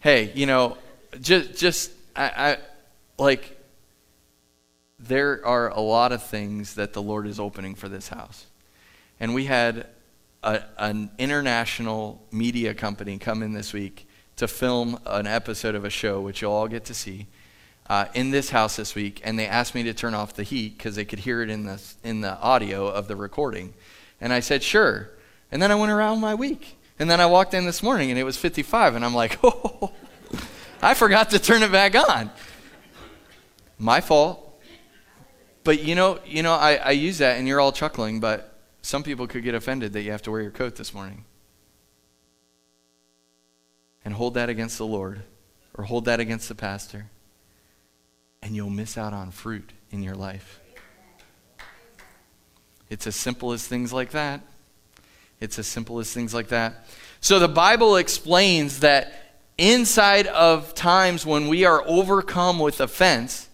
Hey, 0.00 0.32
you 0.34 0.46
know, 0.46 0.78
just, 1.20 1.58
just, 1.58 1.90
I, 2.16 2.24
I, 2.24 2.56
like, 3.18 3.60
there 4.98 5.44
are 5.44 5.68
a 5.68 5.80
lot 5.80 6.12
of 6.12 6.22
things 6.22 6.76
that 6.76 6.94
the 6.94 7.02
Lord 7.02 7.26
is 7.26 7.38
opening 7.38 7.74
for 7.74 7.90
this 7.90 8.08
house. 8.08 8.46
And 9.20 9.34
we 9.34 9.44
had 9.44 9.86
a, 10.42 10.62
an 10.78 11.10
international 11.18 12.26
media 12.32 12.72
company 12.72 13.18
come 13.18 13.42
in 13.42 13.52
this 13.52 13.74
week 13.74 14.08
to 14.36 14.48
film 14.48 14.98
an 15.04 15.26
episode 15.26 15.74
of 15.74 15.84
a 15.84 15.90
show, 15.90 16.22
which 16.22 16.40
you'll 16.40 16.52
all 16.52 16.68
get 16.68 16.86
to 16.86 16.94
see 16.94 17.26
uh, 17.88 18.06
in 18.14 18.30
this 18.30 18.50
house 18.50 18.76
this 18.76 18.94
week, 18.94 19.20
and 19.24 19.38
they 19.38 19.46
asked 19.46 19.74
me 19.74 19.82
to 19.82 19.94
turn 19.94 20.14
off 20.14 20.34
the 20.34 20.42
heat 20.42 20.76
because 20.78 20.96
they 20.96 21.04
could 21.04 21.20
hear 21.20 21.42
it 21.42 21.50
in 21.50 21.64
the, 21.64 21.82
in 22.02 22.22
the 22.22 22.38
audio 22.40 22.86
of 22.86 23.08
the 23.08 23.16
recording. 23.16 23.74
And 24.20 24.32
I 24.32 24.40
said, 24.40 24.62
sure. 24.62 25.10
And 25.52 25.60
then 25.60 25.70
I 25.70 25.74
went 25.74 25.92
around 25.92 26.20
my 26.20 26.34
week. 26.34 26.78
And 26.98 27.10
then 27.10 27.20
I 27.20 27.26
walked 27.26 27.54
in 27.54 27.66
this 27.66 27.82
morning 27.82 28.10
and 28.10 28.18
it 28.18 28.24
was 28.24 28.36
55, 28.36 28.94
and 28.94 29.04
I'm 29.04 29.14
like, 29.14 29.38
oh, 29.44 29.92
I 30.80 30.94
forgot 30.94 31.30
to 31.30 31.38
turn 31.38 31.62
it 31.62 31.72
back 31.72 31.94
on. 31.94 32.30
My 33.78 34.00
fault. 34.00 34.40
But 35.64 35.82
you 35.82 35.94
know, 35.94 36.20
you 36.26 36.42
know, 36.42 36.52
I, 36.52 36.74
I 36.74 36.90
use 36.90 37.18
that 37.18 37.38
and 37.38 37.48
you're 37.48 37.60
all 37.60 37.72
chuckling, 37.72 38.20
but 38.20 38.58
some 38.82 39.02
people 39.02 39.26
could 39.26 39.42
get 39.42 39.54
offended 39.54 39.94
that 39.94 40.02
you 40.02 40.10
have 40.10 40.22
to 40.22 40.30
wear 40.30 40.42
your 40.42 40.50
coat 40.50 40.76
this 40.76 40.92
morning. 40.92 41.24
And 44.04 44.14
hold 44.14 44.34
that 44.34 44.50
against 44.50 44.76
the 44.76 44.86
Lord 44.86 45.22
or 45.74 45.84
hold 45.84 46.04
that 46.04 46.20
against 46.20 46.48
the 46.48 46.54
pastor 46.54 47.06
and 48.44 48.54
you'll 48.54 48.68
miss 48.68 48.98
out 48.98 49.14
on 49.14 49.30
fruit 49.30 49.72
in 49.90 50.02
your 50.02 50.14
life. 50.14 50.60
It's 52.90 53.06
as 53.06 53.16
simple 53.16 53.52
as 53.52 53.66
things 53.66 53.90
like 53.90 54.10
that. 54.10 54.42
It's 55.40 55.58
as 55.58 55.66
simple 55.66 55.98
as 55.98 56.12
things 56.12 56.34
like 56.34 56.48
that. 56.48 56.86
So 57.20 57.38
the 57.38 57.48
Bible 57.48 57.96
explains 57.96 58.80
that 58.80 59.38
inside 59.56 60.26
of 60.26 60.74
times 60.74 61.24
when 61.24 61.48
we 61.48 61.64
are 61.64 61.82
overcome 61.86 62.58
with 62.58 62.80
offense, 62.80 63.48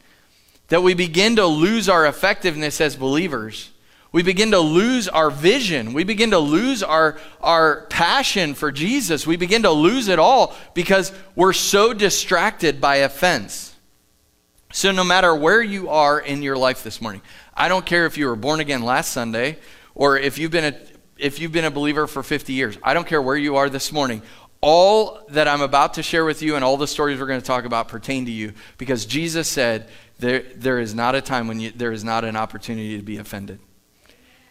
that 0.68 0.82
we 0.82 0.94
begin 0.94 1.36
to 1.36 1.46
lose 1.46 1.88
our 1.88 2.04
effectiveness 2.04 2.80
as 2.80 2.96
believers. 2.96 3.70
We 4.10 4.24
begin 4.24 4.50
to 4.50 4.58
lose 4.58 5.06
our 5.06 5.30
vision. 5.30 5.92
We 5.92 6.02
begin 6.02 6.32
to 6.32 6.40
lose 6.40 6.82
our, 6.82 7.16
our 7.40 7.86
passion 7.86 8.54
for 8.54 8.72
Jesus. 8.72 9.24
We 9.24 9.36
begin 9.36 9.62
to 9.62 9.70
lose 9.70 10.08
it 10.08 10.18
all 10.18 10.56
because 10.74 11.12
we're 11.36 11.52
so 11.52 11.94
distracted 11.94 12.80
by 12.80 12.96
offense. 12.96 13.69
So, 14.72 14.92
no 14.92 15.02
matter 15.02 15.34
where 15.34 15.60
you 15.60 15.88
are 15.88 16.20
in 16.20 16.42
your 16.42 16.56
life 16.56 16.84
this 16.84 17.00
morning, 17.02 17.22
I 17.54 17.68
don't 17.68 17.84
care 17.84 18.06
if 18.06 18.16
you 18.16 18.26
were 18.26 18.36
born 18.36 18.60
again 18.60 18.82
last 18.82 19.10
Sunday 19.10 19.58
or 19.96 20.16
if 20.16 20.38
you've 20.38 20.52
been 20.52 20.74
a, 20.74 20.78
if 21.18 21.40
you've 21.40 21.50
been 21.50 21.64
a 21.64 21.72
believer 21.72 22.06
for 22.06 22.22
50 22.22 22.52
years. 22.52 22.78
I 22.82 22.94
don't 22.94 23.06
care 23.06 23.20
where 23.20 23.36
you 23.36 23.56
are 23.56 23.68
this 23.68 23.90
morning. 23.90 24.22
All 24.60 25.20
that 25.30 25.48
I'm 25.48 25.60
about 25.60 25.94
to 25.94 26.04
share 26.04 26.24
with 26.24 26.40
you 26.40 26.54
and 26.54 26.64
all 26.64 26.76
the 26.76 26.86
stories 26.86 27.18
we're 27.18 27.26
going 27.26 27.40
to 27.40 27.46
talk 27.46 27.64
about 27.64 27.88
pertain 27.88 28.26
to 28.26 28.30
you 28.30 28.52
because 28.78 29.06
Jesus 29.06 29.48
said 29.48 29.88
there, 30.20 30.44
there 30.54 30.78
is 30.78 30.94
not 30.94 31.16
a 31.16 31.20
time 31.20 31.48
when 31.48 31.58
you, 31.58 31.72
there 31.72 31.90
is 31.92 32.04
not 32.04 32.24
an 32.24 32.36
opportunity 32.36 32.96
to 32.96 33.02
be 33.02 33.16
offended. 33.16 33.58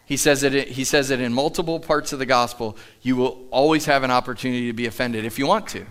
He 0.04 0.18
says, 0.18 0.42
it, 0.42 0.68
he 0.68 0.84
says 0.84 1.10
it 1.10 1.20
in 1.20 1.32
multiple 1.32 1.80
parts 1.80 2.12
of 2.12 2.18
the 2.18 2.26
gospel. 2.26 2.76
You 3.00 3.16
will 3.16 3.46
always 3.50 3.86
have 3.86 4.02
an 4.02 4.10
opportunity 4.10 4.66
to 4.66 4.72
be 4.72 4.86
offended 4.86 5.24
if 5.24 5.38
you 5.38 5.46
want 5.46 5.68
to. 5.68 5.86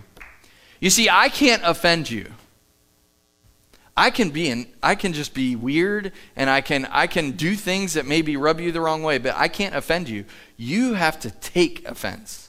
You 0.78 0.90
see, 0.90 1.08
I 1.08 1.30
can't 1.30 1.62
offend 1.64 2.10
you. 2.10 2.30
I 4.00 4.08
can 4.08 4.30
be 4.30 4.48
in, 4.48 4.66
I 4.82 4.94
can 4.94 5.12
just 5.12 5.34
be 5.34 5.56
weird 5.56 6.12
and 6.34 6.48
I 6.48 6.62
can 6.62 6.86
I 6.86 7.06
can 7.06 7.32
do 7.32 7.54
things 7.54 7.92
that 7.92 8.06
maybe 8.06 8.34
rub 8.34 8.58
you 8.58 8.72
the 8.72 8.80
wrong 8.80 9.02
way, 9.02 9.18
but 9.18 9.34
I 9.36 9.48
can't 9.48 9.76
offend 9.76 10.08
you. 10.08 10.24
You 10.56 10.94
have 10.94 11.20
to 11.20 11.30
take 11.30 11.86
offense. 11.86 12.48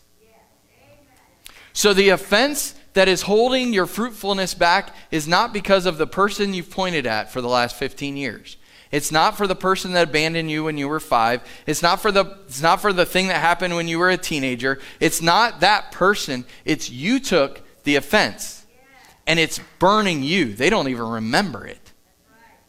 So 1.73 1.93
the 1.93 2.07
offense 2.07 2.75
that 2.93 3.09
is 3.09 3.23
holding 3.23 3.73
your 3.73 3.85
fruitfulness 3.85 4.53
back 4.53 4.95
is 5.11 5.27
not 5.27 5.51
because 5.51 5.85
of 5.85 5.97
the 5.97 6.07
person 6.07 6.53
you've 6.53 6.71
pointed 6.71 7.05
at 7.05 7.33
for 7.33 7.41
the 7.41 7.49
last 7.49 7.75
15 7.75 8.15
years. 8.15 8.55
It's 8.89 9.11
not 9.11 9.35
for 9.35 9.45
the 9.45 9.53
person 9.53 9.91
that 9.91 10.07
abandoned 10.07 10.49
you 10.49 10.63
when 10.63 10.77
you 10.77 10.87
were 10.87 11.01
5. 11.01 11.41
It's 11.67 11.81
not 11.81 12.01
for 12.01 12.13
the 12.13 12.37
it's 12.45 12.61
not 12.61 12.79
for 12.79 12.93
the 12.93 13.05
thing 13.05 13.27
that 13.27 13.41
happened 13.41 13.75
when 13.75 13.89
you 13.89 13.99
were 13.99 14.09
a 14.09 14.15
teenager. 14.15 14.79
It's 15.01 15.21
not 15.21 15.59
that 15.59 15.91
person. 15.91 16.45
It's 16.63 16.89
you 16.89 17.19
took 17.19 17.61
the 17.83 17.97
offense 17.97 18.61
and 19.27 19.39
it's 19.39 19.60
burning 19.79 20.23
you. 20.23 20.53
They 20.53 20.69
don't 20.69 20.88
even 20.88 21.07
remember 21.07 21.65
it. 21.65 21.91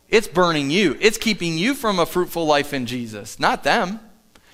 It's 0.08 0.28
burning 0.28 0.70
you. 0.70 0.96
It's 1.00 1.16
keeping 1.16 1.56
you 1.56 1.74
from 1.74 1.98
a 1.98 2.06
fruitful 2.06 2.44
life 2.44 2.74
in 2.74 2.86
Jesus, 2.86 3.40
not 3.40 3.64
them. 3.64 4.00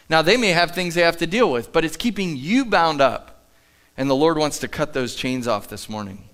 Now, 0.09 0.23
they 0.23 0.37
may 0.37 0.51
have 0.51 0.71
things 0.71 0.95
they 0.95 1.03
have 1.03 1.17
to 1.19 1.27
deal 1.27 1.51
with, 1.51 1.73
but 1.73 1.85
it's 1.85 1.97
keeping 1.97 2.37
you 2.37 2.65
bound 2.65 3.01
up. 3.01 3.45
And 3.97 4.09
the 4.09 4.15
Lord 4.15 4.39
wants 4.39 4.61
to 4.61 4.69
cut 4.69 4.93
those 4.93 5.15
chains 5.17 5.49
off 5.49 5.69
this 5.69 5.89
morning. 5.89 6.25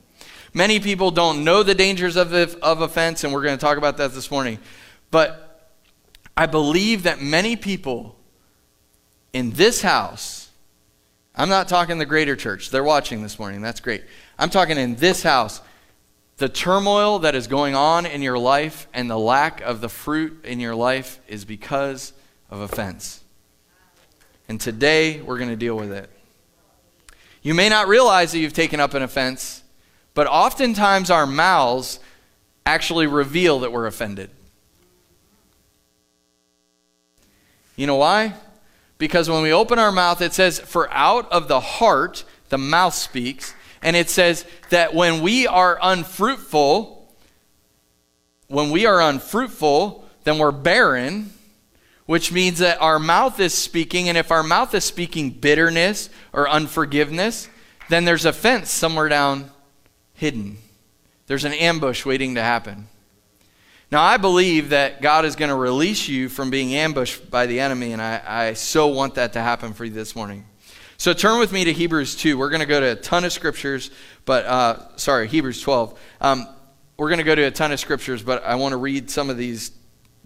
Many 0.52 0.78
people 0.78 1.10
don't 1.10 1.42
know 1.42 1.62
the 1.62 1.74
dangers 1.74 2.16
of, 2.16 2.32
of 2.32 2.80
offense, 2.82 3.24
and 3.24 3.32
we're 3.32 3.42
going 3.42 3.56
to 3.56 3.60
talk 3.60 3.78
about 3.78 3.96
that 3.96 4.12
this 4.12 4.30
morning. 4.30 4.58
But 5.10 5.72
I 6.36 6.46
believe 6.46 7.04
that 7.04 7.20
many 7.20 7.56
people 7.56 8.16
in 9.32 9.50
this 9.52 9.82
house, 9.82 10.50
I'm 11.34 11.48
not 11.48 11.66
talking 11.66 11.98
the 11.98 12.06
greater 12.06 12.36
church, 12.36 12.70
they're 12.70 12.84
watching 12.84 13.22
this 13.22 13.38
morning, 13.38 13.62
that's 13.62 13.80
great. 13.80 14.04
I'm 14.38 14.50
talking 14.50 14.78
in 14.78 14.96
this 14.96 15.22
house. 15.22 15.60
The 16.36 16.48
turmoil 16.48 17.20
that 17.20 17.34
is 17.34 17.46
going 17.46 17.74
on 17.74 18.06
in 18.06 18.20
your 18.20 18.38
life 18.38 18.88
and 18.92 19.08
the 19.08 19.18
lack 19.18 19.60
of 19.60 19.80
the 19.80 19.88
fruit 19.88 20.44
in 20.44 20.58
your 20.58 20.74
life 20.74 21.20
is 21.28 21.44
because 21.44 22.12
of 22.50 22.60
offense. 22.60 23.22
And 24.48 24.60
today 24.60 25.20
we're 25.20 25.38
going 25.38 25.50
to 25.50 25.56
deal 25.56 25.76
with 25.76 25.92
it. 25.92 26.10
You 27.42 27.54
may 27.54 27.68
not 27.68 27.88
realize 27.88 28.32
that 28.32 28.38
you've 28.38 28.52
taken 28.52 28.80
up 28.80 28.94
an 28.94 29.02
offense, 29.02 29.62
but 30.14 30.26
oftentimes 30.26 31.10
our 31.10 31.26
mouths 31.26 32.00
actually 32.66 33.06
reveal 33.06 33.60
that 33.60 33.70
we're 33.70 33.86
offended. 33.86 34.30
You 37.76 37.86
know 37.86 37.96
why? 37.96 38.34
Because 38.98 39.28
when 39.28 39.42
we 39.42 39.52
open 39.52 39.78
our 39.78 39.92
mouth, 39.92 40.22
it 40.22 40.32
says, 40.32 40.58
For 40.60 40.90
out 40.90 41.30
of 41.30 41.48
the 41.48 41.60
heart 41.60 42.24
the 42.48 42.58
mouth 42.58 42.94
speaks. 42.94 43.54
And 43.84 43.94
it 43.94 44.08
says 44.08 44.46
that 44.70 44.94
when 44.94 45.20
we 45.20 45.46
are 45.46 45.78
unfruitful, 45.80 47.06
when 48.48 48.70
we 48.70 48.86
are 48.86 49.00
unfruitful, 49.00 50.08
then 50.24 50.38
we're 50.38 50.52
barren, 50.52 51.30
which 52.06 52.32
means 52.32 52.58
that 52.58 52.80
our 52.80 52.98
mouth 52.98 53.38
is 53.38 53.52
speaking, 53.52 54.08
and 54.08 54.16
if 54.16 54.30
our 54.30 54.42
mouth 54.42 54.74
is 54.74 54.84
speaking 54.84 55.30
bitterness 55.30 56.08
or 56.32 56.48
unforgiveness, 56.48 57.48
then 57.90 58.06
there's 58.06 58.24
offense 58.24 58.70
somewhere 58.70 59.10
down 59.10 59.50
hidden. 60.14 60.56
There's 61.26 61.44
an 61.44 61.52
ambush 61.52 62.06
waiting 62.06 62.36
to 62.36 62.42
happen. 62.42 62.88
Now, 63.92 64.02
I 64.02 64.16
believe 64.16 64.70
that 64.70 65.02
God 65.02 65.26
is 65.26 65.36
going 65.36 65.50
to 65.50 65.54
release 65.54 66.08
you 66.08 66.30
from 66.30 66.48
being 66.48 66.74
ambushed 66.74 67.30
by 67.30 67.44
the 67.44 67.60
enemy, 67.60 67.92
and 67.92 68.00
I, 68.00 68.22
I 68.26 68.52
so 68.54 68.86
want 68.86 69.16
that 69.16 69.34
to 69.34 69.40
happen 69.40 69.74
for 69.74 69.84
you 69.84 69.90
this 69.90 70.16
morning. 70.16 70.46
So 70.96 71.12
turn 71.12 71.40
with 71.40 71.52
me 71.52 71.64
to 71.64 71.72
Hebrews 71.72 72.14
2. 72.14 72.38
We're 72.38 72.50
going 72.50 72.60
to 72.60 72.66
go 72.66 72.78
to 72.78 72.92
a 72.92 72.96
ton 72.96 73.24
of 73.24 73.32
scriptures, 73.32 73.90
but, 74.24 74.46
uh, 74.46 74.96
sorry, 74.96 75.26
Hebrews 75.26 75.60
12. 75.60 75.98
Um, 76.20 76.48
we're 76.96 77.08
going 77.08 77.18
to 77.18 77.24
go 77.24 77.34
to 77.34 77.42
a 77.42 77.50
ton 77.50 77.72
of 77.72 77.80
scriptures, 77.80 78.22
but 78.22 78.44
I 78.44 78.54
want 78.54 78.72
to 78.72 78.76
read 78.76 79.10
some 79.10 79.28
of 79.28 79.36
these 79.36 79.72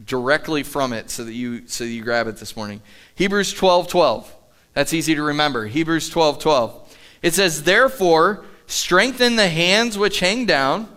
directly 0.05 0.63
from 0.63 0.93
it 0.93 1.09
so 1.11 1.25
that 1.25 1.33
you, 1.33 1.67
so 1.67 1.85
that 1.85 1.91
you 1.91 2.03
grab 2.03 2.27
it 2.27 2.37
this 2.37 2.55
morning. 2.55 2.83
Hebrews 3.15 3.55
12 3.55 3.89
12. 3.89 4.35
That's 4.75 4.93
easy 4.93 5.15
to 5.15 5.23
remember. 5.23 5.67
Hebrews 5.67 6.11
12 6.11 6.39
12. 6.39 6.97
It 7.23 7.35
says, 7.35 7.63
Therefore, 7.63 8.45
strengthen 8.67 9.37
the 9.37 9.49
hands 9.49 9.97
which 9.97 10.21
hang 10.21 10.45
down 10.45 10.89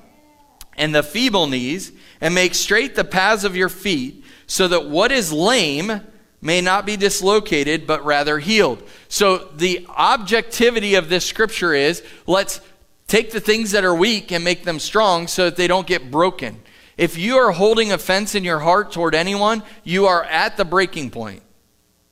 and 0.78 0.94
the 0.94 1.04
feeble 1.04 1.48
knees, 1.48 1.92
and 2.20 2.34
make 2.34 2.56
straight 2.56 2.96
the 2.96 3.04
paths 3.04 3.44
of 3.44 3.56
your 3.56 3.70
feet, 3.70 4.24
so 4.48 4.68
that 4.68 4.90
what 4.90 5.12
is 5.12 5.32
lame 5.32 6.02
may 6.42 6.60
not 6.60 6.86
be 6.86 6.98
dislocated, 6.98 7.86
but 7.86 8.04
rather 8.04 8.40
healed. 8.40 8.82
So 9.08 9.50
the 9.56 9.86
objectivity 9.90 10.96
of 10.96 11.08
this 11.08 11.26
scripture 11.26 11.74
is 11.74 12.04
let's 12.26 12.62
take 13.08 13.32
the 13.32 13.40
things 13.40 13.72
that 13.72 13.84
are 13.84 13.94
weak 13.94 14.32
and 14.32 14.44
make 14.44 14.64
them 14.64 14.80
strong 14.80 15.28
so 15.28 15.46
that 15.46 15.56
they 15.56 15.68
don't 15.68 15.86
get 15.86 16.10
broken. 16.10 16.62
If 16.98 17.18
you 17.18 17.38
are 17.38 17.52
holding 17.52 17.92
offense 17.92 18.36
in 18.36 18.44
your 18.44 18.60
heart 18.60 18.92
toward 18.92 19.16
anyone, 19.16 19.64
you 19.84 20.08
are 20.08 20.24
at 20.24 20.58
the 20.58 20.66
breaking 20.66 21.12
point. 21.12 21.42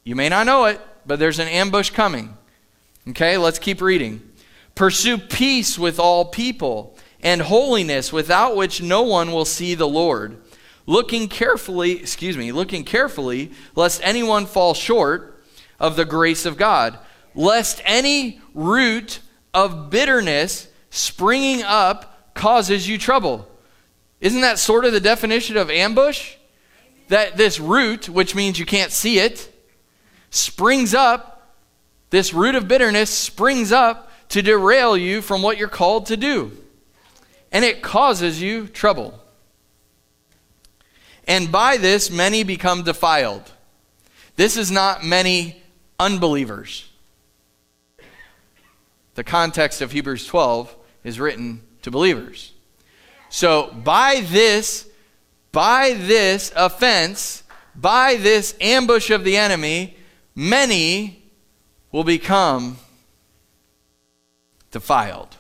You 0.04 0.16
may 0.16 0.30
not 0.30 0.46
know 0.46 0.66
it, 0.66 0.80
but 1.06 1.20
there's 1.20 1.40
an 1.40 1.48
ambush 1.48 1.90
coming. 1.90 2.38
Okay, 3.10 3.38
let's 3.38 3.60
keep 3.60 3.82
reading. 3.82 4.22
Pursue 4.76 5.18
peace 5.18 5.78
with 5.78 6.00
all 6.00 6.26
people 6.26 6.98
and 7.22 7.42
holiness 7.42 8.14
without 8.14 8.56
which 8.56 8.82
no 8.82 9.02
one 9.02 9.32
will 9.32 9.46
see 9.46 9.76
the 9.76 9.88
Lord. 9.88 10.42
Looking 10.90 11.28
carefully, 11.28 11.92
excuse 12.00 12.36
me, 12.36 12.52
looking 12.52 12.84
carefully 12.84 13.52
lest 13.76 14.02
anyone 14.04 14.48
fall 14.48 14.74
short 14.74 15.44
of 15.80 15.96
the 15.96 16.04
grace 16.04 16.48
of 16.48 16.58
God, 16.58 16.98
lest 17.36 17.80
any 17.86 18.42
root 18.56 19.20
of 19.54 19.92
bitterness 19.92 20.68
springing 20.90 21.62
up 21.62 22.34
causes 22.34 22.90
you 22.90 22.98
trouble. 22.98 23.48
Isn't 24.20 24.42
that 24.42 24.58
sort 24.58 24.84
of 24.84 24.92
the 24.92 25.00
definition 25.00 25.58
of 25.58 25.70
ambush? 25.70 26.38
That 27.10 27.38
this 27.38 27.60
root, 27.60 28.10
which 28.10 28.34
means 28.34 28.58
you 28.58 28.66
can't 28.66 28.92
see 28.92 29.20
it, 29.20 29.48
springs 30.32 30.96
up, 30.96 31.56
this 32.10 32.34
root 32.34 32.56
of 32.56 32.68
bitterness 32.68 33.12
springs 33.12 33.72
up 33.72 34.12
to 34.30 34.42
derail 34.42 34.98
you 34.98 35.22
from 35.22 35.44
what 35.44 35.60
you're 35.60 35.68
called 35.68 36.08
to 36.08 36.18
do 36.18 36.52
and 37.52 37.64
it 37.64 37.84
causes 37.84 38.42
you 38.42 38.68
trouble. 38.68 39.20
And 41.30 41.52
by 41.52 41.78
this, 41.78 42.10
many 42.10 42.42
become 42.42 42.82
defiled. 42.82 43.52
This 44.36 44.58
is 44.58 44.72
not 44.72 45.06
many 45.06 45.62
unbelievers. 46.00 46.90
The 49.14 49.24
context 49.24 49.82
of 49.82 49.92
Hebrews 49.92 50.26
12 50.26 50.76
is 51.04 51.20
written 51.20 51.62
to 51.84 51.92
believers. 51.92 52.54
So, 53.30 53.72
by 53.72 54.26
this, 54.26 54.90
by 55.52 55.94
this 55.94 56.52
offense, 56.56 57.44
by 57.76 58.16
this 58.16 58.56
ambush 58.60 59.12
of 59.12 59.24
the 59.24 59.38
enemy, 59.38 59.98
many 60.34 61.24
will 61.92 62.04
become 62.04 62.78
defiled. 64.72 65.38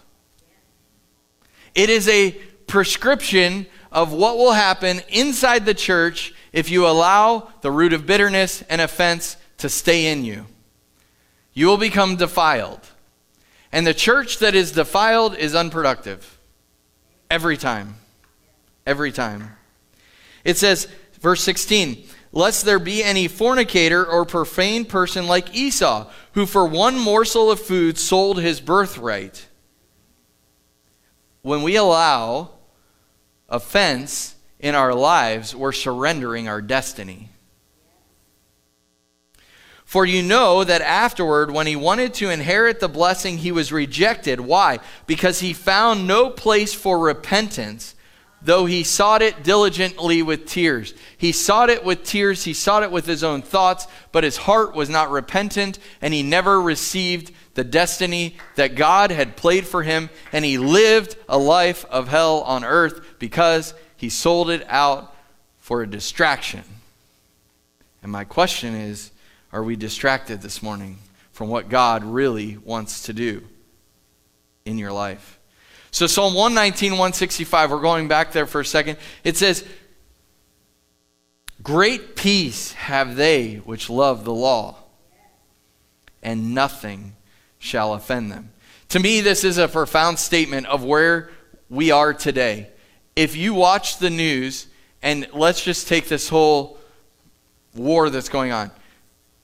It 1.73 1.89
is 1.89 2.07
a 2.07 2.31
prescription 2.67 3.65
of 3.91 4.13
what 4.13 4.37
will 4.37 4.53
happen 4.53 5.01
inside 5.09 5.65
the 5.65 5.73
church 5.73 6.33
if 6.51 6.69
you 6.69 6.87
allow 6.87 7.49
the 7.61 7.71
root 7.71 7.93
of 7.93 8.05
bitterness 8.05 8.61
and 8.69 8.81
offense 8.81 9.37
to 9.57 9.69
stay 9.69 10.11
in 10.11 10.23
you. 10.23 10.45
You 11.53 11.67
will 11.67 11.77
become 11.77 12.15
defiled. 12.15 12.81
And 13.71 13.85
the 13.85 13.93
church 13.93 14.39
that 14.39 14.55
is 14.55 14.71
defiled 14.71 15.35
is 15.35 15.53
unproductive. 15.53 16.39
Every 17.29 17.57
time. 17.57 17.95
Every 18.85 19.11
time. 19.11 19.51
It 20.43 20.57
says, 20.57 20.87
verse 21.19 21.43
16, 21.43 22.03
lest 22.31 22.65
there 22.65 22.79
be 22.79 23.03
any 23.03 23.27
fornicator 23.27 24.05
or 24.05 24.25
profane 24.25 24.85
person 24.85 25.27
like 25.27 25.55
Esau, 25.55 26.09
who 26.33 26.45
for 26.45 26.65
one 26.65 26.97
morsel 26.97 27.51
of 27.51 27.59
food 27.59 27.97
sold 27.97 28.39
his 28.39 28.61
birthright 28.61 29.47
when 31.41 31.61
we 31.63 31.75
allow 31.75 32.51
offense 33.49 34.35
in 34.59 34.75
our 34.75 34.93
lives, 34.93 35.55
we're 35.55 35.71
surrendering 35.71 36.47
our 36.47 36.61
destiny. 36.61 37.29
For 39.89 40.05
you 40.05 40.21
know 40.21 40.63
that 40.63 40.81
afterward, 40.81 41.49
when 41.49 41.65
he 41.65 41.75
wanted 41.75 42.13
to 42.15 42.29
inherit 42.29 42.79
the 42.79 42.87
blessing, 42.87 43.39
he 43.39 43.51
was 43.51 43.71
rejected. 43.71 44.39
Why? 44.39 44.77
Because 45.07 45.39
he 45.39 45.51
found 45.51 46.05
no 46.05 46.29
place 46.29 46.75
for 46.75 46.99
repentance, 46.99 47.95
though 48.39 48.67
he 48.67 48.83
sought 48.83 49.23
it 49.23 49.43
diligently 49.43 50.21
with 50.21 50.45
tears. 50.45 50.93
He 51.17 51.31
sought 51.31 51.71
it 51.71 51.83
with 51.83 52.03
tears, 52.03 52.43
he 52.43 52.53
sought 52.53 52.83
it 52.83 52.91
with 52.91 53.07
his 53.07 53.23
own 53.23 53.41
thoughts, 53.41 53.87
but 54.11 54.23
his 54.23 54.37
heart 54.37 54.75
was 54.75 54.89
not 54.89 55.09
repentant, 55.09 55.79
and 56.03 56.13
he 56.13 56.21
never 56.21 56.61
received 56.61 57.31
the 57.59 57.63
destiny 57.65 58.37
that 58.55 58.75
God 58.75 59.11
had 59.11 59.35
played 59.35 59.67
for 59.67 59.83
him, 59.83 60.09
and 60.31 60.45
he 60.45 60.57
lived 60.57 61.17
a 61.27 61.37
life 61.37 61.83
of 61.89 62.07
hell 62.07 62.39
on 62.43 62.63
earth 62.63 63.19
because 63.19 63.73
he 63.97 64.07
sold 64.07 64.49
it 64.49 64.65
out 64.69 65.13
for 65.57 65.81
a 65.81 65.89
distraction. 65.89 66.63
And 68.01 68.13
my 68.13 68.23
question 68.23 68.75
is 68.75 69.11
are 69.51 69.61
we 69.61 69.75
distracted 69.75 70.41
this 70.41 70.63
morning 70.63 70.99
from 71.33 71.49
what 71.49 71.67
God 71.67 72.05
really 72.05 72.55
wants 72.55 73.03
to 73.03 73.13
do 73.13 73.43
in 74.63 74.77
your 74.77 74.93
life? 74.93 75.37
So, 75.91 76.07
Psalm 76.07 76.35
119, 76.35 76.93
165, 76.93 77.71
we're 77.71 77.81
going 77.81 78.07
back 78.07 78.31
there 78.31 78.47
for 78.47 78.61
a 78.61 78.65
second. 78.65 78.99
It 79.25 79.35
says, 79.35 79.67
Great 81.61 82.15
peace 82.15 82.71
have 82.71 83.17
they 83.17 83.55
which 83.55 83.89
love 83.89 84.23
the 84.23 84.33
law, 84.33 84.77
and 86.23 86.55
nothing 86.55 87.17
shall 87.59 87.93
offend 87.93 88.31
them. 88.31 88.51
To 88.89 88.99
me, 88.99 89.21
this 89.21 89.43
is 89.43 89.57
a 89.57 89.67
profound 89.67 90.17
statement 90.17 90.65
of 90.65 90.83
where 90.83 91.29
we 91.69 91.91
are 91.91 92.13
today. 92.13 92.69
If 93.15 93.35
you 93.35 93.53
watch 93.53 93.99
the 93.99 94.09
news, 94.09 94.67
and 95.01 95.27
let's 95.33 95.63
just 95.63 95.87
take 95.87 96.07
this 96.07 96.29
whole 96.29 96.77
war 97.75 98.09
that's 98.09 98.29
going 98.29 98.51
on. 98.51 98.71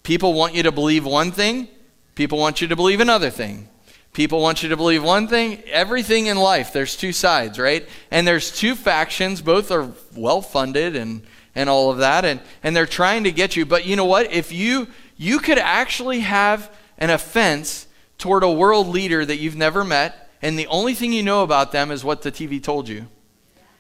People 0.04 0.34
want 0.34 0.56
you 0.56 0.64
to 0.64 0.72
believe 0.72 1.06
one 1.06 1.32
thing, 1.32 1.68
people 2.16 2.38
want 2.38 2.62
you 2.62 2.68
to 2.68 2.76
believe 2.76 3.00
another 3.00 3.30
thing. 3.30 3.70
People 4.14 4.40
want 4.40 4.64
you 4.64 4.70
to 4.70 4.78
believe 4.78 5.04
one 5.04 5.28
thing. 5.28 5.62
Everything 5.68 6.28
in 6.28 6.38
life, 6.38 6.72
there's 6.72 6.96
two 6.96 7.12
sides, 7.12 7.60
right? 7.60 7.86
And 8.12 8.26
there's 8.26 8.50
two 8.50 8.74
factions. 8.74 9.42
Both 9.42 9.72
are 9.72 9.92
well 10.16 10.42
funded 10.42 10.96
and, 10.96 11.24
and 11.54 11.70
all 11.70 11.92
of 11.92 11.98
that. 11.98 12.24
And, 12.24 12.40
and 12.64 12.74
they're 12.74 12.86
trying 12.86 13.26
to 13.26 13.32
get 13.34 13.58
you. 13.58 13.66
But 13.66 13.86
you 13.86 13.98
know 13.98 14.06
what? 14.06 14.32
If 14.32 14.54
you, 14.54 14.88
you 15.18 15.40
could 15.40 15.58
actually 15.58 16.22
have 16.22 16.74
an 16.98 17.10
offense 17.10 17.85
toward 18.26 18.42
a 18.42 18.50
world 18.50 18.88
leader 18.88 19.24
that 19.24 19.38
you've 19.38 19.56
never 19.56 19.84
met, 19.84 20.32
and 20.42 20.58
the 20.58 20.66
only 20.66 20.96
thing 20.96 21.14
you 21.14 21.22
know 21.22 21.44
about 21.44 21.72
them 21.72 21.92
is 21.92 22.04
what 22.04 22.24
the 22.24 22.32
TV 22.32 22.62
told 22.62 22.90
you, 22.90 23.06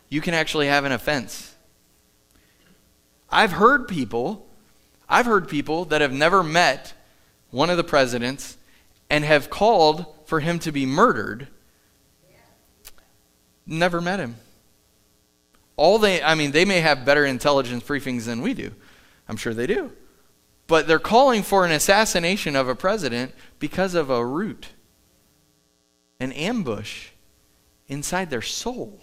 you 0.07 0.21
can 0.21 0.35
actually 0.35 0.67
have 0.67 0.85
an 0.85 0.91
offense. 0.91 1.55
I've 3.27 3.53
heard 3.53 3.87
people, 3.87 4.47
I've 5.09 5.25
heard 5.25 5.49
people 5.49 5.85
that 5.85 6.01
have 6.01 6.13
never 6.13 6.43
met 6.43 6.93
one 7.49 7.71
of 7.71 7.77
the 7.77 7.83
presidents 7.83 8.57
and 9.09 9.25
have 9.25 9.49
called 9.49 10.05
for 10.25 10.41
him 10.41 10.59
to 10.59 10.71
be 10.71 10.85
murdered. 10.85 11.47
Never 13.65 13.99
met 13.99 14.19
him. 14.19 14.35
All 15.75 15.97
they, 15.97 16.21
I 16.21 16.35
mean, 16.35 16.51
they 16.51 16.65
may 16.65 16.81
have 16.81 17.03
better 17.03 17.25
intelligence 17.25 17.83
briefings 17.83 18.25
than 18.25 18.43
we 18.43 18.53
do. 18.53 18.69
I'm 19.27 19.37
sure 19.37 19.55
they 19.55 19.65
do. 19.65 19.91
But 20.67 20.87
they're 20.87 20.99
calling 20.99 21.43
for 21.43 21.65
an 21.65 21.71
assassination 21.71 22.55
of 22.55 22.67
a 22.67 22.75
president 22.75 23.33
because 23.59 23.93
of 23.93 24.09
a 24.09 24.25
root, 24.25 24.69
an 26.19 26.31
ambush 26.31 27.09
inside 27.87 28.29
their 28.29 28.41
soul. 28.41 29.01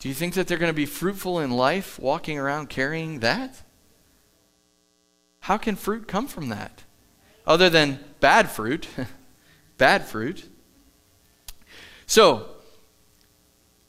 Do 0.00 0.08
you 0.08 0.14
think 0.14 0.34
that 0.34 0.48
they're 0.48 0.58
going 0.58 0.68
to 0.68 0.74
be 0.74 0.86
fruitful 0.86 1.38
in 1.38 1.52
life 1.52 1.98
walking 1.98 2.38
around 2.38 2.68
carrying 2.68 3.20
that? 3.20 3.62
How 5.40 5.58
can 5.58 5.76
fruit 5.76 6.08
come 6.08 6.26
from 6.26 6.48
that? 6.48 6.82
other 7.46 7.68
than 7.68 7.98
bad 8.20 8.50
fruit. 8.50 8.88
bad 9.78 10.04
fruit. 10.04 10.48
So, 12.06 12.46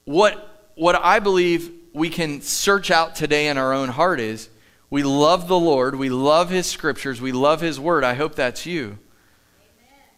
what, 0.06 0.72
what 0.76 0.96
I 0.96 1.19
believe 1.19 1.72
we 1.94 2.10
can 2.10 2.42
search 2.42 2.92
out 2.92 3.16
today 3.16 3.48
in 3.48 3.58
our 3.58 3.74
own 3.74 3.90
heart 3.90 4.20
is 4.20 4.50
we 4.90 5.04
love 5.04 5.48
the 5.48 5.60
Lord, 5.60 5.96
we 5.96 6.10
love 6.10 6.50
His 6.50 6.66
scriptures, 6.66 7.22
we 7.22 7.32
love 7.32 7.62
His 7.62 7.80
word. 7.80 8.04
I 8.04 8.16
hope 8.16 8.36
that's 8.36 8.66
you. 8.66 8.86
Amen. 8.86 9.00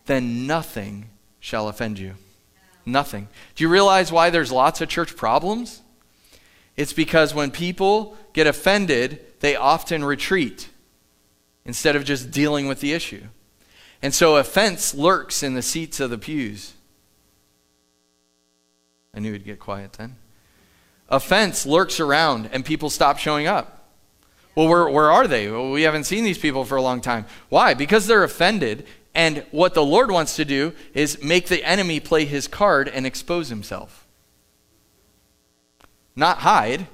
Then 0.05 0.47
nothing 0.47 1.09
shall 1.39 1.67
offend 1.67 1.99
you. 1.99 2.15
Nothing. 2.85 3.27
Do 3.55 3.63
you 3.63 3.69
realize 3.69 4.11
why 4.11 4.29
there's 4.29 4.51
lots 4.51 4.81
of 4.81 4.89
church 4.89 5.15
problems? 5.15 5.81
It's 6.77 6.93
because 6.93 7.33
when 7.33 7.51
people 7.51 8.17
get 8.33 8.47
offended, 8.47 9.21
they 9.39 9.55
often 9.55 10.03
retreat 10.03 10.69
instead 11.65 11.95
of 11.95 12.03
just 12.03 12.31
dealing 12.31 12.67
with 12.67 12.79
the 12.79 12.93
issue. 12.93 13.23
And 14.01 14.13
so 14.13 14.35
offense 14.35 14.93
lurks 14.93 15.41
in 15.41 15.55
the 15.55 15.61
seats 15.61 15.99
of 15.99 16.09
the 16.09 16.17
pews. 16.17 16.73
I 19.13 19.19
knew 19.19 19.33
it'd 19.33 19.45
get 19.45 19.59
quiet 19.59 19.93
then. 19.93 20.17
Offense 21.09 21.65
lurks 21.65 21.99
around 21.99 22.49
and 22.51 22.65
people 22.65 22.89
stop 22.89 23.17
showing 23.17 23.47
up. 23.47 23.75
Well, 24.55 24.67
where, 24.67 24.89
where 24.89 25.11
are 25.11 25.27
they? 25.27 25.49
Well, 25.51 25.71
we 25.71 25.83
haven't 25.83 26.05
seen 26.05 26.23
these 26.23 26.37
people 26.37 26.63
for 26.65 26.77
a 26.77 26.81
long 26.81 27.01
time. 27.01 27.25
Why? 27.49 27.73
Because 27.73 28.07
they're 28.07 28.23
offended. 28.23 28.85
And 29.13 29.45
what 29.51 29.73
the 29.73 29.83
Lord 29.83 30.11
wants 30.11 30.35
to 30.37 30.45
do 30.45 30.73
is 30.93 31.21
make 31.21 31.47
the 31.47 31.63
enemy 31.63 31.99
play 31.99 32.25
his 32.25 32.47
card 32.47 32.87
and 32.87 33.05
expose 33.05 33.49
himself. 33.49 34.07
Not 36.15 36.39
hide, 36.39 36.87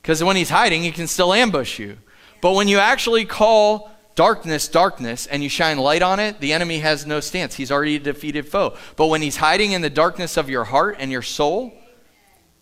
because 0.00 0.22
when 0.22 0.36
he's 0.36 0.50
hiding, 0.50 0.82
he 0.82 0.92
can 0.92 1.08
still 1.08 1.34
ambush 1.34 1.78
you. 1.78 1.98
But 2.40 2.52
when 2.52 2.68
you 2.68 2.78
actually 2.78 3.24
call 3.24 3.90
darkness, 4.14 4.68
darkness, 4.68 5.26
and 5.26 5.42
you 5.42 5.48
shine 5.48 5.78
light 5.78 6.02
on 6.02 6.20
it, 6.20 6.40
the 6.40 6.52
enemy 6.52 6.78
has 6.78 7.06
no 7.06 7.20
stance. 7.20 7.56
He's 7.56 7.72
already 7.72 7.96
a 7.96 8.00
defeated 8.00 8.48
foe. 8.48 8.76
But 8.96 9.08
when 9.08 9.22
he's 9.22 9.36
hiding 9.36 9.72
in 9.72 9.82
the 9.82 9.90
darkness 9.90 10.36
of 10.36 10.48
your 10.48 10.64
heart 10.64 10.96
and 10.98 11.10
your 11.10 11.22
soul, 11.22 11.72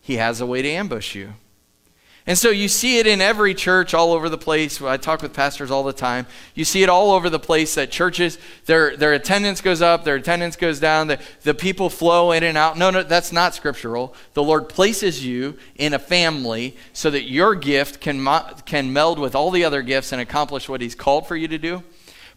he 0.09 0.17
has 0.17 0.41
a 0.41 0.45
way 0.47 0.59
to 0.63 0.67
ambush 0.67 1.13
you. 1.13 1.35
And 2.25 2.35
so 2.35 2.49
you 2.49 2.67
see 2.67 2.97
it 2.97 3.05
in 3.05 3.21
every 3.21 3.53
church 3.53 3.93
all 3.93 4.11
over 4.11 4.27
the 4.27 4.39
place. 4.39 4.81
I 4.81 4.97
talk 4.97 5.21
with 5.21 5.33
pastors 5.33 5.69
all 5.69 5.83
the 5.83 5.93
time. 5.93 6.25
You 6.55 6.65
see 6.65 6.81
it 6.81 6.89
all 6.89 7.11
over 7.11 7.29
the 7.29 7.37
place 7.37 7.75
that 7.75 7.91
churches, 7.91 8.39
their, 8.65 8.97
their 8.97 9.13
attendance 9.13 9.61
goes 9.61 9.83
up, 9.83 10.05
their 10.05 10.15
attendance 10.15 10.55
goes 10.55 10.79
down, 10.79 11.09
the, 11.09 11.19
the 11.43 11.53
people 11.53 11.91
flow 11.91 12.31
in 12.31 12.41
and 12.41 12.57
out. 12.57 12.75
No, 12.75 12.89
no, 12.89 13.03
that's 13.03 13.31
not 13.31 13.53
scriptural. 13.53 14.15
The 14.33 14.41
Lord 14.41 14.67
places 14.67 15.23
you 15.23 15.59
in 15.75 15.93
a 15.93 15.99
family 15.99 16.75
so 16.91 17.11
that 17.11 17.29
your 17.29 17.53
gift 17.53 18.01
can, 18.01 18.27
can 18.65 18.91
meld 18.91 19.19
with 19.19 19.35
all 19.35 19.51
the 19.51 19.63
other 19.63 19.83
gifts 19.83 20.11
and 20.11 20.19
accomplish 20.19 20.67
what 20.67 20.81
He's 20.81 20.95
called 20.95 21.27
for 21.27 21.35
you 21.35 21.47
to 21.47 21.59
do. 21.59 21.83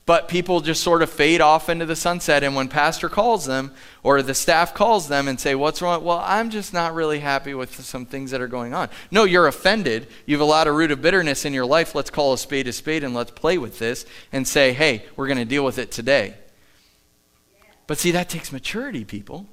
But 0.05 0.27
people 0.27 0.61
just 0.61 0.83
sort 0.83 1.03
of 1.03 1.11
fade 1.11 1.41
off 1.41 1.69
into 1.69 1.87
the 1.87 1.95
sunset. 1.95 2.43
And 2.43 2.57
when 2.57 2.69
pastor 2.69 3.09
calls 3.09 3.45
them 3.45 3.73
or 4.03 4.21
the 4.21 4.35
staff 4.35 4.75
calls 4.75 5.07
them 5.07 5.29
and 5.29 5.39
say, 5.39 5.55
What's 5.55 5.81
wrong? 5.81 6.03
Well, 6.03 6.21
I'm 6.25 6.51
just 6.51 6.73
not 6.73 6.95
really 6.95 7.21
happy 7.21 7.55
with 7.55 7.81
some 7.85 8.05
things 8.05 8.33
that 8.33 8.41
are 8.41 8.49
going 8.49 8.75
on. 8.75 8.89
No, 9.13 9.25
you're 9.25 9.47
offended. 9.47 10.09
You've 10.27 10.41
allowed 10.41 10.67
a 10.67 10.73
root 10.73 10.91
of 10.91 11.01
bitterness 11.01 11.45
in 11.45 11.53
your 11.53 11.67
life. 11.67 11.95
Let's 11.95 12.11
call 12.11 12.33
a 12.33 12.39
spade 12.39 12.67
a 12.67 12.73
spade 12.73 13.05
and 13.05 13.15
let's 13.15 13.31
play 13.31 13.59
with 13.59 13.79
this 13.79 14.05
and 14.33 14.47
say, 14.47 14.73
Hey, 14.73 15.07
we're 15.15 15.29
going 15.29 15.39
to 15.39 15.45
deal 15.45 15.65
with 15.65 15.79
it 15.79 15.93
today. 15.93 16.35
But 17.87 17.99
see, 17.99 18.11
that 18.11 18.29
takes 18.29 18.51
maturity, 18.51 19.05
people. 19.05 19.47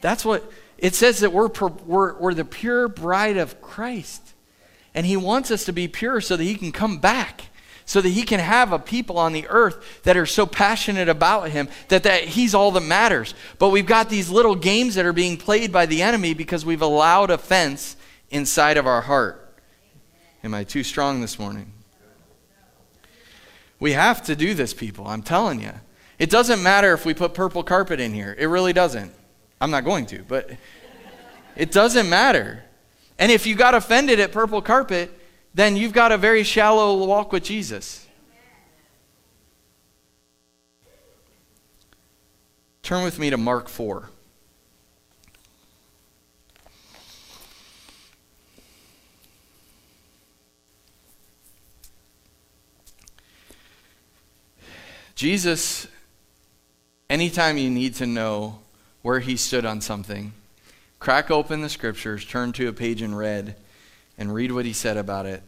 That's 0.00 0.24
what 0.24 0.50
it 0.76 0.96
says 0.96 1.20
that 1.20 1.32
we're, 1.32 1.48
we're, 1.86 2.18
we're 2.18 2.34
the 2.34 2.44
pure 2.44 2.88
bride 2.88 3.36
of 3.36 3.60
Christ. 3.60 4.34
And 4.92 5.06
he 5.06 5.16
wants 5.16 5.52
us 5.52 5.64
to 5.66 5.72
be 5.72 5.86
pure 5.86 6.20
so 6.20 6.36
that 6.36 6.42
he 6.42 6.56
can 6.56 6.72
come 6.72 6.98
back 6.98 7.44
so 7.92 8.00
that 8.00 8.08
he 8.08 8.22
can 8.22 8.40
have 8.40 8.72
a 8.72 8.78
people 8.78 9.18
on 9.18 9.34
the 9.34 9.46
earth 9.48 10.00
that 10.04 10.16
are 10.16 10.24
so 10.24 10.46
passionate 10.46 11.10
about 11.10 11.50
him 11.50 11.68
that, 11.88 12.04
that 12.04 12.24
he's 12.24 12.54
all 12.54 12.70
that 12.70 12.80
matters. 12.80 13.34
But 13.58 13.68
we've 13.68 13.84
got 13.84 14.08
these 14.08 14.30
little 14.30 14.54
games 14.54 14.94
that 14.94 15.04
are 15.04 15.12
being 15.12 15.36
played 15.36 15.70
by 15.70 15.84
the 15.84 16.00
enemy 16.00 16.32
because 16.32 16.64
we've 16.64 16.80
allowed 16.80 17.30
offense 17.30 17.96
inside 18.30 18.78
of 18.78 18.86
our 18.86 19.02
heart. 19.02 19.58
Am 20.42 20.54
I 20.54 20.64
too 20.64 20.82
strong 20.82 21.20
this 21.20 21.38
morning? 21.38 21.70
We 23.78 23.92
have 23.92 24.22
to 24.22 24.34
do 24.34 24.54
this, 24.54 24.72
people. 24.72 25.06
I'm 25.06 25.22
telling 25.22 25.60
you. 25.60 25.72
It 26.18 26.30
doesn't 26.30 26.62
matter 26.62 26.94
if 26.94 27.04
we 27.04 27.12
put 27.12 27.34
purple 27.34 27.62
carpet 27.62 28.00
in 28.00 28.14
here. 28.14 28.34
It 28.38 28.46
really 28.46 28.72
doesn't. 28.72 29.12
I'm 29.60 29.70
not 29.70 29.84
going 29.84 30.06
to, 30.06 30.22
but 30.22 30.50
it 31.56 31.70
doesn't 31.70 32.08
matter. 32.08 32.64
And 33.18 33.30
if 33.30 33.46
you 33.46 33.54
got 33.54 33.74
offended 33.74 34.18
at 34.18 34.32
purple 34.32 34.62
carpet, 34.62 35.10
then 35.54 35.76
you've 35.76 35.92
got 35.92 36.12
a 36.12 36.18
very 36.18 36.42
shallow 36.42 37.04
walk 37.04 37.32
with 37.32 37.44
Jesus. 37.44 38.06
Turn 42.82 43.04
with 43.04 43.18
me 43.18 43.30
to 43.30 43.36
Mark 43.36 43.68
4. 43.68 44.08
Jesus, 55.14 55.86
anytime 57.08 57.56
you 57.56 57.70
need 57.70 57.94
to 57.94 58.06
know 58.06 58.58
where 59.02 59.20
he 59.20 59.36
stood 59.36 59.64
on 59.64 59.80
something, 59.80 60.32
crack 60.98 61.30
open 61.30 61.60
the 61.60 61.68
scriptures, 61.68 62.24
turn 62.24 62.52
to 62.54 62.66
a 62.66 62.72
page 62.72 63.02
in 63.02 63.14
red, 63.14 63.54
and 64.22 64.32
read 64.32 64.52
what 64.52 64.64
he 64.64 64.72
said 64.72 64.96
about 64.96 65.26
it 65.26 65.42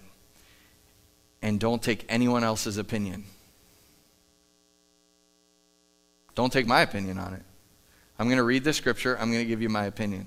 and 1.41 1.61
don't 1.61 1.81
take 1.81 2.05
anyone 2.09 2.43
else's 2.43 2.77
opinion. 2.77 3.23
Don't 6.35 6.53
take 6.53 6.67
my 6.67 6.81
opinion 6.81 7.19
on 7.21 7.35
it. 7.35 7.43
I'm 8.19 8.27
going 8.27 8.39
to 8.39 8.45
read 8.45 8.65
the 8.65 8.73
scripture, 8.73 9.17
I'm 9.17 9.31
going 9.31 9.45
to 9.45 9.49
give 9.49 9.63
you 9.63 9.69
my 9.69 9.85
opinion. 9.85 10.27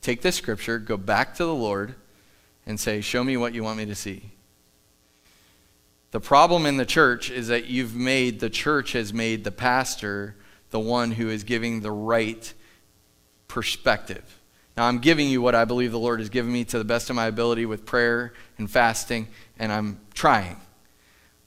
Take 0.00 0.22
this 0.22 0.34
scripture, 0.34 0.80
go 0.80 0.96
back 0.96 1.36
to 1.36 1.44
the 1.44 1.54
Lord, 1.54 1.94
and 2.66 2.80
say, 2.80 3.00
Show 3.00 3.22
me 3.22 3.36
what 3.36 3.54
you 3.54 3.62
want 3.62 3.78
me 3.78 3.86
to 3.86 3.94
see. 3.94 4.32
The 6.10 6.20
problem 6.20 6.66
in 6.66 6.76
the 6.76 6.84
church 6.84 7.30
is 7.30 7.46
that 7.46 7.66
you've 7.66 7.94
made, 7.94 8.40
the 8.40 8.50
church 8.50 8.90
has 8.92 9.14
made 9.14 9.44
the 9.44 9.52
pastor 9.52 10.34
the 10.70 10.80
one 10.80 11.12
who 11.12 11.28
is 11.28 11.44
giving 11.44 11.80
the 11.80 11.92
right 11.92 12.52
perspective. 13.46 14.40
Now, 14.76 14.86
I'm 14.86 14.98
giving 14.98 15.28
you 15.28 15.40
what 15.40 15.54
I 15.54 15.64
believe 15.64 15.92
the 15.92 15.98
Lord 15.98 16.18
has 16.18 16.28
given 16.28 16.52
me 16.52 16.64
to 16.64 16.78
the 16.78 16.84
best 16.84 17.08
of 17.10 17.16
my 17.16 17.26
ability 17.26 17.64
with 17.66 17.86
prayer 17.86 18.32
and 18.58 18.70
fasting, 18.70 19.28
and 19.58 19.72
I'm 19.72 20.00
trying. 20.14 20.56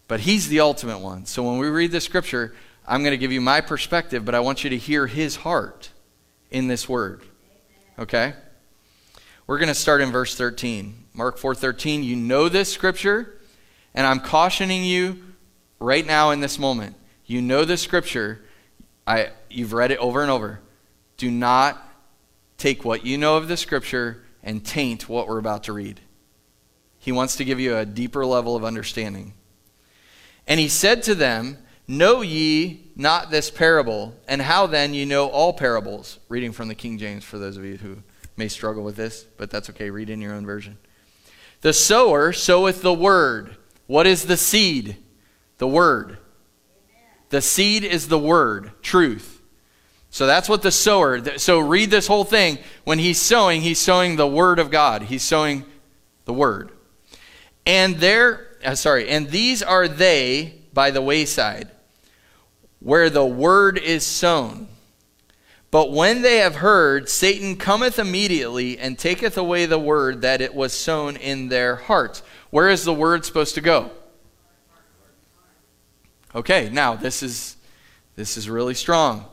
But 0.07 0.21
He's 0.21 0.47
the 0.47 0.61
ultimate 0.61 0.99
one. 0.99 1.25
So 1.25 1.43
when 1.43 1.57
we 1.57 1.67
read 1.67 1.91
the 1.91 1.99
scripture, 1.99 2.55
I'm 2.87 3.01
going 3.01 3.11
to 3.11 3.17
give 3.17 3.33
you 3.33 3.41
my 3.41 3.59
perspective, 3.59 4.23
but 4.23 4.33
I 4.33 4.39
want 4.39 4.63
you 4.63 4.69
to 4.69 4.77
hear 4.77 5.07
His 5.07 5.37
heart 5.37 5.91
in 6.51 6.67
this 6.67 6.87
word. 6.87 7.21
Okay? 7.99 8.33
We're 9.45 9.57
going 9.57 9.67
to 9.67 9.75
start 9.75 10.01
in 10.01 10.11
verse 10.11 10.35
13. 10.35 11.05
Mark 11.17 11.39
4:13. 11.39 12.03
You 12.03 12.15
know 12.15 12.47
this 12.47 12.71
scripture, 12.71 13.39
and 13.95 14.05
I'm 14.05 14.19
cautioning 14.19 14.85
you 14.85 15.23
right 15.79 16.05
now 16.05 16.29
in 16.29 16.39
this 16.39 16.59
moment. 16.59 16.95
You 17.25 17.41
know 17.41 17.65
this 17.65 17.81
scripture. 17.81 18.41
I 19.07 19.31
you've 19.49 19.73
read 19.73 19.91
it 19.91 19.97
over 19.97 20.21
and 20.21 20.29
over. 20.29 20.59
Do 21.17 21.31
not 21.31 21.83
take 22.57 22.83
what 22.83 23.05
you 23.05 23.17
know 23.17 23.37
of 23.37 23.47
the 23.47 23.57
scripture 23.57 24.23
and 24.43 24.65
taint 24.65 25.07
what 25.07 25.27
we're 25.27 25.37
about 25.37 25.63
to 25.63 25.73
read. 25.73 26.01
He 26.99 27.11
wants 27.11 27.35
to 27.37 27.45
give 27.45 27.59
you 27.59 27.77
a 27.77 27.85
deeper 27.85 28.25
level 28.25 28.55
of 28.55 28.65
understanding. 28.65 29.33
And 30.47 30.59
he 30.59 30.67
said 30.67 31.03
to 31.03 31.15
them, 31.15 31.57
Know 31.87 32.21
ye 32.21 32.91
not 32.95 33.31
this 33.31 33.49
parable? 33.49 34.13
And 34.27 34.41
how 34.41 34.67
then 34.67 34.93
you 34.93 35.05
know 35.05 35.27
all 35.27 35.53
parables? 35.53 36.19
Reading 36.27 36.51
from 36.51 36.67
the 36.67 36.75
King 36.75 36.97
James 36.97 37.23
for 37.23 37.37
those 37.37 37.55
of 37.55 37.63
you 37.63 37.77
who 37.77 37.97
may 38.35 38.47
struggle 38.47 38.83
with 38.83 38.95
this, 38.95 39.25
but 39.37 39.49
that's 39.49 39.69
okay. 39.69 39.89
Read 39.89 40.09
in 40.09 40.21
your 40.21 40.33
own 40.33 40.45
version. 40.45 40.77
The 41.61 41.73
sower 41.73 42.33
soweth 42.33 42.81
the 42.81 42.93
word. 42.93 43.55
What 43.87 44.05
is 44.05 44.25
the 44.25 44.37
seed? 44.37 44.97
The 45.57 45.67
word. 45.67 46.17
The 47.29 47.41
seed 47.41 47.83
is 47.83 48.07
the 48.07 48.19
word, 48.19 48.71
truth. 48.81 49.36
So 50.17 50.25
that's 50.25 50.49
what 50.49 50.63
the 50.63 50.71
sower. 50.71 51.37
So 51.37 51.59
read 51.59 51.91
this 51.91 52.07
whole 52.07 52.23
thing. 52.23 52.57
When 52.85 52.97
he's 52.97 53.21
sowing, 53.21 53.61
he's 53.61 53.77
sowing 53.77 54.15
the 54.15 54.25
word 54.25 54.57
of 54.57 54.71
God. 54.71 55.03
He's 55.03 55.21
sowing 55.21 55.63
the 56.25 56.33
word. 56.33 56.71
And 57.67 57.97
there, 57.97 58.47
uh, 58.65 58.73
sorry, 58.73 59.09
and 59.09 59.29
these 59.29 59.61
are 59.61 59.87
they 59.87 60.55
by 60.73 60.89
the 60.89 61.03
wayside, 61.03 61.69
where 62.79 63.11
the 63.11 63.27
word 63.27 63.77
is 63.77 64.03
sown. 64.03 64.69
But 65.69 65.91
when 65.91 66.23
they 66.23 66.37
have 66.37 66.55
heard, 66.55 67.09
Satan 67.09 67.55
cometh 67.55 67.99
immediately 67.99 68.79
and 68.79 68.97
taketh 68.97 69.37
away 69.37 69.67
the 69.67 69.77
word 69.77 70.23
that 70.23 70.41
it 70.41 70.55
was 70.55 70.73
sown 70.73 71.15
in 71.15 71.49
their 71.49 71.75
hearts. 71.75 72.23
Where 72.49 72.69
is 72.69 72.85
the 72.85 72.91
word 72.91 73.23
supposed 73.23 73.53
to 73.53 73.61
go? 73.61 73.91
Okay, 76.33 76.71
now 76.71 76.95
this 76.95 77.21
is 77.21 77.55
this 78.15 78.35
is 78.35 78.49
really 78.49 78.73
strong. 78.73 79.27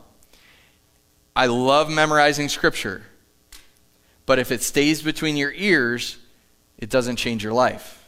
I 1.35 1.47
love 1.47 1.89
memorizing 1.89 2.49
scripture. 2.49 3.03
But 4.25 4.39
if 4.39 4.51
it 4.51 4.63
stays 4.63 5.01
between 5.01 5.37
your 5.37 5.51
ears, 5.51 6.17
it 6.77 6.89
doesn't 6.89 7.17
change 7.17 7.43
your 7.43 7.53
life. 7.53 8.03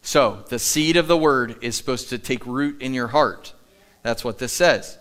So, 0.00 0.44
the 0.48 0.58
seed 0.58 0.96
of 0.96 1.06
the 1.06 1.18
word 1.18 1.56
is 1.60 1.76
supposed 1.76 2.08
to 2.10 2.18
take 2.18 2.46
root 2.46 2.80
in 2.80 2.94
your 2.94 3.08
heart. 3.08 3.52
That's 4.02 4.24
what 4.24 4.38
this 4.38 4.52
says. 4.52 4.96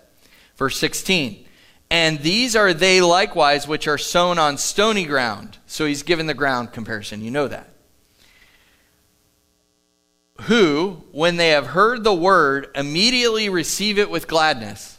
Verse 0.58 0.78
16. 0.78 1.46
And 1.90 2.20
these 2.20 2.56
are 2.56 2.74
they 2.74 3.00
likewise 3.00 3.68
which 3.68 3.88
are 3.88 3.98
sown 3.98 4.38
on 4.38 4.58
stony 4.58 5.06
ground. 5.06 5.58
So 5.68 5.86
he's 5.86 6.04
given 6.04 6.28
the 6.28 6.34
ground 6.34 6.74
comparison. 6.74 7.24
You 7.24 7.32
know 7.32 7.48
that. 7.48 7.70
Who, 10.42 11.04
when 11.12 11.38
they 11.38 11.50
have 11.50 11.68
heard 11.68 12.04
the 12.04 12.14
word, 12.14 12.70
immediately 12.76 13.50
receive 13.50 13.98
it 13.98 14.10
with 14.10 14.28
gladness. 14.28 14.97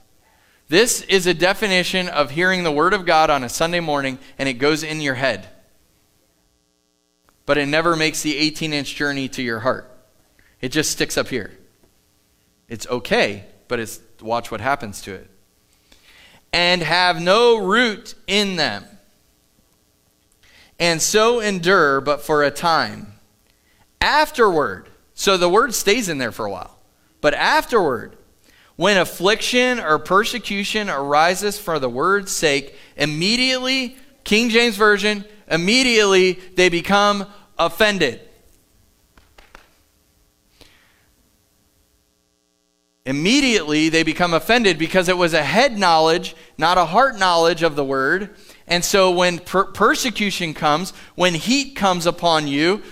This 0.69 1.01
is 1.03 1.27
a 1.27 1.35
definition 1.35 2.09
of 2.09 2.33
hearing 2.33 2.63
the 2.63 2.73
word 2.73 2.93
of 2.93 3.07
God 3.07 3.31
on 3.31 3.43
a 3.43 3.49
Sunday 3.49 3.81
morning 3.81 4.19
and 4.39 4.49
it 4.49 4.55
goes 4.55 4.83
in 4.83 5.01
your 5.01 5.15
head. 5.15 5.49
But 7.47 7.57
it 7.57 7.67
never 7.67 7.97
makes 7.97 8.23
the 8.23 8.37
18 8.37 8.73
inch 8.73 8.95
journey 8.95 9.29
to 9.31 9.43
your 9.43 9.61
heart. 9.61 9.91
It 10.61 10.69
just 10.69 10.91
sticks 10.91 11.17
up 11.17 11.29
here. 11.29 11.57
It's 12.69 12.87
okay, 12.89 13.47
but 13.69 13.81
it's 13.81 14.01
watch 14.21 14.51
what 14.51 14.61
happens 14.61 15.01
to 15.03 15.15
it 15.15 15.31
and 16.53 16.83
have 16.83 17.21
no 17.21 17.57
root 17.57 18.15
in 18.27 18.57
them, 18.57 18.85
and 20.79 21.01
so 21.01 21.41
endure 21.41 22.01
but 22.01 22.23
for 22.23 22.43
a 22.43 22.51
time. 22.51 23.15
Afterward, 24.01 24.89
so 25.15 25.37
the 25.37 25.49
word 25.49 25.75
stays 25.75 26.09
in 26.09 26.19
there 26.19 26.33
for 26.33 26.47
a 26.47 26.51
while, 26.51 26.79
but 27.21 27.35
afterward, 27.35 28.17
when 28.79 28.97
affliction 28.97 29.81
or 29.81 29.99
persecution 29.99 30.89
arises 30.89 31.59
for 31.59 31.81
the 31.81 31.89
word's 31.89 32.31
sake, 32.31 32.77
immediately, 32.97 33.97
King 34.23 34.51
James 34.51 34.77
Version, 34.77 35.25
immediately 35.51 36.35
they 36.55 36.69
become 36.69 37.27
offended. 37.59 38.21
Immediately 43.05 43.89
they 43.89 44.05
become 44.05 44.33
offended 44.33 44.79
because 44.79 45.09
it 45.09 45.17
was 45.17 45.35
a 45.35 45.43
head 45.43 45.77
knowledge, 45.77 46.37
not 46.57 46.79
a 46.79 46.85
heart 46.85 47.19
knowledge 47.19 47.65
of 47.65 47.75
the 47.75 47.85
word. 47.85 48.37
And 48.69 48.85
so 48.85 49.11
when 49.11 49.41
per- 49.41 49.65
persecution 49.65 50.55
comes, 50.55 50.93
when 51.17 51.35
heat 51.35 51.75
comes 51.75 52.07
upon 52.07 52.47
you, 52.47 52.85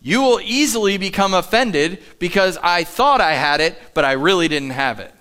you 0.00 0.22
will 0.22 0.40
easily 0.40 0.96
become 0.96 1.34
offended 1.34 2.02
because 2.18 2.56
I 2.62 2.84
thought 2.84 3.20
I 3.20 3.34
had 3.34 3.60
it, 3.60 3.78
but 3.92 4.06
I 4.06 4.12
really 4.12 4.48
didn't 4.48 4.70
have 4.70 5.00
it. 5.00 5.12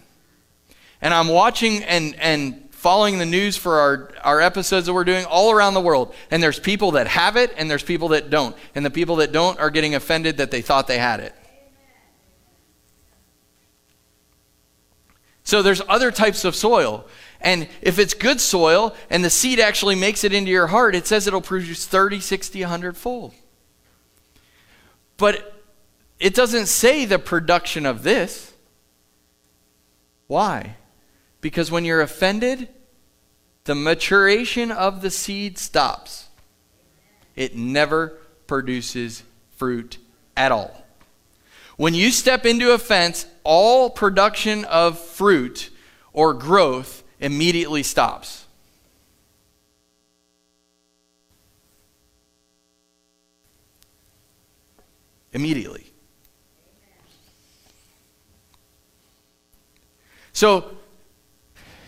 And 1.01 1.13
I'm 1.13 1.27
watching 1.27 1.83
and, 1.83 2.15
and 2.15 2.67
following 2.71 3.17
the 3.17 3.25
news 3.25 3.57
for 3.57 3.79
our, 3.79 4.11
our 4.23 4.41
episodes 4.41 4.85
that 4.85 4.93
we're 4.93 5.03
doing 5.03 5.25
all 5.25 5.51
around 5.51 5.73
the 5.73 5.81
world. 5.81 6.13
And 6.31 6.41
there's 6.41 6.59
people 6.59 6.91
that 6.91 7.07
have 7.07 7.35
it, 7.35 7.53
and 7.57 7.69
there's 7.69 7.83
people 7.83 8.09
that 8.09 8.29
don't. 8.29 8.55
And 8.75 8.85
the 8.85 8.91
people 8.91 9.17
that 9.17 9.31
don't 9.31 9.59
are 9.59 9.69
getting 9.69 9.95
offended 9.95 10.37
that 10.37 10.51
they 10.51 10.61
thought 10.61 10.87
they 10.87 10.97
had 10.97 11.19
it. 11.19 11.35
So 15.43 15.61
there's 15.61 15.81
other 15.87 16.11
types 16.11 16.43
of 16.43 16.55
soil. 16.55 17.07
And 17.39 17.69
if 17.81 17.99
it's 17.99 18.13
good 18.13 18.41
soil 18.41 18.95
and 19.09 19.23
the 19.23 19.29
seed 19.29 19.59
actually 19.59 19.95
makes 19.95 20.23
it 20.23 20.33
into 20.33 20.51
your 20.51 20.67
heart, 20.67 20.93
it 20.93 21.07
says 21.07 21.25
it'll 21.25 21.41
produce 21.41 21.85
30, 21.85 22.19
60, 22.19 22.61
100 22.61 22.97
fold. 22.97 23.33
But 25.15 25.53
it 26.19 26.35
doesn't 26.35 26.65
say 26.65 27.05
the 27.05 27.17
production 27.17 27.85
of 27.85 28.03
this. 28.03 28.53
Why? 30.27 30.75
Because 31.41 31.69
when 31.71 31.85
you're 31.85 32.01
offended, 32.01 32.69
the 33.65 33.75
maturation 33.75 34.71
of 34.71 35.01
the 35.01 35.11
seed 35.11 35.57
stops. 35.57 36.27
It 37.35 37.55
never 37.55 38.17
produces 38.47 39.23
fruit 39.57 39.97
at 40.35 40.51
all. 40.51 40.85
When 41.75 41.93
you 41.93 42.11
step 42.11 42.45
into 42.45 42.71
a 42.71 42.79
fence, 42.79 43.27
all 43.43 43.89
production 43.89 44.65
of 44.65 44.97
fruit 44.97 45.69
or 46.11 46.33
growth 46.33 47.03
immediately 47.19 47.83
stops. 47.83 48.45
Immediately. 55.33 55.91
So, 60.33 60.76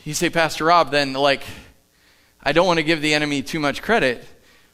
you 0.09 0.15
say, 0.15 0.31
Pastor 0.31 0.65
Rob, 0.65 0.89
then, 0.89 1.13
like, 1.13 1.43
I 2.41 2.51
don't 2.51 2.65
want 2.65 2.77
to 2.77 2.83
give 2.83 2.99
the 2.99 3.13
enemy 3.13 3.43
too 3.43 3.59
much 3.59 3.83
credit, 3.83 4.25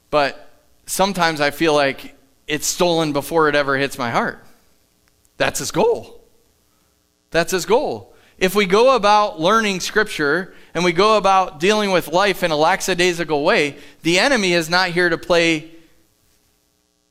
but 0.09 0.49
sometimes 0.85 1.41
I 1.41 1.51
feel 1.51 1.73
like 1.73 2.15
it's 2.47 2.65
stolen 2.65 3.11
before 3.11 3.49
it 3.49 3.55
ever 3.55 3.75
hits 3.75 3.97
my 3.97 4.11
heart. 4.11 4.41
That's 5.35 5.59
his 5.59 5.71
goal. 5.71 6.23
That's 7.31 7.51
his 7.51 7.65
goal. 7.65 8.15
If 8.37 8.55
we 8.55 8.65
go 8.65 8.95
about 8.95 9.37
learning 9.37 9.81
scripture 9.81 10.53
and 10.73 10.85
we 10.85 10.93
go 10.93 11.17
about 11.17 11.59
dealing 11.59 11.91
with 11.91 12.07
life 12.07 12.41
in 12.41 12.51
a 12.51 12.55
lackadaisical 12.55 13.43
way, 13.43 13.75
the 14.03 14.19
enemy 14.19 14.53
is 14.53 14.69
not 14.69 14.91
here 14.91 15.09
to 15.09 15.17
play 15.17 15.69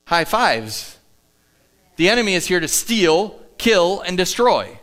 high 0.06 0.24
fives. 0.24 0.96
The 1.96 2.08
enemy 2.08 2.32
is 2.32 2.46
here 2.46 2.60
to 2.60 2.68
steal, 2.68 3.38
kill, 3.58 4.00
and 4.00 4.16
destroy. 4.16 4.78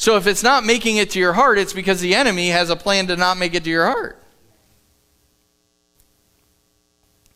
So 0.00 0.16
if 0.16 0.26
it's 0.26 0.42
not 0.42 0.64
making 0.64 0.96
it 0.96 1.10
to 1.10 1.18
your 1.18 1.34
heart, 1.34 1.58
it's 1.58 1.74
because 1.74 2.00
the 2.00 2.14
enemy 2.14 2.48
has 2.48 2.70
a 2.70 2.74
plan 2.74 3.08
to 3.08 3.18
not 3.18 3.36
make 3.36 3.54
it 3.54 3.64
to 3.64 3.70
your 3.70 3.84
heart. 3.84 4.18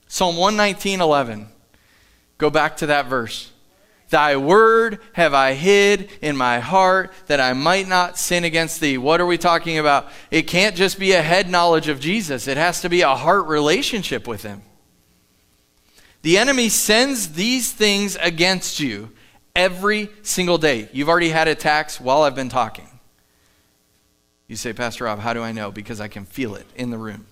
Psalm 0.08 0.38
119, 0.38 1.02
11. 1.02 1.48
Go 2.38 2.48
back 2.48 2.78
to 2.78 2.86
that 2.86 3.04
verse. 3.04 3.52
Thy 4.08 4.38
word 4.38 4.98
have 5.12 5.34
I 5.34 5.52
hid 5.52 6.08
in 6.22 6.38
my 6.38 6.58
heart 6.58 7.12
that 7.26 7.38
I 7.38 7.52
might 7.52 7.86
not 7.86 8.16
sin 8.16 8.44
against 8.44 8.80
thee. 8.80 8.96
What 8.96 9.20
are 9.20 9.26
we 9.26 9.36
talking 9.36 9.76
about? 9.76 10.08
It 10.30 10.44
can't 10.44 10.74
just 10.74 10.98
be 10.98 11.12
a 11.12 11.20
head 11.20 11.50
knowledge 11.50 11.88
of 11.88 12.00
Jesus, 12.00 12.48
it 12.48 12.56
has 12.56 12.80
to 12.80 12.88
be 12.88 13.02
a 13.02 13.14
heart 13.14 13.44
relationship 13.44 14.26
with 14.26 14.42
him. 14.42 14.62
The 16.22 16.38
enemy 16.38 16.70
sends 16.70 17.34
these 17.34 17.72
things 17.72 18.16
against 18.22 18.80
you 18.80 19.10
every 19.54 20.10
single 20.22 20.58
day. 20.58 20.88
You've 20.92 21.08
already 21.08 21.30
had 21.30 21.48
attacks 21.48 22.00
while 22.00 22.22
I've 22.22 22.34
been 22.34 22.48
talking. 22.48 22.88
You 24.46 24.56
say, 24.56 24.72
Pastor 24.72 25.04
Rob, 25.04 25.20
how 25.20 25.32
do 25.32 25.42
I 25.42 25.52
know? 25.52 25.70
Because 25.70 26.00
I 26.00 26.08
can 26.08 26.24
feel 26.24 26.54
it 26.54 26.66
in 26.76 26.90
the 26.90 26.98
room. 26.98 27.26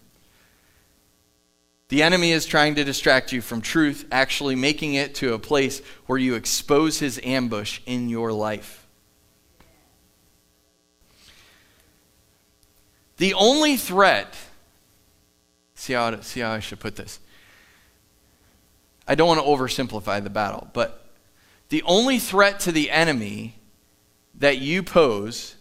The 1.88 2.02
enemy 2.02 2.32
is 2.32 2.46
trying 2.46 2.76
to 2.76 2.84
distract 2.84 3.32
you 3.32 3.42
from 3.42 3.60
truth, 3.60 4.06
actually 4.10 4.56
making 4.56 4.94
it 4.94 5.14
to 5.16 5.34
a 5.34 5.38
place 5.38 5.82
where 6.06 6.18
you 6.18 6.34
expose 6.36 7.00
his 7.00 7.20
ambush 7.22 7.80
in 7.84 8.08
your 8.08 8.32
life. 8.32 8.86
The 13.18 13.34
only 13.34 13.76
threat, 13.76 14.34
see 15.74 15.92
how, 15.92 16.18
see 16.22 16.40
how 16.40 16.52
I 16.52 16.60
should 16.60 16.80
put 16.80 16.96
this. 16.96 17.20
I 19.06 19.14
don't 19.14 19.28
want 19.28 19.40
to 19.40 19.46
oversimplify 19.46 20.24
the 20.24 20.30
battle, 20.30 20.68
but 20.72 21.01
the 21.72 21.82
only 21.84 22.18
threat 22.18 22.60
to 22.60 22.70
the 22.70 22.90
enemy 22.90 23.54
that 24.34 24.58
you 24.58 24.82
pose 24.82 25.54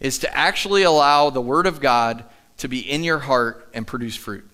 is 0.00 0.18
to 0.18 0.36
actually 0.36 0.82
allow 0.82 1.30
the 1.30 1.40
Word 1.40 1.68
of 1.68 1.78
God 1.78 2.24
to 2.56 2.66
be 2.66 2.80
in 2.80 3.04
your 3.04 3.20
heart 3.20 3.68
and 3.72 3.86
produce 3.86 4.16
fruit. 4.16 4.44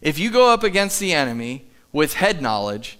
If 0.00 0.20
you 0.20 0.30
go 0.30 0.52
up 0.52 0.62
against 0.62 1.00
the 1.00 1.12
enemy 1.12 1.64
with 1.90 2.14
head 2.14 2.40
knowledge, 2.40 2.96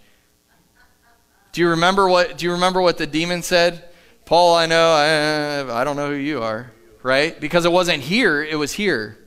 do 1.52 1.60
you 1.60 1.68
remember 1.68 2.08
what 2.08 2.36
do 2.36 2.44
you 2.44 2.50
remember 2.50 2.82
what 2.82 2.98
the 2.98 3.06
demon 3.06 3.42
said? 3.42 3.84
Paul, 4.24 4.56
I 4.56 4.66
know, 4.66 4.90
I, 4.90 5.82
I 5.82 5.84
don't 5.84 5.94
know 5.94 6.10
who 6.10 6.16
you 6.16 6.42
are, 6.42 6.72
right? 7.04 7.38
Because 7.38 7.64
it 7.64 7.70
wasn't 7.70 8.02
here, 8.02 8.42
it 8.42 8.56
was 8.56 8.72
here. 8.72 9.18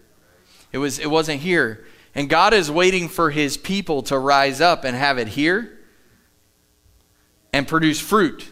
It 0.73 0.77
was 0.77 0.99
it 0.99 1.10
wasn't 1.10 1.39
here. 1.39 1.86
And 2.13 2.27
God 2.27 2.53
is 2.53 2.69
waiting 2.69 3.08
for 3.08 3.31
his 3.31 3.56
people 3.56 4.04
to 4.04 4.19
rise 4.19 4.60
up 4.60 4.83
and 4.83 4.98
have 4.98 5.17
it 5.17 5.29
here 5.29 5.75
and 7.56 7.65
produce 7.65 8.01
fruit. 8.01 8.51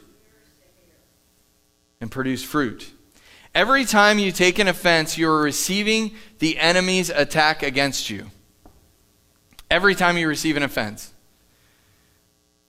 And 2.00 2.10
produce 2.10 2.42
fruit. 2.42 2.90
Every 3.54 3.84
time 3.84 4.18
you 4.18 4.32
take 4.32 4.60
an 4.60 4.70
offense, 4.70 5.18
you 5.18 5.30
are 5.30 5.42
receiving 5.42 6.16
the 6.40 6.58
enemy's 6.58 7.10
attack 7.10 7.64
against 7.64 8.10
you 8.10 8.32
every 9.70 9.94
time 9.94 10.18
you 10.18 10.26
receive 10.26 10.56
an 10.56 10.64
offense. 10.64 11.14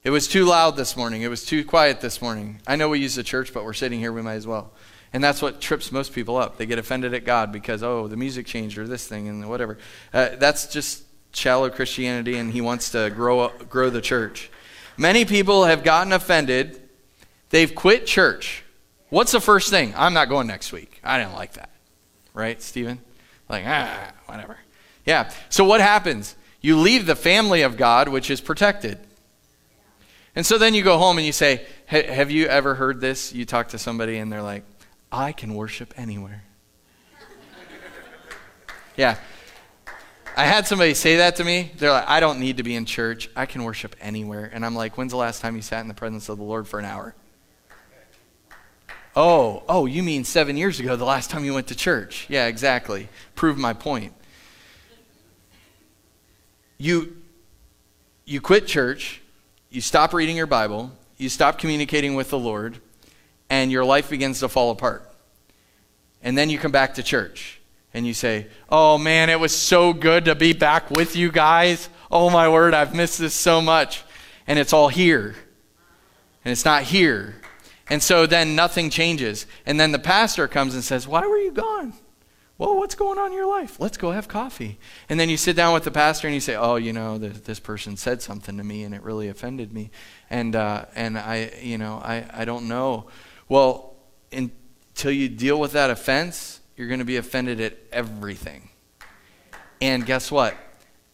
It 0.03 0.11
was 0.11 0.27
too 0.27 0.45
loud 0.45 0.77
this 0.77 0.97
morning. 0.97 1.23
It 1.23 1.29
was 1.29 1.47
too 1.47 1.65
quiet 1.65 2.01
this 2.01 2.21
morning. 2.21 2.61
I 2.67 2.75
know 2.75 2.89
we 2.89 2.99
use 2.99 3.15
the 3.15 3.23
church, 3.23 3.55
but 3.55 3.65
we're 3.65 3.73
sitting 3.73 4.01
here, 4.01 4.13
we 4.13 4.21
might 4.21 4.35
as 4.35 4.47
well. 4.47 4.73
And 5.13 5.23
that's 5.23 5.41
what 5.41 5.61
trips 5.61 5.93
most 5.93 6.13
people 6.13 6.37
up. 6.37 6.57
They 6.57 6.67
get 6.67 6.81
offended 6.81 7.15
at 7.15 7.25
God 7.25 7.53
because, 7.53 7.85
oh, 7.85 8.09
the 8.09 8.17
music 8.17 8.45
changed 8.47 8.77
or 8.77 8.89
this 8.89 9.07
thing 9.07 9.29
and 9.29 9.49
whatever. 9.49 9.79
Uh, 10.13 10.31
that's 10.35 10.67
just 10.67 11.05
shallow 11.33 11.71
Christianity, 11.71 12.37
and 12.39 12.51
He 12.51 12.61
wants 12.61 12.91
to 12.91 13.09
grow, 13.15 13.51
grow 13.69 13.89
the 13.89 14.01
church. 14.01 14.51
Many 14.97 15.25
people 15.25 15.65
have 15.65 15.83
gotten 15.83 16.13
offended. 16.13 16.81
They've 17.51 17.75
quit 17.75 18.07
church. 18.07 18.63
What's 19.11 19.33
the 19.33 19.41
first 19.41 19.71
thing? 19.71 19.93
I'm 19.97 20.15
not 20.15 20.29
going 20.29 20.47
next 20.47 20.73
week. 20.73 21.01
I 21.03 21.19
didn't 21.19 21.35
like 21.35 21.55
that. 21.55 21.71
Right, 22.33 22.61
Stephen? 22.61 23.01
Like, 23.49 23.65
ah, 23.67 24.13
whatever. 24.27 24.59
Yeah. 25.05 25.31
So 25.49 25.65
what 25.65 25.81
happens? 25.81 26.35
You 26.61 26.79
leave 26.79 27.07
the 27.07 27.15
family 27.15 27.63
of 27.63 27.77
God, 27.77 28.09
which 28.09 28.31
is 28.31 28.41
protected. 28.41 28.99
And 30.35 30.45
so 30.45 30.59
then 30.59 30.75
you 30.75 30.83
go 30.83 30.99
home 30.99 31.19
and 31.19 31.27
you 31.27 31.33
say, 31.33 31.65
Have 31.87 32.31
you 32.31 32.47
ever 32.47 32.75
heard 32.75 33.01
this? 33.01 33.33
You 33.33 33.45
talk 33.45 33.69
to 33.69 33.79
somebody 33.79 34.19
and 34.19 34.33
they're 34.33 34.43
like, 34.43 34.65
I 35.13 35.33
can 35.33 35.55
worship 35.55 35.95
anywhere. 35.97 36.43
yeah. 38.97 39.19
I 40.37 40.47
had 40.47 40.67
somebody 40.67 40.95
say 40.95 41.19
that 41.19 41.37
to 41.37 41.45
me. 41.45 41.71
They're 41.79 41.93
like, 41.93 42.09
I 42.09 42.19
don't 42.19 42.41
need 42.41 42.57
to 42.57 42.65
be 42.65 42.75
in 42.75 42.87
church. 42.87 43.31
I 43.37 43.47
can 43.47 43.63
worship 43.63 43.95
anywhere. 44.01 44.51
And 44.53 44.67
I'm 44.67 44.75
like, 44.75 44.99
When's 44.99 45.13
the 45.13 45.17
last 45.17 45.41
time 45.41 45.55
you 45.55 45.63
sat 45.63 45.81
in 45.81 45.89
the 45.89 45.95
presence 45.95 46.29
of 46.29 46.39
the 46.39 46.45
Lord 46.45 46.67
for 46.67 46.81
an 46.81 46.85
hour? 46.85 47.15
Oh, 49.15 49.63
oh, 49.69 49.87
you 49.87 50.03
mean 50.03 50.25
seven 50.25 50.57
years 50.57 50.81
ago, 50.81 50.97
the 50.97 51.05
last 51.05 51.31
time 51.31 51.45
you 51.45 51.55
went 51.55 51.69
to 51.69 51.77
church? 51.77 52.27
Yeah, 52.29 52.47
exactly. 52.47 53.09
Prove 53.37 53.57
my 53.57 53.73
point. 53.73 54.13
You, 56.79 57.17
you 58.25 58.41
quit 58.41 58.67
church, 58.67 59.23
you 59.71 59.81
stop 59.81 60.13
reading 60.13 60.37
your 60.37 60.49
Bible, 60.49 60.91
you 61.17 61.29
stop 61.29 61.59
communicating 61.59 62.17
with 62.17 62.31
the 62.31 62.39
Lord, 62.39 62.79
and 63.49 63.71
your 63.71 63.85
life 63.85 64.11
begins 64.11 64.41
to 64.41 64.49
fall 64.49 64.73
apart. 64.73 65.09
And 66.21 66.37
then 66.37 66.51
you 66.51 66.59
come 66.59 66.73
back 66.73 66.95
to 66.95 67.05
church 67.05 67.61
and 67.95 68.07
you 68.07 68.13
say, 68.13 68.49
Oh 68.69 68.99
man, 68.99 69.31
it 69.31 69.41
was 69.41 69.57
so 69.57 69.93
good 69.93 70.27
to 70.27 70.35
be 70.35 70.53
back 70.53 70.91
with 70.91 71.17
you 71.17 71.31
guys. 71.31 71.89
Oh 72.11 72.29
my 72.29 72.49
word, 72.49 72.75
I've 72.75 72.95
missed 72.95 73.19
this 73.19 73.35
so 73.35 73.63
much. 73.63 74.03
And 74.47 74.59
it's 74.59 74.73
all 74.73 74.89
here. 74.89 75.35
And 76.45 76.53
it's 76.53 76.65
not 76.65 76.83
here. 76.83 77.37
And 77.89 78.03
so 78.03 78.27
then 78.27 78.55
nothing 78.55 78.91
changes. 78.91 79.47
And 79.65 79.79
then 79.79 79.93
the 79.93 79.99
pastor 79.99 80.49
comes 80.49 80.75
and 80.75 80.83
says, 80.83 81.07
Why 81.07 81.27
were 81.27 81.39
you 81.39 81.53
gone? 81.53 81.95
Well, 82.57 82.77
what's 82.77 82.95
going 82.95 83.19
on 83.19 83.29
in 83.29 83.33
your 83.33 83.47
life? 83.49 83.81
Let's 83.81 83.97
go 83.97 84.13
have 84.13 84.29
coffee. 84.29 84.79
And 85.09 85.19
then 85.19 85.29
you 85.29 85.37
sit 85.37 85.57
down 85.57 85.75
with 85.75 85.83
the 85.83 85.91
pastor 85.91 86.29
and 86.29 86.35
you 86.35 86.41
say, 86.41 86.57
Oh, 86.57 86.77
you 86.77 86.93
know, 86.93 87.19
this, 87.19 87.41
this 87.41 87.61
person 87.61 87.97
said 87.97 88.23
something 88.23 88.57
to 88.57 88.65
me 88.65 88.85
and 88.85 88.95
it 88.95 89.03
really 89.03 89.29
offended 89.29 89.73
me. 89.73 89.91
And, 90.31 90.57
uh, 90.57 90.87
and 90.95 91.19
I, 91.19 91.53
you 91.61 91.79
know, 91.79 92.01
I, 92.05 92.27
I 92.33 92.45
don't 92.45 92.69
know. 92.69 93.07
Well, 93.49 93.95
until 94.33 95.13
you 95.13 95.29
deal 95.29 95.61
with 95.61 95.73
that 95.73 95.91
offense, 95.91 96.61
you're 96.77 96.89
going 96.89 97.01
to 97.01 97.05
be 97.05 97.17
offended 97.17 97.61
at 97.61 97.77
everything. 97.93 98.71
And 99.81 100.05
guess 100.05 100.31
what? 100.31 100.57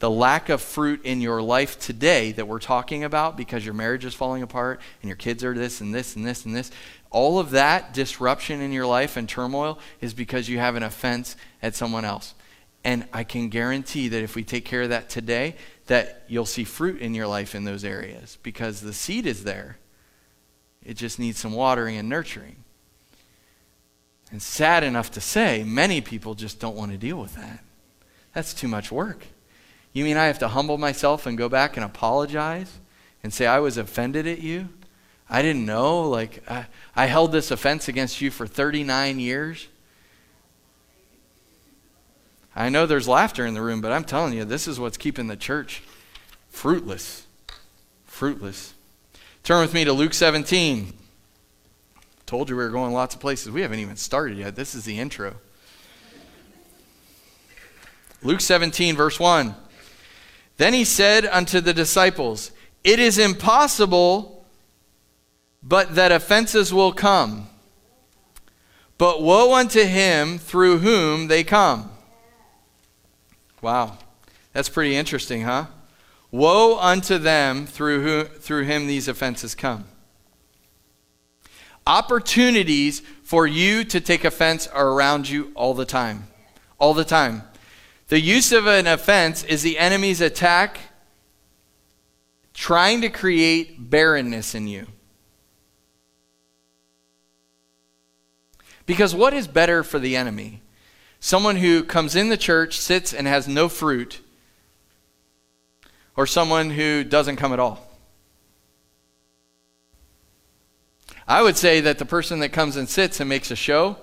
the 0.00 0.10
lack 0.10 0.48
of 0.48 0.62
fruit 0.62 1.04
in 1.04 1.20
your 1.20 1.42
life 1.42 1.78
today 1.78 2.32
that 2.32 2.48
we're 2.48 2.58
talking 2.58 3.04
about 3.04 3.36
because 3.36 3.64
your 3.64 3.74
marriage 3.74 4.04
is 4.06 4.14
falling 4.14 4.42
apart 4.42 4.80
and 5.02 5.08
your 5.08 5.16
kids 5.16 5.44
are 5.44 5.54
this 5.54 5.82
and 5.82 5.94
this 5.94 6.16
and 6.16 6.26
this 6.26 6.46
and 6.46 6.56
this, 6.56 6.70
all 7.10 7.38
of 7.38 7.50
that 7.50 7.92
disruption 7.92 8.62
in 8.62 8.72
your 8.72 8.86
life 8.86 9.18
and 9.18 9.28
turmoil 9.28 9.78
is 10.00 10.14
because 10.14 10.48
you 10.48 10.58
have 10.58 10.74
an 10.74 10.82
offense 10.82 11.36
at 11.62 11.74
someone 11.74 12.06
else. 12.06 12.34
And 12.82 13.06
I 13.12 13.24
can 13.24 13.50
guarantee 13.50 14.08
that 14.08 14.22
if 14.22 14.34
we 14.34 14.42
take 14.42 14.64
care 14.64 14.82
of 14.82 14.88
that 14.88 15.10
today, 15.10 15.56
that 15.86 16.24
you'll 16.28 16.46
see 16.46 16.64
fruit 16.64 17.02
in 17.02 17.14
your 17.14 17.26
life 17.26 17.54
in 17.54 17.64
those 17.64 17.84
areas 17.84 18.38
because 18.42 18.80
the 18.80 18.94
seed 18.94 19.26
is 19.26 19.44
there. 19.44 19.76
It 20.82 20.94
just 20.94 21.18
needs 21.18 21.38
some 21.38 21.52
watering 21.52 21.98
and 21.98 22.08
nurturing. 22.08 22.64
And 24.30 24.40
sad 24.40 24.84
enough 24.84 25.10
to 25.12 25.20
say, 25.20 25.64
many 25.64 26.00
people 26.00 26.34
just 26.34 26.60
don't 26.60 26.76
want 26.76 26.92
to 26.92 26.98
deal 26.98 27.16
with 27.16 27.34
that. 27.34 27.64
That's 28.32 28.54
too 28.54 28.68
much 28.68 28.92
work. 28.92 29.26
You 29.92 30.04
mean 30.04 30.16
I 30.16 30.26
have 30.26 30.38
to 30.38 30.48
humble 30.48 30.78
myself 30.78 31.26
and 31.26 31.36
go 31.36 31.48
back 31.48 31.76
and 31.76 31.84
apologize 31.84 32.78
and 33.22 33.32
say 33.32 33.46
I 33.46 33.58
was 33.58 33.76
offended 33.76 34.26
at 34.26 34.40
you? 34.40 34.68
I 35.28 35.42
didn't 35.42 35.66
know. 35.66 36.08
Like, 36.08 36.48
I, 36.48 36.66
I 36.94 37.06
held 37.06 37.32
this 37.32 37.50
offense 37.50 37.88
against 37.88 38.20
you 38.20 38.30
for 38.30 38.46
39 38.46 39.18
years. 39.18 39.68
I 42.54 42.68
know 42.68 42.86
there's 42.86 43.08
laughter 43.08 43.46
in 43.46 43.54
the 43.54 43.62
room, 43.62 43.80
but 43.80 43.92
I'm 43.92 44.04
telling 44.04 44.32
you, 44.32 44.44
this 44.44 44.68
is 44.68 44.80
what's 44.80 44.96
keeping 44.96 45.28
the 45.28 45.36
church 45.36 45.82
fruitless. 46.50 47.26
Fruitless. 48.06 48.74
Turn 49.44 49.60
with 49.60 49.72
me 49.72 49.84
to 49.84 49.92
Luke 49.92 50.14
17. 50.14 50.92
Told 52.30 52.48
you 52.48 52.54
we 52.54 52.62
were 52.62 52.68
going 52.68 52.92
lots 52.92 53.16
of 53.16 53.20
places. 53.20 53.50
We 53.50 53.62
haven't 53.62 53.80
even 53.80 53.96
started 53.96 54.38
yet. 54.38 54.54
This 54.54 54.76
is 54.76 54.84
the 54.84 55.00
intro. 55.00 55.34
Luke 58.22 58.40
17, 58.40 58.94
verse 58.94 59.18
1. 59.18 59.52
Then 60.56 60.72
he 60.72 60.84
said 60.84 61.26
unto 61.26 61.60
the 61.60 61.74
disciples, 61.74 62.52
It 62.84 63.00
is 63.00 63.18
impossible 63.18 64.46
but 65.60 65.96
that 65.96 66.12
offenses 66.12 66.72
will 66.72 66.92
come. 66.92 67.48
But 68.96 69.20
woe 69.24 69.52
unto 69.52 69.82
him 69.82 70.38
through 70.38 70.78
whom 70.78 71.26
they 71.26 71.42
come. 71.42 71.90
Wow. 73.60 73.98
That's 74.52 74.68
pretty 74.68 74.94
interesting, 74.94 75.42
huh? 75.42 75.66
Woe 76.30 76.78
unto 76.78 77.18
them 77.18 77.66
through, 77.66 78.02
who, 78.02 78.24
through 78.24 78.66
him 78.66 78.86
these 78.86 79.08
offenses 79.08 79.56
come. 79.56 79.89
Opportunities 81.86 83.02
for 83.22 83.46
you 83.46 83.84
to 83.84 84.00
take 84.00 84.24
offense 84.24 84.66
are 84.66 84.88
around 84.88 85.28
you 85.28 85.52
all 85.54 85.74
the 85.74 85.84
time. 85.84 86.24
All 86.78 86.94
the 86.94 87.04
time. 87.04 87.42
The 88.08 88.20
use 88.20 88.52
of 88.52 88.66
an 88.66 88.86
offense 88.86 89.44
is 89.44 89.62
the 89.62 89.78
enemy's 89.78 90.20
attack 90.20 90.80
trying 92.54 93.00
to 93.00 93.08
create 93.08 93.90
barrenness 93.90 94.54
in 94.54 94.66
you. 94.66 94.86
Because 98.84 99.14
what 99.14 99.32
is 99.32 99.46
better 99.46 99.84
for 99.84 99.98
the 99.98 100.16
enemy? 100.16 100.62
Someone 101.20 101.56
who 101.56 101.84
comes 101.84 102.16
in 102.16 102.28
the 102.28 102.36
church, 102.36 102.78
sits, 102.78 103.14
and 103.14 103.26
has 103.26 103.46
no 103.46 103.68
fruit, 103.68 104.20
or 106.16 106.26
someone 106.26 106.70
who 106.70 107.04
doesn't 107.04 107.36
come 107.36 107.52
at 107.52 107.60
all? 107.60 107.89
I 111.30 111.42
would 111.42 111.56
say 111.56 111.80
that 111.82 111.98
the 111.98 112.04
person 112.04 112.40
that 112.40 112.48
comes 112.48 112.74
and 112.74 112.88
sits 112.88 113.20
and 113.20 113.28
makes 113.28 113.52
a 113.52 113.56
show 113.56 113.96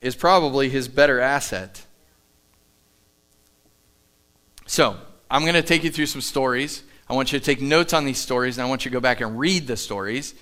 is 0.00 0.16
probably 0.16 0.70
his 0.70 0.88
better 0.88 1.20
asset. 1.20 1.84
So, 4.64 4.96
I'm 5.30 5.42
going 5.42 5.52
to 5.52 5.62
take 5.62 5.84
you 5.84 5.90
through 5.90 6.06
some 6.06 6.22
stories. 6.22 6.82
I 7.10 7.12
want 7.12 7.30
you 7.30 7.38
to 7.38 7.44
take 7.44 7.60
notes 7.60 7.92
on 7.92 8.06
these 8.06 8.16
stories, 8.16 8.56
and 8.56 8.66
I 8.66 8.70
want 8.70 8.86
you 8.86 8.90
to 8.90 8.94
go 8.94 9.00
back 9.00 9.20
and 9.20 9.38
read 9.38 9.66
the 9.66 9.76
stories. 9.76 10.34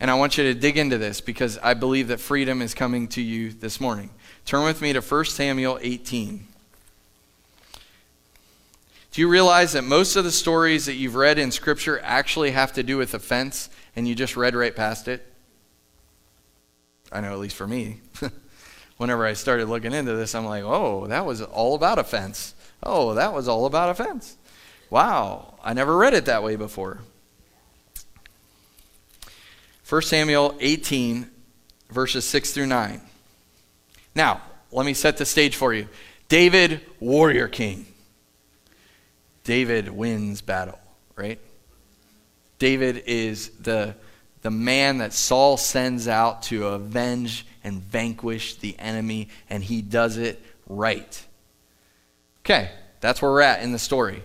And 0.00 0.10
I 0.10 0.14
want 0.16 0.36
you 0.36 0.44
to 0.52 0.54
dig 0.54 0.76
into 0.76 0.98
this 0.98 1.22
because 1.22 1.56
I 1.62 1.72
believe 1.72 2.08
that 2.08 2.20
freedom 2.20 2.60
is 2.60 2.74
coming 2.74 3.08
to 3.08 3.22
you 3.22 3.52
this 3.52 3.80
morning. 3.80 4.10
Turn 4.44 4.66
with 4.66 4.82
me 4.82 4.92
to 4.92 5.00
1 5.00 5.24
Samuel 5.24 5.78
18. 5.80 6.46
Do 9.12 9.20
you 9.22 9.28
realize 9.28 9.72
that 9.72 9.84
most 9.84 10.16
of 10.16 10.24
the 10.24 10.30
stories 10.30 10.84
that 10.84 10.96
you've 10.96 11.14
read 11.14 11.38
in 11.38 11.50
Scripture 11.50 12.00
actually 12.00 12.50
have 12.50 12.74
to 12.74 12.82
do 12.82 12.98
with 12.98 13.14
offense, 13.14 13.70
and 13.96 14.06
you 14.06 14.14
just 14.14 14.36
read 14.36 14.54
right 14.54 14.76
past 14.76 15.08
it? 15.08 15.26
I 17.10 17.20
know, 17.20 17.32
at 17.32 17.38
least 17.38 17.56
for 17.56 17.66
me. 17.66 18.00
Whenever 18.96 19.26
I 19.26 19.32
started 19.32 19.68
looking 19.68 19.92
into 19.92 20.14
this, 20.14 20.34
I'm 20.34 20.44
like, 20.44 20.64
oh, 20.64 21.06
that 21.06 21.26
was 21.26 21.42
all 21.42 21.74
about 21.74 21.98
offense. 21.98 22.54
Oh, 22.82 23.14
that 23.14 23.32
was 23.32 23.48
all 23.48 23.66
about 23.66 23.90
offense. 23.90 24.36
Wow, 24.90 25.58
I 25.64 25.72
never 25.72 25.96
read 25.96 26.14
it 26.14 26.26
that 26.26 26.42
way 26.42 26.56
before. 26.56 27.00
1 29.88 30.02
Samuel 30.02 30.54
18, 30.60 31.30
verses 31.90 32.24
6 32.26 32.52
through 32.52 32.66
9. 32.66 33.00
Now, 34.14 34.40
let 34.72 34.84
me 34.84 34.94
set 34.94 35.16
the 35.16 35.24
stage 35.24 35.56
for 35.56 35.72
you. 35.72 35.88
David, 36.28 36.80
warrior 36.98 37.48
king. 37.48 37.86
David 39.44 39.88
wins 39.88 40.40
battle, 40.40 40.78
right? 41.14 41.38
David 42.58 43.04
is 43.06 43.50
the, 43.60 43.94
the 44.42 44.50
man 44.50 44.98
that 44.98 45.12
Saul 45.12 45.56
sends 45.56 46.08
out 46.08 46.42
to 46.44 46.66
avenge 46.68 47.46
and 47.62 47.82
vanquish 47.82 48.56
the 48.56 48.78
enemy, 48.78 49.28
and 49.50 49.62
he 49.62 49.82
does 49.82 50.16
it 50.16 50.42
right. 50.68 51.24
Okay, 52.40 52.70
that's 53.00 53.20
where 53.20 53.30
we're 53.30 53.40
at 53.40 53.62
in 53.62 53.72
the 53.72 53.78
story. 53.78 54.22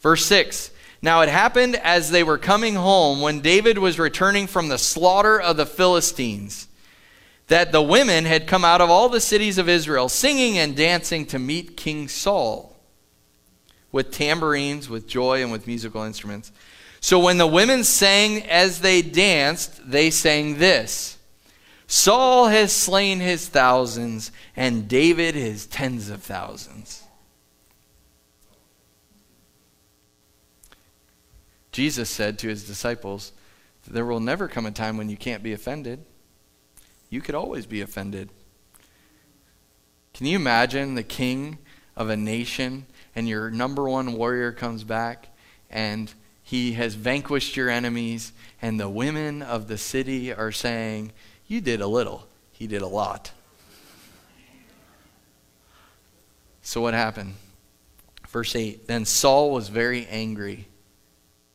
Verse 0.00 0.24
6 0.26 0.70
Now 1.02 1.22
it 1.22 1.28
happened 1.28 1.76
as 1.76 2.10
they 2.10 2.22
were 2.22 2.38
coming 2.38 2.74
home 2.74 3.20
when 3.20 3.40
David 3.40 3.78
was 3.78 3.98
returning 3.98 4.46
from 4.46 4.68
the 4.68 4.78
slaughter 4.78 5.40
of 5.40 5.56
the 5.56 5.66
Philistines 5.66 6.68
that 7.48 7.72
the 7.72 7.82
women 7.82 8.24
had 8.24 8.46
come 8.46 8.64
out 8.64 8.80
of 8.80 8.90
all 8.90 9.08
the 9.08 9.20
cities 9.20 9.58
of 9.58 9.68
Israel 9.68 10.08
singing 10.08 10.58
and 10.58 10.76
dancing 10.76 11.26
to 11.26 11.38
meet 11.38 11.76
King 11.76 12.08
Saul 12.08 12.76
with 13.92 14.10
tambourines, 14.10 14.88
with 14.88 15.06
joy, 15.06 15.42
and 15.42 15.52
with 15.52 15.66
musical 15.66 16.02
instruments. 16.02 16.52
So 17.04 17.18
when 17.18 17.36
the 17.36 17.46
women 17.46 17.84
sang 17.84 18.44
as 18.44 18.80
they 18.80 19.02
danced, 19.02 19.90
they 19.90 20.08
sang 20.10 20.56
this 20.56 21.18
Saul 21.86 22.48
has 22.48 22.72
slain 22.72 23.20
his 23.20 23.46
thousands, 23.46 24.32
and 24.56 24.88
David 24.88 25.34
his 25.34 25.66
tens 25.66 26.08
of 26.08 26.22
thousands. 26.22 27.02
Jesus 31.72 32.08
said 32.08 32.38
to 32.38 32.48
his 32.48 32.66
disciples, 32.66 33.32
There 33.86 34.06
will 34.06 34.18
never 34.18 34.48
come 34.48 34.64
a 34.64 34.70
time 34.70 34.96
when 34.96 35.10
you 35.10 35.18
can't 35.18 35.42
be 35.42 35.52
offended. 35.52 36.06
You 37.10 37.20
could 37.20 37.34
always 37.34 37.66
be 37.66 37.82
offended. 37.82 38.30
Can 40.14 40.24
you 40.24 40.36
imagine 40.36 40.94
the 40.94 41.02
king 41.02 41.58
of 41.96 42.08
a 42.08 42.16
nation 42.16 42.86
and 43.14 43.28
your 43.28 43.50
number 43.50 43.86
one 43.90 44.14
warrior 44.14 44.52
comes 44.52 44.84
back 44.84 45.28
and 45.68 46.10
He 46.46 46.72
has 46.74 46.94
vanquished 46.94 47.56
your 47.56 47.70
enemies, 47.70 48.32
and 48.60 48.78
the 48.78 48.88
women 48.88 49.40
of 49.40 49.66
the 49.66 49.78
city 49.78 50.32
are 50.32 50.52
saying, 50.52 51.12
You 51.46 51.62
did 51.62 51.80
a 51.80 51.86
little, 51.86 52.28
he 52.52 52.66
did 52.66 52.82
a 52.82 52.86
lot. 52.86 53.32
So, 56.60 56.82
what 56.82 56.92
happened? 56.92 57.34
Verse 58.28 58.54
8 58.54 58.86
Then 58.86 59.06
Saul 59.06 59.52
was 59.52 59.68
very 59.68 60.06
angry. 60.06 60.68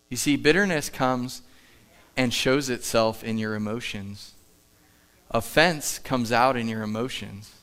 You 0.10 0.18
see, 0.18 0.36
bitterness 0.36 0.90
comes 0.90 1.44
and 2.18 2.34
shows 2.34 2.70
itself 2.70 3.24
in 3.24 3.38
your 3.38 3.54
emotions. 3.54 4.34
Offense 5.30 6.00
comes 6.00 6.32
out 6.32 6.58
in 6.58 6.68
your 6.68 6.82
emotions, 6.82 7.54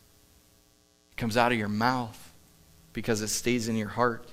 it 1.10 1.16
comes 1.16 1.36
out 1.36 1.50
of 1.50 1.58
your 1.58 1.68
mouth 1.68 2.32
because 2.92 3.20
it 3.20 3.28
stays 3.28 3.68
in 3.68 3.74
your 3.74 3.88
heart. 3.88 4.28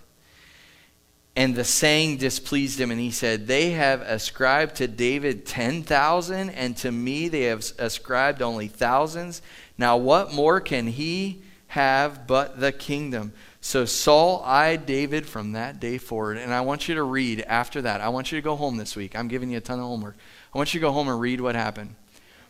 And 1.35 1.55
the 1.55 1.63
saying 1.63 2.17
displeased 2.17 2.79
him, 2.79 2.91
and 2.91 2.99
he 2.99 3.09
said, 3.09 3.47
They 3.47 3.71
have 3.71 4.01
ascribed 4.01 4.75
to 4.75 4.87
David 4.87 5.45
10,000, 5.45 6.49
and 6.51 6.77
to 6.77 6.91
me 6.91 7.27
they 7.27 7.43
have 7.43 7.65
ascribed 7.79 8.41
only 8.41 8.67
thousands. 8.67 9.41
Now, 9.77 9.97
what 9.97 10.31
more 10.31 10.59
can 10.59 10.85
he 10.87 11.41
have 11.67 12.27
but 12.27 12.59
the 12.59 12.71
kingdom? 12.71 13.33
So 13.61 13.85
Saul 13.85 14.43
eyed 14.45 14.85
David 14.85 15.25
from 15.25 15.53
that 15.53 15.79
day 15.79 15.97
forward. 15.97 16.37
And 16.37 16.53
I 16.53 16.61
want 16.61 16.87
you 16.87 16.95
to 16.95 17.03
read 17.03 17.41
after 17.47 17.81
that. 17.81 18.01
I 18.01 18.09
want 18.09 18.31
you 18.31 18.37
to 18.37 18.43
go 18.43 18.55
home 18.55 18.77
this 18.77 18.95
week. 18.95 19.15
I'm 19.15 19.29
giving 19.29 19.49
you 19.49 19.57
a 19.57 19.61
ton 19.61 19.79
of 19.79 19.85
homework. 19.85 20.17
I 20.53 20.57
want 20.57 20.73
you 20.73 20.81
to 20.81 20.85
go 20.85 20.91
home 20.91 21.07
and 21.07 21.19
read 21.19 21.41
what 21.41 21.55
happened. 21.55 21.95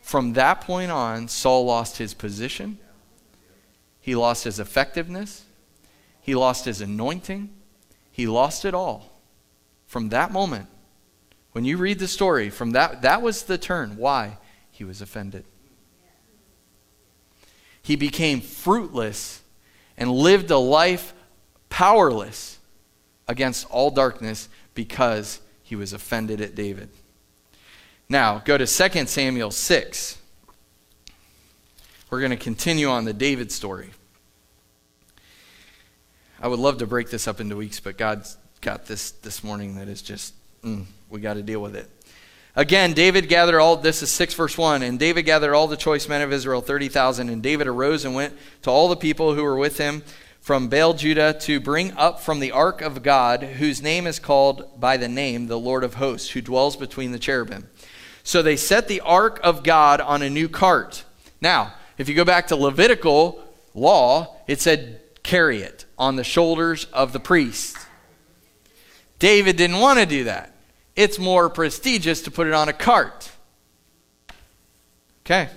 From 0.01 0.34
that 0.34 0.59
point 0.61 0.91
on, 0.91 1.29
Saul 1.29 1.63
lost 1.65 1.97
his 1.97 2.13
position, 2.13 2.77
he 4.01 4.15
lost 4.15 4.43
his 4.43 4.59
effectiveness, 4.59 5.45
he 6.19 6.36
lost 6.36 6.65
his 6.65 6.81
anointing, 6.81 7.49
he 8.14 8.28
lost 8.28 8.64
it 8.64 8.76
all. 8.76 9.20
From 9.88 10.09
that 10.09 10.32
moment, 10.32 10.68
when 11.51 11.66
you 11.66 11.78
read 11.78 11.99
the 11.99 12.07
story, 12.07 12.49
from 12.49 12.72
that 12.72 13.01
that 13.01 13.22
was 13.22 13.43
the 13.43 13.57
turn. 13.57 13.97
Why? 13.97 14.38
He 14.72 14.84
was 14.84 15.01
offended. 15.01 15.45
He 17.82 17.95
became 17.95 18.39
fruitless 18.39 19.41
and 19.97 20.11
lived 20.11 20.51
a 20.51 20.57
life 20.57 21.14
powerless 21.70 22.59
against 23.28 23.70
all 23.70 23.89
darkness 23.89 24.47
because 24.76 25.41
he 25.64 25.76
was 25.76 25.91
offended 25.91 26.39
at 26.39 26.55
David. 26.55 26.89
Now, 28.07 28.39
go 28.45 28.57
to 28.57 28.68
2 28.68 29.05
Samuel 29.07 29.51
6. 29.51 30.18
We're 32.09 32.20
going 32.20 32.32
to 32.32 32.38
continue 32.38 32.89
on 32.89 33.05
the 33.05 33.14
David 33.14 33.51
story. 33.51 33.89
I 36.44 36.48
would 36.48 36.60
love 36.60 36.80
to 36.80 36.86
break 36.86 37.10
this 37.10 37.26
up 37.26 37.39
into 37.39 37.56
weeks, 37.56 37.80
but 37.80 37.98
God's 37.98 38.36
got 38.60 38.86
this 38.86 39.12
this 39.12 39.46
morning 39.46 39.76
that 39.76 39.88
is 39.88 40.02
just, 40.02 40.34
mm, 40.62 40.84
we 41.10 41.22
got 41.22 41.36
to 41.36 41.41
deal 41.41 41.62
with 41.62 41.74
it. 41.74 41.89
Again, 42.54 42.91
David 42.91 43.30
gathered 43.30 43.62
all, 43.62 43.78
this 43.78 44.04
is 44.04 44.12
6 44.12 44.34
verse 44.34 44.58
1, 44.58 44.84
and 44.84 45.00
David 45.00 45.24
gathered 45.24 45.56
all 45.56 45.68
the 45.70 45.78
choice 45.78 46.10
men 46.10 46.22
of 46.22 46.34
Israel, 46.34 46.60
30,000, 46.60 47.30
and 47.30 47.41
David 47.41 47.68
arose 47.68 48.04
and 48.04 48.14
went 48.14 48.34
to 48.64 48.70
all 48.70 48.89
the 48.89 48.98
people 48.98 49.34
who 49.36 49.41
were 49.41 49.56
with 49.56 49.78
him 49.78 50.04
from 50.41 50.68
Baal 50.68 50.94
Judah 50.94 51.34
to 51.34 51.62
bring 51.62 51.94
up 51.94 52.20
from 52.20 52.41
the 52.41 52.52
ark 52.52 52.82
of 52.82 53.04
God, 53.04 53.41
whose 53.44 53.82
name 53.82 54.06
is 54.06 54.20
called 54.20 54.82
by 54.82 54.98
the 54.98 55.08
name 55.08 55.48
the 55.48 55.58
Lord 55.58 55.86
of 55.86 55.94
hosts, 55.94 56.32
who 56.32 56.41
dwells 56.41 56.76
between 56.76 57.14
the 57.14 57.20
cherubim. 57.20 57.70
So 58.22 58.41
they 58.41 58.58
set 58.58 58.89
the 58.89 59.00
ark 59.00 59.39
of 59.44 59.64
God 59.64 60.02
on 60.02 60.22
a 60.22 60.30
new 60.30 60.50
cart. 60.50 61.06
Now, 61.39 61.76
if 61.98 62.10
you 62.10 62.16
go 62.16 62.26
back 62.26 62.48
to 62.48 62.58
Levitical 62.58 63.41
law, 63.74 64.36
it 64.46 64.60
said 64.60 65.00
carry 65.24 65.62
it 65.62 65.86
on 66.04 66.16
the 66.16 66.24
shoulders 66.24 66.86
of 66.93 67.14
the 67.14 67.20
priest. 67.20 67.78
David 69.20 69.56
didn't 69.56 69.80
want 69.80 69.99
to 69.99 70.06
do 70.06 70.26
that 70.26 70.54
it's 70.95 71.18
more 71.18 71.49
prestigious 71.49 72.22
to 72.24 72.32
put 72.32 72.47
it 72.47 72.54
on 72.54 72.70
a 72.70 72.74
cart. 72.74 73.32
Okay. 75.26 75.49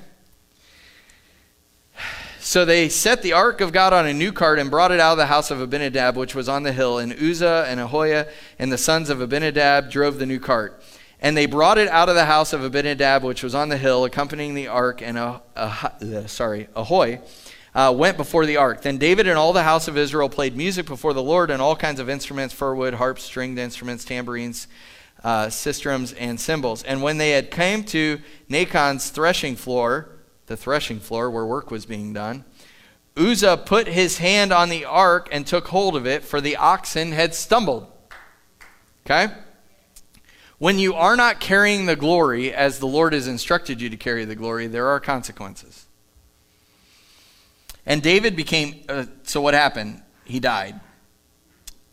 So 2.41 2.65
they 2.65 2.89
set 2.89 3.23
the 3.23 3.33
ark 3.33 3.61
of 3.61 3.73
God 3.73 3.93
on 3.93 4.07
a 4.07 4.15
new 4.15 4.33
cart 4.33 4.59
and 4.59 4.71
brought 4.71 4.93
it 4.93 5.01
out 5.01 5.13
of 5.13 5.19
the 5.19 5.27
house 5.27 5.51
of 5.51 5.61
Abinadab, 5.61 6.17
which 6.17 6.35
was 6.35 6.49
on 6.49 6.63
the 6.63 6.73
hill. 6.73 6.99
And 6.99 7.13
Uzzah 7.13 7.67
and 7.69 7.81
Aholiah 7.81 8.31
and 8.59 8.71
the 8.71 8.79
sons 8.79 9.11
of 9.11 9.21
Abinadab 9.21 9.91
drove 9.91 10.19
the 10.19 10.27
new 10.27 10.39
cart. 10.39 10.81
And 11.21 11.37
they 11.37 11.47
brought 11.47 11.79
it 11.79 11.89
out 11.89 12.09
of 12.09 12.15
the 12.15 12.27
house 12.27 12.53
of 12.53 12.63
Abinadab, 12.63 13.25
which 13.25 13.43
was 13.43 13.55
on 13.55 13.69
the 13.69 13.77
hill, 13.77 14.05
accompanying 14.05 14.55
the 14.55 14.69
ark. 14.69 15.03
And 15.03 15.19
uh, 15.19 16.27
sorry, 16.29 16.69
Ahoy 16.77 17.21
uh, 17.77 17.93
went 17.93 18.17
before 18.17 18.47
the 18.47 18.57
ark. 18.57 18.81
Then 18.81 18.97
David 18.97 19.29
and 19.29 19.39
all 19.39 19.53
the 19.53 19.63
house 19.63 19.87
of 19.87 19.99
Israel 19.99 20.31
played 20.31 20.57
music 20.57 20.87
before 20.87 21.13
the 21.13 21.23
Lord 21.23 21.51
and 21.51 21.61
all 21.61 21.77
kinds 21.77 22.01
of 22.01 22.09
instruments, 22.09 22.55
fir 22.55 22.75
wood, 22.75 22.95
harps, 22.95 23.23
stringed 23.23 23.59
instruments, 23.59 24.03
tambourines 24.03 24.67
uh, 25.23 25.47
sistrums 25.49 26.15
and 26.19 26.41
cymbals. 26.41 26.83
And 26.85 27.03
when 27.03 27.19
they 27.19 27.33
had 27.33 27.51
came 27.51 27.85
to 27.85 28.19
Nachon's 28.49 29.11
threshing 29.11 29.57
floor, 29.57 30.09
the 30.47 30.57
threshing 30.57 31.01
floor 31.01 31.31
where 31.31 31.45
work 31.45 31.71
was 31.71 31.85
being 31.85 32.15
done, 32.15 32.47
Uzzah 33.15 33.59
put 33.59 33.89
his 33.89 34.19
hand 34.19 34.53
on 34.53 34.71
the 34.71 34.87
ark 34.87 35.29
and 35.31 35.47
took 35.47 35.69
hold 35.69 35.97
of 35.97 36.07
it, 36.07 36.25
for 36.25 36.41
the 36.41 36.57
oxen 36.57 37.13
had 37.13 37.35
stumbled. 37.35 37.87
Okay? 39.05 39.35
When 40.57 40.79
you 40.79 40.95
are 40.95 41.17
not 41.17 41.41
carrying 41.41 41.85
the 41.85 41.97
glory 41.97 42.55
as 42.55 42.79
the 42.79 42.87
Lord 42.87 43.13
has 43.13 43.29
instructed 43.29 43.83
you 43.83 43.91
to 43.91 43.97
carry 43.99 44.25
the 44.25 44.35
glory, 44.35 44.67
there 44.67 44.87
are 44.87 44.99
consequences. 44.99 45.86
And 47.87 48.03
David 48.03 48.37
became, 48.37 48.85
uh, 48.89 49.07
so 49.23 49.41
what 49.41 49.55
happened? 49.55 50.03
He 50.25 50.41
died 50.41 50.81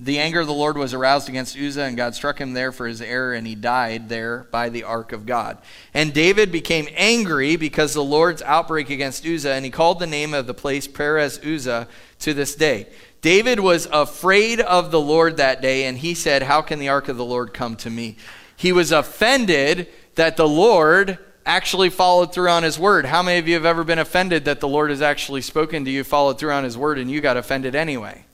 the 0.03 0.19
anger 0.19 0.39
of 0.39 0.47
the 0.47 0.53
Lord 0.53 0.75
was 0.75 0.93
aroused 0.93 1.29
against 1.29 1.57
Uzzah, 1.57 1.83
and 1.83 1.95
God 1.95 2.15
struck 2.15 2.39
him 2.39 2.53
there 2.53 2.71
for 2.71 2.87
his 2.87 3.01
error, 3.01 3.33
and 3.33 3.45
he 3.45 3.55
died 3.55 4.09
there 4.09 4.47
by 4.51 4.69
the 4.69 4.83
ark 4.83 5.11
of 5.11 5.25
God. 5.25 5.59
And 5.93 6.13
David 6.13 6.51
became 6.51 6.87
angry 6.95 7.55
because 7.55 7.93
the 7.93 8.03
Lord's 8.03 8.41
outbreak 8.41 8.89
against 8.89 9.25
Uzzah, 9.25 9.53
and 9.53 9.63
he 9.63 9.71
called 9.71 9.99
the 9.99 10.07
name 10.07 10.33
of 10.33 10.47
the 10.47 10.53
place 10.53 10.87
Perez 10.87 11.39
Uzzah 11.45 11.87
to 12.19 12.33
this 12.33 12.55
day. 12.55 12.87
David 13.21 13.59
was 13.59 13.87
afraid 13.91 14.59
of 14.59 14.91
the 14.91 14.99
Lord 14.99 15.37
that 15.37 15.61
day, 15.61 15.85
and 15.85 15.97
he 15.97 16.15
said, 16.15 16.43
How 16.43 16.61
can 16.61 16.79
the 16.79 16.89
ark 16.89 17.07
of 17.07 17.15
the 17.15 17.23
Lord 17.23 17.53
come 17.53 17.75
to 17.77 17.89
me? 17.89 18.17
He 18.57 18.73
was 18.73 18.91
offended 18.91 19.87
that 20.15 20.37
the 20.37 20.47
Lord 20.47 21.17
actually 21.45 21.89
followed 21.89 22.33
through 22.33 22.49
on 22.49 22.63
his 22.63 22.79
word. 22.79 23.05
How 23.05 23.21
many 23.21 23.39
of 23.39 23.47
you 23.47 23.55
have 23.55 23.65
ever 23.65 23.83
been 23.83 23.99
offended 23.99 24.45
that 24.45 24.59
the 24.59 24.67
Lord 24.67 24.89
has 24.89 25.01
actually 25.01 25.41
spoken 25.41 25.85
to 25.85 25.91
you, 25.91 26.03
followed 26.03 26.39
through 26.39 26.51
on 26.51 26.63
his 26.63 26.77
word, 26.77 26.97
and 26.97 27.09
you 27.09 27.21
got 27.21 27.37
offended 27.37 27.75
anyway? 27.75 28.25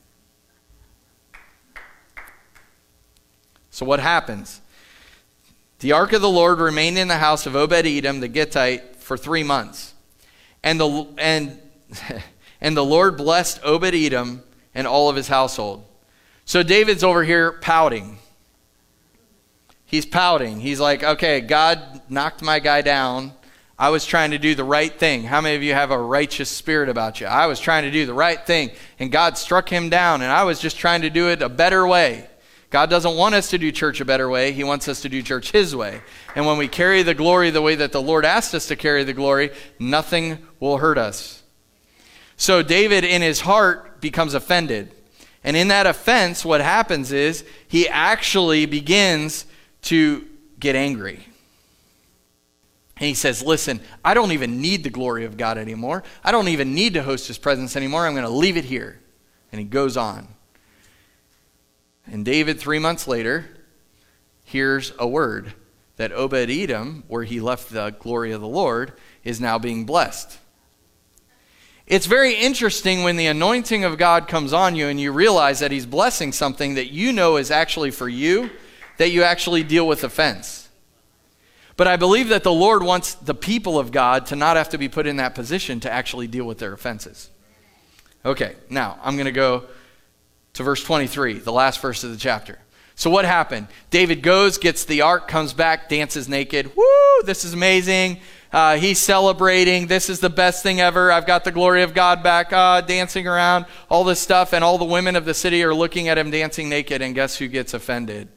So 3.72 3.86
what 3.86 3.99
happens? 3.99 4.62
The 5.80 5.93
ark 5.93 6.14
of 6.14 6.22
the 6.22 6.30
Lord 6.30 6.60
remained 6.60 6.97
in 6.97 7.07
the 7.07 7.18
house 7.18 7.45
of 7.45 7.55
Obed 7.55 7.86
Edom 7.86 8.20
the 8.20 8.28
Gittite 8.28 8.97
for 8.97 9.18
three 9.18 9.43
months. 9.43 9.93
And 10.62 10.80
the, 10.80 11.07
and, 11.18 11.60
and 12.62 12.76
the 12.76 12.84
Lord 12.84 13.16
blessed 13.18 13.62
Obed 13.64 13.95
Edom 13.95 14.43
and 14.76 14.86
all 14.86 15.10
of 15.10 15.16
his 15.16 15.30
household. 15.30 15.86
So 16.45 16.64
David's 16.64 17.03
over 17.03 17.24
here 17.24 17.53
pouting. 17.53 18.18
He's 19.89 20.05
pouting. 20.05 20.59
He's 20.59 20.79
like, 20.79 21.03
okay, 21.03 21.41
God 21.41 22.03
knocked 22.09 22.43
my 22.43 22.59
guy 22.59 22.83
down. 22.83 23.33
I 23.77 23.89
was 23.89 24.05
trying 24.05 24.31
to 24.31 24.37
do 24.37 24.53
the 24.53 24.63
right 24.63 24.93
thing. 24.93 25.23
How 25.23 25.41
many 25.41 25.55
of 25.55 25.63
you 25.63 25.73
have 25.73 25.89
a 25.89 25.97
righteous 25.97 26.47
spirit 26.47 26.89
about 26.89 27.19
you? 27.19 27.25
I 27.25 27.47
was 27.47 27.59
trying 27.59 27.85
to 27.85 27.91
do 27.91 28.05
the 28.05 28.13
right 28.13 28.39
thing, 28.45 28.69
and 28.99 29.11
God 29.11 29.35
struck 29.35 29.67
him 29.67 29.89
down, 29.89 30.21
and 30.21 30.31
I 30.31 30.43
was 30.43 30.59
just 30.59 30.77
trying 30.77 31.01
to 31.01 31.09
do 31.09 31.29
it 31.29 31.41
a 31.41 31.49
better 31.49 31.87
way. 31.87 32.27
God 32.69 32.91
doesn't 32.91 33.17
want 33.17 33.33
us 33.33 33.49
to 33.49 33.57
do 33.57 33.71
church 33.71 33.99
a 33.99 34.05
better 34.05 34.29
way. 34.29 34.51
He 34.51 34.63
wants 34.63 34.87
us 34.87 35.01
to 35.01 35.09
do 35.09 35.23
church 35.23 35.51
His 35.51 35.75
way. 35.75 36.01
And 36.35 36.45
when 36.45 36.59
we 36.59 36.67
carry 36.67 37.01
the 37.01 37.15
glory 37.15 37.49
the 37.49 37.63
way 37.63 37.73
that 37.73 37.91
the 37.91 38.01
Lord 38.01 38.25
asked 38.25 38.53
us 38.53 38.67
to 38.67 38.75
carry 38.75 39.03
the 39.03 39.13
glory, 39.13 39.49
nothing 39.79 40.37
will 40.59 40.77
hurt 40.77 40.99
us. 40.99 41.41
So 42.37 42.61
David, 42.61 43.03
in 43.03 43.23
his 43.23 43.41
heart, 43.41 44.01
becomes 44.01 44.35
offended. 44.35 44.93
And 45.43 45.57
in 45.57 45.69
that 45.69 45.87
offense, 45.87 46.45
what 46.45 46.61
happens 46.61 47.11
is 47.11 47.43
he 47.67 47.89
actually 47.89 48.67
begins 48.67 49.45
to 49.84 50.25
get 50.59 50.75
angry. 50.75 51.25
And 52.97 53.07
he 53.07 53.13
says, 53.13 53.41
Listen, 53.41 53.80
I 54.03 54.13
don't 54.13 54.32
even 54.32 54.61
need 54.61 54.84
the 54.84 54.89
glory 54.89 55.25
of 55.25 55.38
God 55.38 55.57
anymore. 55.57 56.03
I 56.23 56.32
don't 56.32 56.49
even 56.49 56.73
need 56.75 56.93
to 56.95 57.03
host 57.03 57.27
his 57.27 57.38
presence 57.38 57.75
anymore. 57.75 58.05
I'm 58.05 58.13
going 58.13 58.25
to 58.25 58.30
leave 58.30 58.57
it 58.57 58.65
here. 58.65 58.99
And 59.51 59.59
he 59.59 59.65
goes 59.65 59.97
on. 59.97 60.27
And 62.05 62.25
David, 62.25 62.59
three 62.59 62.80
months 62.80 63.07
later, 63.07 63.45
hears 64.43 64.91
a 64.99 65.07
word 65.07 65.53
that 65.97 66.11
Obed 66.11 66.49
Edom, 66.49 67.03
where 67.07 67.23
he 67.23 67.39
left 67.39 67.71
the 67.71 67.91
glory 67.91 68.32
of 68.32 68.41
the 68.41 68.47
Lord, 68.47 68.93
is 69.23 69.39
now 69.39 69.59
being 69.59 69.86
blessed. 69.86 70.38
It's 71.86 72.05
very 72.05 72.36
interesting 72.36 73.03
when 73.03 73.17
the 73.17 73.27
anointing 73.27 73.84
of 73.84 73.97
God 73.97 74.27
comes 74.27 74.53
on 74.53 74.75
you 74.75 74.88
and 74.88 74.99
you 74.99 75.11
realize 75.11 75.59
that 75.59 75.71
he's 75.71 75.86
blessing 75.86 76.32
something 76.32 76.75
that 76.75 76.91
you 76.91 77.11
know 77.11 77.38
is 77.38 77.49
actually 77.49 77.91
for 77.91 78.07
you, 78.07 78.49
that 78.99 79.11
you 79.11 79.23
actually 79.23 79.63
deal 79.63 79.87
with 79.87 80.03
offense. 80.03 80.67
But 81.77 81.87
I 81.87 81.95
believe 81.95 82.27
that 82.29 82.43
the 82.43 82.51
Lord 82.51 82.83
wants 82.83 83.13
the 83.13 83.33
people 83.33 83.79
of 83.79 83.93
God 83.93 84.25
to 84.27 84.35
not 84.35 84.57
have 84.57 84.69
to 84.69 84.77
be 84.77 84.89
put 84.89 85.07
in 85.07 85.15
that 85.15 85.35
position 85.35 85.79
to 85.79 85.91
actually 85.91 86.27
deal 86.27 86.43
with 86.43 86.57
their 86.57 86.73
offenses. 86.73 87.29
Okay, 88.25 88.57
now 88.69 88.99
I'm 89.01 89.15
going 89.15 89.25
to 89.25 89.31
go 89.31 89.63
to 90.53 90.63
verse 90.63 90.83
23, 90.83 91.39
the 91.39 91.53
last 91.53 91.79
verse 91.79 92.03
of 92.03 92.11
the 92.11 92.17
chapter. 92.17 92.59
So 92.95 93.09
what 93.09 93.23
happened? 93.23 93.67
David 93.89 94.21
goes, 94.21 94.57
gets 94.57 94.83
the 94.83 95.03
ark, 95.03 95.29
comes 95.29 95.53
back, 95.53 95.87
dances 95.87 96.27
naked. 96.27 96.75
Woo! 96.75 97.23
This 97.23 97.45
is 97.45 97.53
amazing. 97.53 98.19
Uh, 98.51 98.75
he's 98.75 98.99
celebrating. 98.99 99.87
This 99.87 100.09
is 100.09 100.19
the 100.19 100.29
best 100.29 100.61
thing 100.61 100.81
ever. 100.81 101.09
I've 101.09 101.25
got 101.25 101.45
the 101.45 101.53
glory 101.53 101.83
of 101.83 101.93
God 101.93 102.21
back, 102.21 102.51
uh, 102.51 102.81
dancing 102.81 103.27
around, 103.27 103.67
all 103.87 104.03
this 104.03 104.19
stuff. 104.19 104.51
And 104.51 104.61
all 104.61 104.77
the 104.77 104.83
women 104.83 105.15
of 105.15 105.23
the 105.23 105.33
city 105.33 105.63
are 105.63 105.73
looking 105.73 106.09
at 106.09 106.17
him 106.17 106.31
dancing 106.31 106.67
naked. 106.67 107.01
And 107.01 107.15
guess 107.15 107.37
who 107.37 107.47
gets 107.47 107.73
offended? 107.73 108.27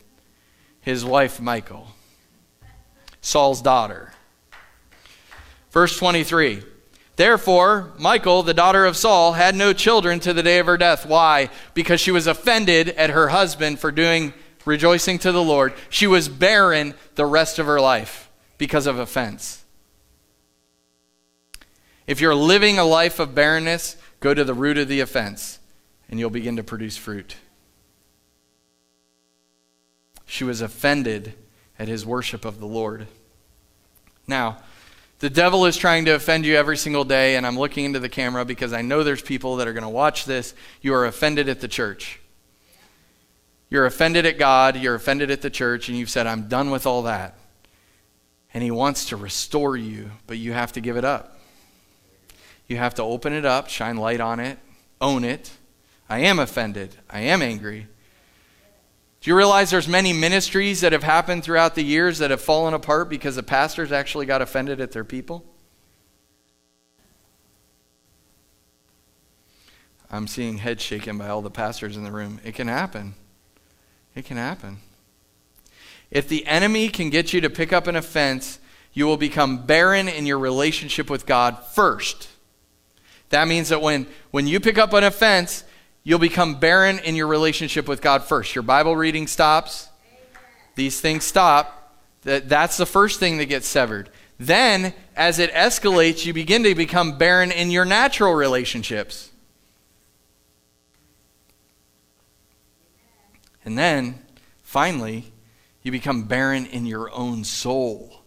His 0.82 1.04
wife, 1.04 1.40
Michal, 1.40 1.88
Saul's 3.20 3.62
daughter. 3.62 4.12
Verse 5.70 5.96
23. 5.96 6.62
Therefore, 7.16 7.92
Michal, 7.98 8.42
the 8.42 8.54
daughter 8.54 8.84
of 8.84 8.96
Saul, 8.96 9.32
had 9.32 9.54
no 9.54 9.72
children 9.72 10.18
to 10.20 10.32
the 10.32 10.42
day 10.42 10.58
of 10.58 10.66
her 10.66 10.76
death. 10.76 11.06
Why? 11.06 11.50
Because 11.72 12.00
she 12.00 12.10
was 12.10 12.26
offended 12.26 12.90
at 12.90 13.10
her 13.10 13.28
husband 13.28 13.78
for 13.78 13.92
doing 13.92 14.34
rejoicing 14.64 15.18
to 15.20 15.32
the 15.32 15.42
Lord. 15.42 15.72
She 15.88 16.06
was 16.06 16.28
barren 16.28 16.94
the 17.14 17.26
rest 17.26 17.58
of 17.58 17.66
her 17.66 17.80
life 17.80 18.30
because 18.58 18.86
of 18.86 18.98
offense. 18.98 19.64
If 22.06 22.20
you're 22.20 22.34
living 22.34 22.78
a 22.78 22.84
life 22.84 23.18
of 23.20 23.34
barrenness, 23.34 23.96
go 24.20 24.34
to 24.34 24.44
the 24.44 24.54
root 24.54 24.78
of 24.78 24.88
the 24.88 25.00
offense 25.00 25.58
and 26.08 26.18
you'll 26.18 26.30
begin 26.30 26.56
to 26.56 26.62
produce 26.62 26.96
fruit. 26.96 27.36
She 30.32 30.44
was 30.44 30.62
offended 30.62 31.34
at 31.78 31.88
his 31.88 32.06
worship 32.06 32.46
of 32.46 32.58
the 32.58 32.66
Lord. 32.66 33.06
Now, 34.26 34.62
the 35.18 35.28
devil 35.28 35.66
is 35.66 35.76
trying 35.76 36.06
to 36.06 36.14
offend 36.14 36.46
you 36.46 36.56
every 36.56 36.78
single 36.78 37.04
day, 37.04 37.36
and 37.36 37.46
I'm 37.46 37.58
looking 37.58 37.84
into 37.84 37.98
the 37.98 38.08
camera 38.08 38.46
because 38.46 38.72
I 38.72 38.80
know 38.80 39.04
there's 39.04 39.20
people 39.20 39.56
that 39.56 39.68
are 39.68 39.74
going 39.74 39.82
to 39.82 39.90
watch 39.90 40.24
this. 40.24 40.54
You 40.80 40.94
are 40.94 41.04
offended 41.04 41.50
at 41.50 41.60
the 41.60 41.68
church. 41.68 42.18
You're 43.68 43.84
offended 43.84 44.24
at 44.24 44.38
God, 44.38 44.78
you're 44.78 44.94
offended 44.94 45.30
at 45.30 45.42
the 45.42 45.50
church, 45.50 45.90
and 45.90 45.98
you've 45.98 46.08
said, 46.08 46.26
I'm 46.26 46.48
done 46.48 46.70
with 46.70 46.86
all 46.86 47.02
that. 47.02 47.36
And 48.54 48.64
he 48.64 48.70
wants 48.70 49.10
to 49.10 49.16
restore 49.16 49.76
you, 49.76 50.12
but 50.26 50.38
you 50.38 50.54
have 50.54 50.72
to 50.72 50.80
give 50.80 50.96
it 50.96 51.04
up. 51.04 51.38
You 52.68 52.78
have 52.78 52.94
to 52.94 53.02
open 53.02 53.34
it 53.34 53.44
up, 53.44 53.68
shine 53.68 53.98
light 53.98 54.22
on 54.22 54.40
it, 54.40 54.58
own 54.98 55.24
it. 55.24 55.50
I 56.08 56.20
am 56.20 56.38
offended. 56.38 56.96
I 57.10 57.20
am 57.20 57.42
angry. 57.42 57.86
Do 59.22 59.30
you 59.30 59.36
realize 59.36 59.70
there's 59.70 59.86
many 59.86 60.12
ministries 60.12 60.80
that 60.80 60.90
have 60.90 61.04
happened 61.04 61.44
throughout 61.44 61.76
the 61.76 61.84
years 61.84 62.18
that 62.18 62.32
have 62.32 62.40
fallen 62.40 62.74
apart 62.74 63.08
because 63.08 63.36
the 63.36 63.44
pastors 63.44 63.92
actually 63.92 64.26
got 64.26 64.42
offended 64.42 64.80
at 64.80 64.90
their 64.90 65.04
people? 65.04 65.44
I'm 70.10 70.26
seeing 70.26 70.58
heads 70.58 70.82
shaken 70.82 71.18
by 71.18 71.28
all 71.28 71.40
the 71.40 71.52
pastors 71.52 71.96
in 71.96 72.02
the 72.02 72.10
room. 72.10 72.40
It 72.44 72.56
can 72.56 72.66
happen. 72.66 73.14
It 74.16 74.24
can 74.24 74.38
happen. 74.38 74.78
If 76.10 76.28
the 76.28 76.44
enemy 76.46 76.88
can 76.88 77.08
get 77.08 77.32
you 77.32 77.40
to 77.42 77.48
pick 77.48 77.72
up 77.72 77.86
an 77.86 77.94
offense, 77.94 78.58
you 78.92 79.06
will 79.06 79.16
become 79.16 79.66
barren 79.66 80.08
in 80.08 80.26
your 80.26 80.38
relationship 80.40 81.08
with 81.08 81.26
God 81.26 81.64
first. 81.74 82.28
That 83.28 83.46
means 83.46 83.68
that 83.68 83.80
when, 83.80 84.08
when 84.32 84.48
you 84.48 84.58
pick 84.58 84.78
up 84.78 84.92
an 84.92 85.04
offense, 85.04 85.62
you'll 86.04 86.18
become 86.18 86.56
barren 86.56 86.98
in 86.98 87.16
your 87.16 87.26
relationship 87.26 87.88
with 87.88 88.00
God 88.00 88.24
first. 88.24 88.54
Your 88.54 88.62
Bible 88.62 88.96
reading 88.96 89.26
stops. 89.26 89.88
These 90.74 91.00
things 91.00 91.24
stop. 91.24 91.96
That, 92.22 92.48
that's 92.48 92.76
the 92.76 92.86
first 92.86 93.20
thing 93.20 93.38
that 93.38 93.46
gets 93.46 93.66
severed. 93.66 94.10
Then, 94.38 94.94
as 95.16 95.38
it 95.38 95.52
escalates, 95.52 96.24
you 96.24 96.32
begin 96.32 96.64
to 96.64 96.74
become 96.74 97.18
barren 97.18 97.52
in 97.52 97.70
your 97.70 97.84
natural 97.84 98.34
relationships. 98.34 99.30
And 103.64 103.78
then, 103.78 104.18
finally, 104.62 105.32
you 105.82 105.92
become 105.92 106.24
barren 106.24 106.66
in 106.66 106.86
your 106.86 107.12
own 107.12 107.44
soul. 107.44 108.22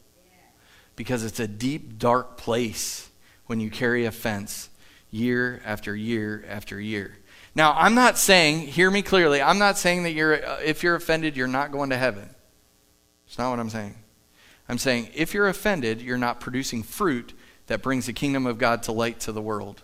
Because 0.95 1.23
it's 1.25 1.41
a 1.41 1.47
deep, 1.47 1.99
dark 1.99 2.37
place 2.37 3.09
when 3.47 3.59
you 3.59 3.69
carry 3.69 4.05
offense 4.05 4.69
year 5.11 5.61
after 5.65 5.95
year 5.95 6.45
after 6.47 6.79
year. 6.79 7.17
Now, 7.55 7.73
I'm 7.73 7.95
not 7.95 8.17
saying, 8.17 8.67
hear 8.67 8.91
me 8.91 9.01
clearly, 9.01 9.41
I'm 9.41 9.57
not 9.57 9.77
saying 9.77 10.03
that 10.03 10.11
you're, 10.11 10.45
uh, 10.45 10.59
if 10.59 10.83
you're 10.83 10.95
offended, 10.95 11.37
you're 11.37 11.47
not 11.47 11.71
going 11.71 11.89
to 11.91 11.97
heaven. 11.97 12.29
It's 13.25 13.37
not 13.37 13.49
what 13.49 13.59
I'm 13.59 13.69
saying. 13.69 13.95
I'm 14.67 14.77
saying 14.77 15.09
if 15.15 15.33
you're 15.33 15.47
offended, 15.47 16.01
you're 16.01 16.17
not 16.17 16.39
producing 16.39 16.83
fruit 16.83 17.33
that 17.67 17.81
brings 17.81 18.07
the 18.07 18.13
kingdom 18.13 18.45
of 18.45 18.57
God 18.57 18.83
to 18.83 18.91
light 18.91 19.21
to 19.21 19.31
the 19.31 19.41
world. 19.41 19.83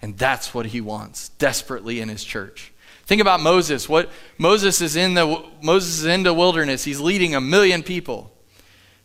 And 0.00 0.16
that's 0.16 0.54
what 0.54 0.66
he 0.66 0.80
wants 0.80 1.30
desperately 1.30 2.00
in 2.00 2.08
his 2.08 2.22
church. 2.22 2.72
Think 3.04 3.20
about 3.20 3.40
Moses. 3.40 3.88
What 3.88 4.10
Moses 4.36 4.80
is 4.80 4.94
in 4.94 5.14
the 5.14 5.42
Moses 5.62 6.00
is 6.00 6.04
in 6.04 6.22
the 6.22 6.34
wilderness. 6.34 6.84
He's 6.84 7.00
leading 7.00 7.34
a 7.34 7.40
million 7.40 7.82
people. 7.82 8.30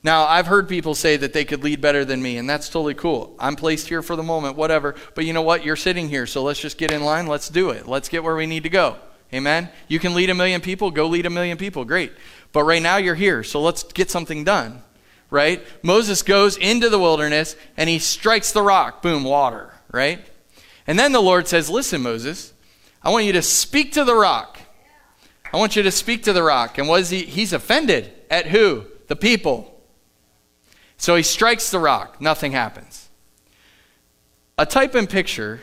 Now, 0.03 0.25
I've 0.25 0.47
heard 0.47 0.67
people 0.67 0.95
say 0.95 1.15
that 1.15 1.31
they 1.31 1.45
could 1.45 1.63
lead 1.63 1.79
better 1.79 2.03
than 2.03 2.21
me, 2.21 2.37
and 2.37 2.49
that's 2.49 2.67
totally 2.67 2.93
cool. 2.93 3.35
I'm 3.39 3.55
placed 3.55 3.87
here 3.87 4.01
for 4.01 4.17
the 4.17 4.23
moment, 4.23 4.57
whatever. 4.57 4.95
But 5.15 5.23
you 5.23 5.31
know 5.31 5.41
what? 5.41 5.63
You're 5.63 5.77
sitting 5.77 6.09
here, 6.09 6.27
so 6.27 6.43
let's 6.43 6.59
just 6.59 6.77
get 6.77 6.91
in 6.91 7.03
line. 7.03 7.25
Let's 7.25 7.47
do 7.47 7.69
it. 7.69 7.87
Let's 7.87 8.09
get 8.09 8.21
where 8.21 8.35
we 8.35 8.45
need 8.45 8.63
to 8.63 8.69
go. 8.69 8.97
Amen? 9.33 9.69
You 9.87 9.99
can 9.99 10.13
lead 10.13 10.29
a 10.29 10.35
million 10.35 10.61
people, 10.61 10.91
go 10.91 11.07
lead 11.07 11.25
a 11.25 11.29
million 11.29 11.57
people. 11.57 11.85
Great. 11.85 12.11
But 12.51 12.65
right 12.65 12.81
now 12.81 12.97
you're 12.97 13.15
here, 13.15 13.43
so 13.43 13.61
let's 13.61 13.83
get 13.83 14.11
something 14.11 14.43
done. 14.43 14.83
Right? 15.29 15.65
Moses 15.81 16.21
goes 16.21 16.57
into 16.57 16.89
the 16.89 16.99
wilderness 16.99 17.55
and 17.75 17.89
he 17.89 17.97
strikes 17.97 18.51
the 18.51 18.61
rock. 18.61 19.01
Boom, 19.01 19.23
water. 19.23 19.73
Right? 19.91 20.23
And 20.85 20.99
then 20.99 21.11
the 21.11 21.21
Lord 21.21 21.47
says, 21.47 21.69
Listen, 21.69 22.03
Moses, 22.03 22.53
I 23.01 23.09
want 23.09 23.25
you 23.25 23.33
to 23.33 23.41
speak 23.41 23.93
to 23.93 24.03
the 24.03 24.13
rock. 24.13 24.59
I 25.51 25.57
want 25.57 25.75
you 25.75 25.81
to 25.81 25.91
speak 25.91 26.23
to 26.23 26.33
the 26.33 26.43
rock. 26.43 26.77
And 26.77 26.87
what 26.87 27.01
is 27.01 27.09
he? 27.09 27.23
He's 27.23 27.53
offended 27.53 28.13
at 28.29 28.47
who? 28.47 28.85
The 29.07 29.15
people. 29.15 29.72
So 31.03 31.17
he 31.17 31.23
strikes 31.23 31.69
the 31.69 31.79
rock, 31.79 32.21
nothing 32.21 32.53
happens. 32.53 33.09
A 34.57 34.65
type 34.65 34.95
and 34.95 35.09
picture, 35.09 35.59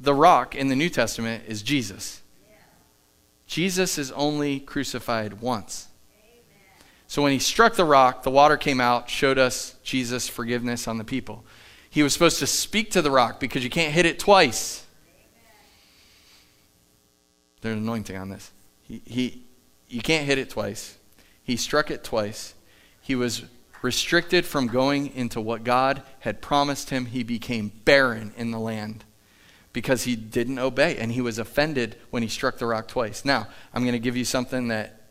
the 0.00 0.12
rock 0.12 0.56
in 0.56 0.66
the 0.66 0.74
New 0.74 0.88
Testament 0.88 1.44
is 1.46 1.62
Jesus. 1.62 2.20
Jesus 3.46 3.96
is 3.96 4.10
only 4.10 4.58
crucified 4.58 5.34
once. 5.34 5.86
So 7.06 7.22
when 7.22 7.30
he 7.30 7.38
struck 7.38 7.76
the 7.76 7.84
rock, 7.84 8.24
the 8.24 8.30
water 8.32 8.56
came 8.56 8.80
out, 8.80 9.08
showed 9.08 9.38
us 9.38 9.76
Jesus' 9.84 10.26
forgiveness 10.26 10.88
on 10.88 10.98
the 10.98 11.04
people. 11.04 11.44
He 11.88 12.02
was 12.02 12.12
supposed 12.12 12.40
to 12.40 12.46
speak 12.48 12.90
to 12.90 13.02
the 13.02 13.12
rock 13.12 13.38
because 13.38 13.62
you 13.62 13.70
can't 13.70 13.92
hit 13.92 14.04
it 14.04 14.18
twice. 14.18 14.84
There's 17.60 17.76
an 17.76 17.84
anointing 17.84 18.16
on 18.16 18.30
this. 18.30 18.50
He, 18.82 19.00
he, 19.06 19.42
you 19.88 20.00
can't 20.00 20.26
hit 20.26 20.38
it 20.38 20.50
twice. 20.50 20.98
He 21.44 21.56
struck 21.56 21.92
it 21.92 22.02
twice. 22.02 22.54
He 23.00 23.14
was 23.14 23.44
restricted 23.82 24.44
from 24.44 24.66
going 24.66 25.14
into 25.14 25.40
what 25.40 25.64
God 25.64 26.02
had 26.20 26.42
promised 26.42 26.90
him, 26.90 27.06
he 27.06 27.22
became 27.22 27.72
barren 27.84 28.32
in 28.36 28.50
the 28.50 28.58
land 28.58 29.04
because 29.72 30.04
he 30.04 30.16
didn't 30.16 30.58
obey 30.58 30.96
and 30.96 31.12
he 31.12 31.20
was 31.20 31.38
offended 31.38 31.96
when 32.10 32.22
he 32.22 32.28
struck 32.28 32.58
the 32.58 32.66
rock 32.66 32.88
twice. 32.88 33.24
Now, 33.24 33.46
I'm 33.72 33.82
going 33.82 33.92
to 33.92 33.98
give 33.98 34.16
you 34.16 34.24
something 34.24 34.68
that 34.68 35.10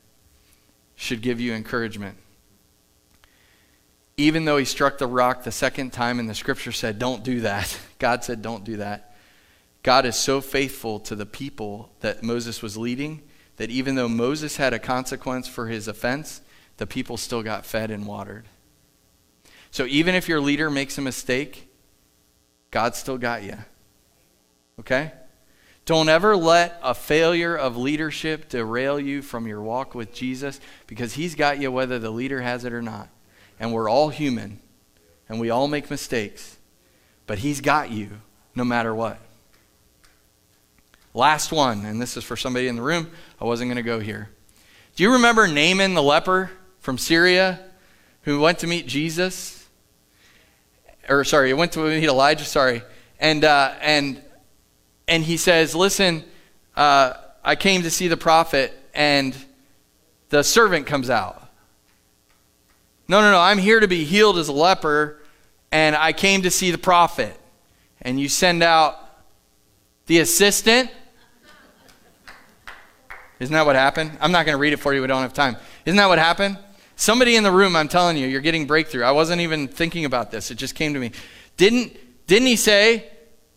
should 0.95 1.21
give 1.21 1.39
you 1.39 1.53
encouragement. 1.53 2.17
Even 4.17 4.45
though 4.45 4.57
he 4.57 4.65
struck 4.65 4.97
the 4.97 5.07
rock 5.07 5.43
the 5.43 5.51
second 5.51 5.93
time 5.93 6.19
and 6.19 6.27
the 6.27 6.35
scripture 6.35 6.71
said, 6.71 6.97
don't 6.97 7.23
do 7.23 7.41
that, 7.41 7.79
God 7.99 8.23
said, 8.23 8.41
don't 8.41 8.63
do 8.63 8.77
that. 8.77 9.15
God 9.83 10.05
is 10.05 10.17
so 10.17 10.41
faithful 10.41 10.99
to 11.01 11.15
the 11.15 11.25
people 11.25 11.91
that 12.01 12.23
Moses 12.23 12.61
was 12.61 12.75
leading 12.75 13.21
that 13.57 13.69
even 13.69 13.95
though 13.95 14.09
Moses 14.09 14.57
had 14.57 14.73
a 14.73 14.79
consequence 14.79 15.47
for 15.47 15.67
his 15.67 15.87
offense, 15.87 16.41
the 16.77 16.87
people 16.87 17.15
still 17.17 17.43
got 17.43 17.65
fed 17.65 17.91
and 17.91 18.05
watered. 18.05 18.45
So 19.71 19.85
even 19.85 20.15
if 20.15 20.27
your 20.27 20.41
leader 20.41 20.69
makes 20.69 20.97
a 20.97 21.01
mistake, 21.01 21.69
God 22.71 22.95
still 22.95 23.17
got 23.17 23.43
you. 23.43 23.57
Okay? 24.79 25.11
Don't 25.85 26.09
ever 26.09 26.35
let 26.35 26.79
a 26.83 26.93
failure 26.93 27.55
of 27.55 27.77
leadership 27.77 28.49
derail 28.49 28.99
you 28.99 29.21
from 29.21 29.47
your 29.47 29.61
walk 29.61 29.95
with 29.95 30.13
Jesus 30.13 30.59
because 30.85 31.13
He's 31.13 31.33
got 31.33 31.59
you 31.59 31.71
whether 31.71 31.97
the 31.97 32.11
leader 32.11 32.41
has 32.41 32.65
it 32.65 32.73
or 32.73 32.81
not. 32.81 33.07
And 33.57 33.71
we're 33.71 33.89
all 33.89 34.09
human 34.09 34.59
and 35.29 35.39
we 35.39 35.49
all 35.49 35.69
make 35.69 35.89
mistakes, 35.89 36.57
but 37.25 37.39
He's 37.39 37.61
got 37.61 37.89
you 37.89 38.09
no 38.53 38.65
matter 38.65 38.93
what. 38.93 39.19
Last 41.13 41.51
one, 41.51 41.85
and 41.85 42.01
this 42.01 42.17
is 42.17 42.23
for 42.23 42.35
somebody 42.35 42.67
in 42.67 42.75
the 42.75 42.81
room. 42.81 43.09
I 43.41 43.45
wasn't 43.45 43.69
going 43.69 43.77
to 43.77 43.81
go 43.81 43.99
here. 43.99 44.29
Do 44.95 45.03
you 45.03 45.13
remember 45.13 45.47
Naaman 45.47 45.93
the 45.93 46.03
leper 46.03 46.51
from 46.79 46.97
Syria 46.97 47.59
who 48.23 48.39
went 48.41 48.59
to 48.59 48.67
meet 48.67 48.87
Jesus? 48.87 49.56
Or 51.09 51.23
sorry, 51.23 51.47
he 51.47 51.53
went 51.53 51.71
to 51.73 51.79
meet 51.79 52.03
Elijah, 52.03 52.45
sorry. 52.45 52.81
And, 53.19 53.43
uh, 53.43 53.73
and, 53.81 54.21
and 55.07 55.23
he 55.23 55.37
says, 55.37 55.73
Listen, 55.75 56.23
uh, 56.75 57.13
I 57.43 57.55
came 57.55 57.83
to 57.83 57.89
see 57.89 58.07
the 58.07 58.17
prophet, 58.17 58.73
and 58.93 59.35
the 60.29 60.43
servant 60.43 60.85
comes 60.85 61.09
out. 61.09 61.49
No, 63.07 63.21
no, 63.21 63.31
no, 63.31 63.39
I'm 63.39 63.57
here 63.57 63.79
to 63.79 63.87
be 63.87 64.03
healed 64.03 64.37
as 64.37 64.49
a 64.49 64.53
leper, 64.53 65.21
and 65.71 65.95
I 65.95 66.11
came 66.13 66.41
to 66.41 66.51
see 66.51 66.71
the 66.71 66.77
prophet. 66.77 67.39
And 68.01 68.19
you 68.19 68.27
send 68.29 68.63
out 68.63 68.99
the 70.05 70.19
assistant. 70.19 70.91
Isn't 73.39 73.53
that 73.53 73.65
what 73.65 73.75
happened? 73.75 74.17
I'm 74.19 74.31
not 74.31 74.45
going 74.45 74.55
to 74.55 74.59
read 74.59 74.73
it 74.73 74.77
for 74.77 74.93
you. 74.93 75.01
We 75.01 75.07
don't 75.07 75.21
have 75.21 75.33
time. 75.33 75.55
Isn't 75.85 75.97
that 75.97 76.07
what 76.07 76.19
happened? 76.19 76.57
Somebody 76.97 77.35
in 77.35 77.43
the 77.43 77.51
room, 77.51 77.75
I'm 77.75 77.87
telling 77.87 78.17
you, 78.17 78.25
you're 78.25 78.41
getting 78.41 78.65
breakthrough. 78.65 79.03
I 79.03 79.11
wasn't 79.11 79.41
even 79.41 79.67
thinking 79.67 80.03
about 80.03 80.31
this. 80.31 80.49
It 80.49 80.55
just 80.55 80.73
came 80.73 80.95
to 80.95 80.99
me. 80.99 81.11
Didn't, 81.55 81.95
didn't 82.25 82.47
he 82.47 82.55
say, 82.55 83.07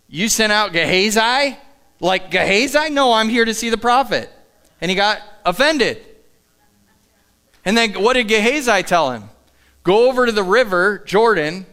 You 0.08 0.28
sent 0.28 0.52
out 0.52 0.74
Gehazi? 0.74 1.56
Like 2.00 2.30
Gehazi? 2.30 2.90
No, 2.90 3.14
I'm 3.14 3.30
here 3.30 3.46
to 3.46 3.54
see 3.54 3.70
the 3.70 3.78
prophet. 3.78 4.30
And 4.82 4.90
he 4.90 4.94
got 4.94 5.22
offended. 5.46 6.04
And 7.64 7.76
then 7.76 7.94
what 7.94 8.12
did 8.12 8.28
Gehazi 8.28 8.82
tell 8.82 9.10
him? 9.10 9.24
Go 9.84 10.10
over 10.10 10.26
to 10.26 10.32
the 10.32 10.42
river, 10.42 11.02
Jordan, 11.06 11.64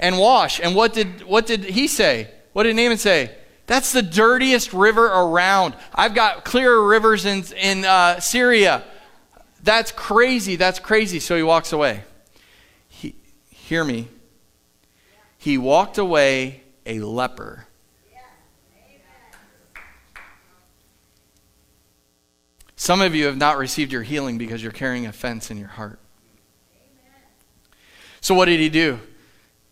and 0.00 0.18
wash. 0.18 0.58
And 0.60 0.74
what 0.74 0.92
did, 0.92 1.22
what 1.22 1.46
did 1.46 1.62
he 1.62 1.86
say? 1.86 2.32
What 2.52 2.64
did 2.64 2.74
Naaman 2.74 2.98
say? 2.98 3.32
That's 3.66 3.92
the 3.92 4.02
dirtiest 4.02 4.72
river 4.72 5.06
around. 5.06 5.76
I've 5.94 6.16
got 6.16 6.44
clearer 6.44 6.84
rivers 6.84 7.24
in, 7.26 7.44
in 7.56 7.84
uh, 7.84 8.18
Syria. 8.18 8.82
That's 9.62 9.92
crazy. 9.92 10.56
That's 10.56 10.78
crazy. 10.78 11.20
So 11.20 11.36
he 11.36 11.42
walks 11.42 11.72
away. 11.72 12.04
He, 12.88 13.14
hear 13.50 13.84
me. 13.84 14.08
He 15.38 15.58
walked 15.58 15.98
away 15.98 16.62
a 16.86 17.00
leper. 17.00 17.66
Some 22.76 23.00
of 23.00 23.14
you 23.14 23.26
have 23.26 23.36
not 23.36 23.58
received 23.58 23.92
your 23.92 24.02
healing 24.02 24.38
because 24.38 24.60
you're 24.60 24.72
carrying 24.72 25.06
offense 25.06 25.52
in 25.52 25.56
your 25.56 25.68
heart. 25.68 26.00
So, 28.20 28.34
what 28.34 28.46
did 28.46 28.58
he 28.58 28.68
do? 28.68 28.98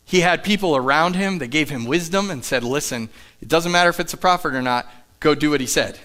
He 0.04 0.20
had 0.20 0.44
people 0.44 0.76
around 0.76 1.16
him 1.16 1.38
that 1.38 1.48
gave 1.48 1.70
him 1.70 1.86
wisdom 1.86 2.30
and 2.30 2.44
said, 2.44 2.62
Listen, 2.62 3.08
it 3.40 3.48
doesn't 3.48 3.72
matter 3.72 3.90
if 3.90 3.98
it's 3.98 4.12
a 4.12 4.16
prophet 4.16 4.54
or 4.54 4.62
not, 4.62 4.88
go 5.18 5.34
do 5.34 5.50
what 5.50 5.60
he 5.60 5.66
said. 5.66 5.98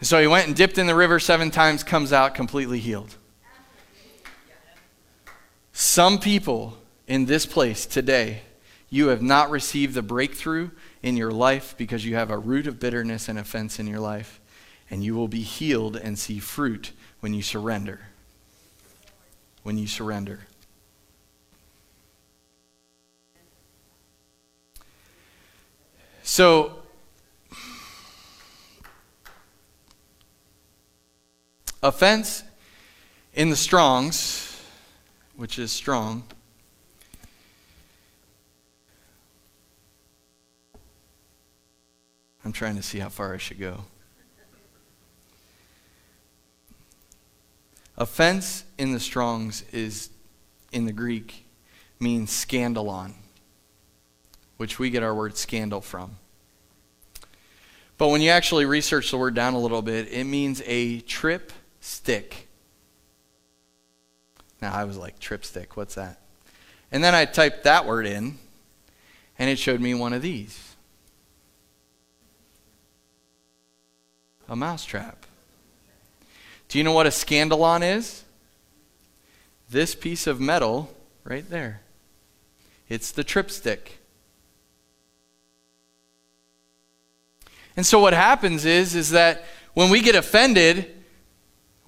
And 0.00 0.06
so 0.06 0.20
he 0.20 0.26
went 0.26 0.46
and 0.46 0.56
dipped 0.56 0.78
in 0.78 0.86
the 0.86 0.94
river 0.94 1.20
seven 1.20 1.50
times, 1.50 1.84
comes 1.84 2.12
out 2.12 2.34
completely 2.34 2.80
healed. 2.80 3.16
Some 5.72 6.18
people 6.18 6.78
in 7.06 7.26
this 7.26 7.46
place 7.46 7.86
today, 7.86 8.42
you 8.88 9.08
have 9.08 9.22
not 9.22 9.50
received 9.50 9.94
the 9.94 10.02
breakthrough 10.02 10.70
in 11.02 11.16
your 11.16 11.30
life 11.30 11.74
because 11.78 12.04
you 12.04 12.16
have 12.16 12.30
a 12.30 12.38
root 12.38 12.66
of 12.66 12.80
bitterness 12.80 13.28
and 13.28 13.38
offense 13.38 13.78
in 13.78 13.86
your 13.86 14.00
life 14.00 14.40
and 14.90 15.04
you 15.04 15.14
will 15.14 15.28
be 15.28 15.42
healed 15.42 15.96
and 15.96 16.18
see 16.18 16.38
fruit 16.38 16.92
when 17.20 17.32
you 17.32 17.42
surrender. 17.42 18.00
When 19.62 19.78
you 19.78 19.86
surrender. 19.86 20.40
So, 26.22 26.79
offense 31.82 32.42
in 33.34 33.50
the 33.50 33.56
Strongs, 33.56 34.60
which 35.36 35.58
is 35.58 35.72
strong, 35.72 36.24
I'm 42.44 42.52
trying 42.52 42.76
to 42.76 42.82
see 42.82 42.98
how 42.98 43.08
far 43.08 43.34
I 43.34 43.36
should 43.38 43.60
go. 43.60 43.84
Offense 47.96 48.64
in 48.78 48.92
the 48.92 49.00
Strongs 49.00 49.62
is, 49.72 50.08
in 50.72 50.86
the 50.86 50.92
Greek, 50.92 51.44
means 51.98 52.30
scandalon, 52.30 53.12
which 54.56 54.78
we 54.78 54.88
get 54.88 55.02
our 55.02 55.14
word 55.14 55.36
scandal 55.36 55.82
from. 55.82 56.16
But 57.98 58.08
when 58.08 58.22
you 58.22 58.30
actually 58.30 58.64
research 58.64 59.10
the 59.10 59.18
word 59.18 59.34
down 59.34 59.52
a 59.52 59.58
little 59.58 59.82
bit, 59.82 60.10
it 60.10 60.24
means 60.24 60.62
a 60.64 61.00
trip 61.00 61.52
stick. 61.80 62.48
Now, 64.62 64.74
I 64.74 64.84
was 64.84 64.96
like, 64.96 65.18
trip 65.18 65.44
stick, 65.44 65.76
what's 65.76 65.94
that? 65.94 66.20
And 66.92 67.02
then 67.02 67.14
I 67.14 67.24
typed 67.24 67.64
that 67.64 67.86
word 67.86 68.06
in, 68.06 68.38
and 69.38 69.48
it 69.50 69.58
showed 69.58 69.80
me 69.80 69.94
one 69.94 70.12
of 70.12 70.22
these 70.22 70.70
a 74.50 74.56
mousetrap. 74.56 75.26
Do 76.68 76.76
you 76.76 76.84
know 76.84 76.92
what 76.92 77.06
a 77.06 77.10
scandalon 77.10 77.82
is? 77.96 78.24
This 79.70 79.94
piece 79.94 80.26
of 80.26 80.40
metal 80.40 80.92
right 81.22 81.48
there. 81.48 81.82
It's 82.88 83.12
the 83.12 83.22
tripstick. 83.22 83.92
And 87.76 87.86
so 87.86 88.00
what 88.00 88.12
happens 88.12 88.64
is, 88.64 88.96
is 88.96 89.10
that 89.10 89.44
when 89.74 89.88
we 89.88 90.00
get 90.00 90.16
offended, 90.16 90.99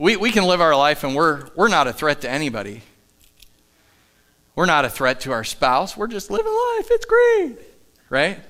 we, 0.03 0.17
we 0.17 0.33
can 0.33 0.43
live 0.43 0.61
our 0.61 0.75
life 0.75 1.05
and 1.05 1.15
we're, 1.15 1.49
we're 1.55 1.69
not 1.69 1.87
a 1.87 1.93
threat 1.93 2.23
to 2.23 2.29
anybody. 2.29 2.83
We're 4.57 4.67
not 4.67 4.85
a 4.85 4.91
threat 4.91 5.21
to 5.21 5.31
our 5.31 5.45
spouse. 5.45 5.97
We're 5.97 6.09
just 6.09 6.29
living 6.29 6.53
life. 6.53 6.89
It's 6.91 7.05
great. 7.05 7.57
Right? 8.11 8.41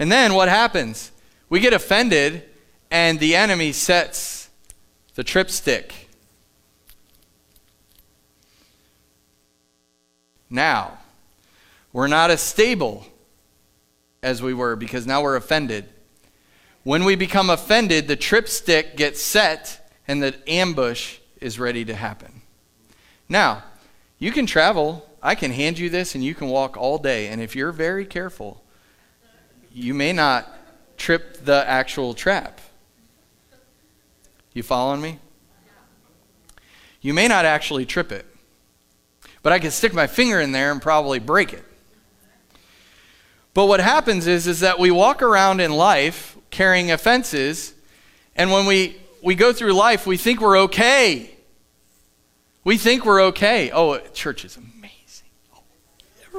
And 0.00 0.10
then 0.10 0.34
what 0.34 0.48
happens? 0.48 1.12
We 1.48 1.60
get 1.60 1.74
offended 1.74 2.42
and 2.90 3.20
the 3.20 3.36
enemy 3.36 3.70
sets 3.70 4.50
the 5.14 5.22
tripstick. 5.22 5.92
Now, 10.50 10.98
we're 11.92 12.08
not 12.08 12.32
as 12.32 12.42
stable 12.42 13.06
as 14.24 14.42
we 14.42 14.54
were 14.54 14.74
because 14.74 15.06
now 15.06 15.22
we're 15.22 15.36
offended. 15.36 15.84
When 16.82 17.04
we 17.04 17.14
become 17.14 17.48
offended, 17.48 18.08
the 18.08 18.16
tripstick 18.16 18.96
gets 18.96 19.22
set 19.22 19.87
and 20.08 20.22
the 20.22 20.34
ambush 20.48 21.18
is 21.40 21.58
ready 21.58 21.84
to 21.84 21.94
happen. 21.94 22.40
Now, 23.28 23.62
you 24.18 24.32
can 24.32 24.46
travel. 24.46 25.08
I 25.22 25.34
can 25.34 25.52
hand 25.52 25.78
you 25.78 25.90
this 25.90 26.14
and 26.14 26.24
you 26.24 26.34
can 26.34 26.48
walk 26.48 26.76
all 26.76 26.98
day. 26.98 27.28
And 27.28 27.40
if 27.40 27.54
you're 27.54 27.72
very 27.72 28.06
careful, 28.06 28.64
you 29.72 29.94
may 29.94 30.12
not 30.12 30.48
trip 30.96 31.44
the 31.44 31.64
actual 31.68 32.14
trap. 32.14 32.60
You 34.54 34.62
following 34.62 35.00
me? 35.00 35.18
You 37.00 37.14
may 37.14 37.28
not 37.28 37.44
actually 37.44 37.86
trip 37.86 38.10
it, 38.10 38.26
but 39.42 39.52
I 39.52 39.60
can 39.60 39.70
stick 39.70 39.94
my 39.94 40.08
finger 40.08 40.40
in 40.40 40.50
there 40.50 40.72
and 40.72 40.82
probably 40.82 41.20
break 41.20 41.52
it. 41.52 41.64
But 43.54 43.66
what 43.66 43.80
happens 43.80 44.26
is, 44.26 44.46
is 44.48 44.60
that 44.60 44.78
we 44.78 44.90
walk 44.90 45.22
around 45.22 45.60
in 45.60 45.72
life 45.72 46.36
carrying 46.50 46.90
offenses, 46.90 47.74
and 48.34 48.50
when 48.50 48.66
we, 48.66 48.96
we 49.22 49.34
go 49.34 49.52
through 49.52 49.72
life, 49.72 50.06
we 50.06 50.16
think 50.16 50.40
we're 50.40 50.58
okay. 50.60 51.34
We 52.64 52.76
think 52.76 53.04
we're 53.04 53.22
okay. 53.24 53.70
Oh, 53.70 53.98
church 53.98 54.44
is 54.44 54.56
amazing 54.56 54.78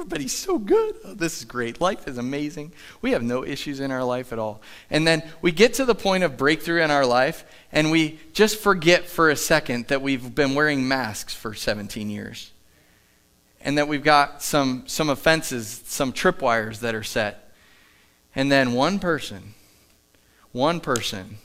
everybody's 0.00 0.36
so 0.36 0.58
good. 0.58 0.96
Oh, 1.04 1.12
this 1.12 1.38
is 1.38 1.44
great. 1.44 1.78
Life 1.80 2.08
is 2.08 2.16
amazing. 2.16 2.72
We 3.02 3.10
have 3.10 3.22
no 3.22 3.44
issues 3.44 3.80
in 3.80 3.90
our 3.90 4.02
life 4.02 4.32
at 4.32 4.38
all. 4.38 4.62
And 4.88 5.06
then 5.06 5.22
we 5.42 5.52
get 5.52 5.74
to 5.74 5.84
the 5.84 5.94
point 5.94 6.24
of 6.24 6.38
breakthrough 6.38 6.82
in 6.82 6.90
our 6.90 7.04
life, 7.04 7.44
and 7.70 7.90
we 7.90 8.18
just 8.32 8.56
forget 8.56 9.04
for 9.04 9.28
a 9.28 9.36
second 9.36 9.88
that 9.88 10.00
we've 10.00 10.34
been 10.34 10.54
wearing 10.54 10.88
masks 10.88 11.34
for 11.34 11.52
17 11.52 12.08
years. 12.08 12.50
And 13.60 13.76
that 13.76 13.88
we've 13.88 14.02
got 14.02 14.42
some, 14.42 14.84
some 14.86 15.10
offenses, 15.10 15.82
some 15.84 16.14
tripwires 16.14 16.80
that 16.80 16.94
are 16.94 17.02
set. 17.02 17.52
And 18.34 18.50
then 18.50 18.72
one 18.72 19.00
person, 19.00 19.52
one 20.52 20.80
person, 20.80 21.36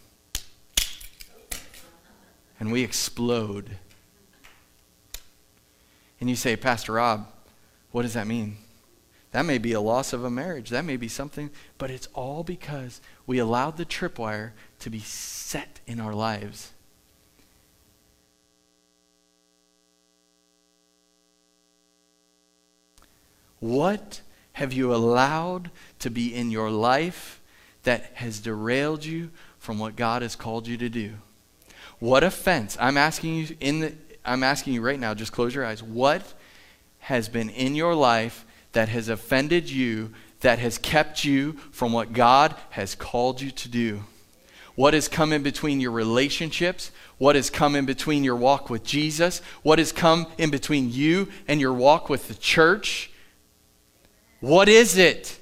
and 2.59 2.71
we 2.71 2.83
explode. 2.83 3.77
And 6.19 6.29
you 6.29 6.35
say, 6.35 6.55
Pastor 6.55 6.93
Rob, 6.93 7.27
what 7.91 8.03
does 8.03 8.13
that 8.13 8.27
mean? 8.27 8.57
That 9.31 9.45
may 9.45 9.57
be 9.57 9.73
a 9.73 9.81
loss 9.81 10.13
of 10.13 10.23
a 10.23 10.29
marriage. 10.29 10.69
That 10.69 10.85
may 10.85 10.95
be 10.95 11.09
something, 11.09 11.49
but 11.77 11.91
it's 11.91 12.07
all 12.13 12.43
because 12.43 13.01
we 13.27 13.37
allowed 13.37 13.75
the 13.75 13.85
tripwire 13.85 14.51
to 14.79 14.89
be 14.89 14.99
set 14.99 15.81
in 15.85 15.99
our 15.99 16.13
lives. 16.13 16.71
What 23.59 24.21
have 24.53 24.71
you 24.71 24.93
allowed 24.93 25.71
to 25.99 26.09
be 26.09 26.33
in 26.33 26.49
your 26.49 26.69
life 26.69 27.41
that 27.83 28.11
has 28.15 28.39
derailed 28.39 29.03
you 29.03 29.31
from 29.59 29.79
what 29.79 29.97
God 29.97 30.21
has 30.21 30.37
called 30.37 30.67
you 30.67 30.77
to 30.77 30.87
do? 30.87 31.15
What 31.99 32.23
offense? 32.23 32.77
I'm 32.79 32.97
asking 32.97 33.35
you 33.35 33.57
in 33.59 33.79
the 33.79 33.93
I'm 34.25 34.43
asking 34.43 34.73
you 34.73 34.81
right 34.81 34.99
now, 34.99 35.13
just 35.13 35.31
close 35.31 35.53
your 35.53 35.65
eyes. 35.65 35.83
What 35.83 36.33
has 36.99 37.29
been 37.29 37.49
in 37.49 37.75
your 37.75 37.93
life 37.93 38.45
that 38.71 38.89
has 38.89 39.07
offended 39.07 39.69
you, 39.69 40.11
that 40.39 40.59
has 40.59 40.77
kept 40.77 41.23
you 41.23 41.53
from 41.71 41.93
what 41.93 42.11
God 42.11 42.55
has 42.71 42.95
called 42.95 43.39
you 43.39 43.51
to 43.51 43.69
do? 43.69 44.03
What 44.73 44.93
has 44.93 45.07
come 45.07 45.31
in 45.31 45.43
between 45.43 45.79
your 45.79 45.91
relationships? 45.91 46.91
What 47.17 47.35
has 47.35 47.49
come 47.49 47.75
in 47.75 47.85
between 47.85 48.23
your 48.23 48.35
walk 48.35 48.69
with 48.69 48.83
Jesus? 48.83 49.41
What 49.63 49.79
has 49.79 49.91
come 49.91 50.27
in 50.37 50.49
between 50.49 50.91
you 50.91 51.29
and 51.47 51.61
your 51.61 51.73
walk 51.73 52.09
with 52.09 52.27
the 52.27 52.35
church? 52.35 53.11
What 54.41 54.67
is 54.67 54.97
it? 54.97 55.39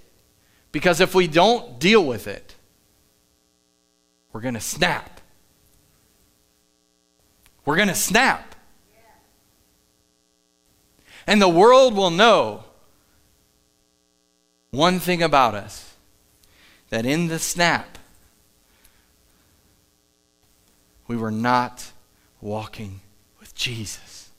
Because 0.72 1.00
if 1.00 1.16
we 1.16 1.28
don't 1.28 1.80
deal 1.80 2.06
with 2.06 2.28
it, 2.28 2.56
we're 4.32 4.42
going 4.42 4.54
to 4.54 4.60
snap. 4.60 5.13
We're 7.66 7.76
going 7.76 7.88
to 7.88 7.96
snap. 7.96 8.56
And 11.26 11.42
the 11.42 11.50
world 11.50 11.96
will 11.96 12.10
know 12.10 12.66
one 14.72 15.00
thing 15.00 15.22
about 15.22 15.56
us 15.56 15.96
that 16.90 17.06
in 17.06 17.28
the 17.28 17.40
snap, 17.40 17.98
we 21.08 21.16
were 21.16 21.32
not 21.32 21.92
walking 22.42 23.02
with 23.40 23.56
Jesus. 23.56 24.30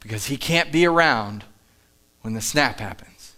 Because 0.00 0.26
he 0.26 0.36
can't 0.36 0.72
be 0.72 0.86
around 0.86 1.44
when 2.22 2.34
the 2.34 2.40
snap 2.40 2.80
happens. 2.80 3.34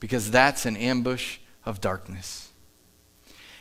Because 0.00 0.30
that's 0.30 0.66
an 0.66 0.76
ambush 0.76 1.38
of 1.64 1.80
darkness. 1.80 2.43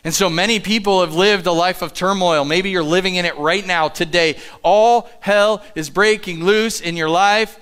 And 0.04 0.14
so 0.14 0.30
many 0.30 0.60
people 0.60 1.01
have 1.01 1.16
lived 1.16 1.47
a 1.47 1.51
life 1.51 1.82
of 1.82 1.93
turmoil. 1.93 2.43
Maybe 2.43 2.70
you're 2.70 2.84
living 2.84 3.16
in 3.16 3.26
it 3.26 3.38
right 3.38 3.66
now, 3.66 3.88
today. 3.88 4.38
All 4.62 5.10
hell 5.22 5.64
is 5.76 5.89
breaking 5.89 6.43
loose 6.43 6.82
in 6.82 6.97
your 6.97 7.10
life. 7.10 7.58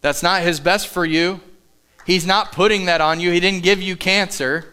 That's 0.00 0.22
not 0.22 0.42
His 0.42 0.60
best 0.60 0.86
for 0.86 1.04
you. 1.04 1.40
He's 2.06 2.24
not 2.24 2.52
putting 2.52 2.84
that 2.86 3.00
on 3.00 3.18
you. 3.18 3.32
He 3.32 3.40
didn't 3.40 3.62
give 3.62 3.82
you 3.82 3.96
cancer. 3.96 4.64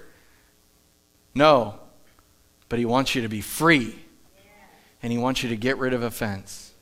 No. 1.34 1.80
But 2.70 2.78
He 2.78 2.86
wants 2.86 3.16
you 3.16 3.24
to 3.24 3.30
be 3.30 3.41
free. 3.41 3.95
And 5.02 5.12
He 5.12 5.18
wants 5.18 5.41
you 5.41 5.50
to 5.50 5.58
get 5.58 5.78
rid 5.78 5.93
of 5.93 6.04
offense. 6.04 6.74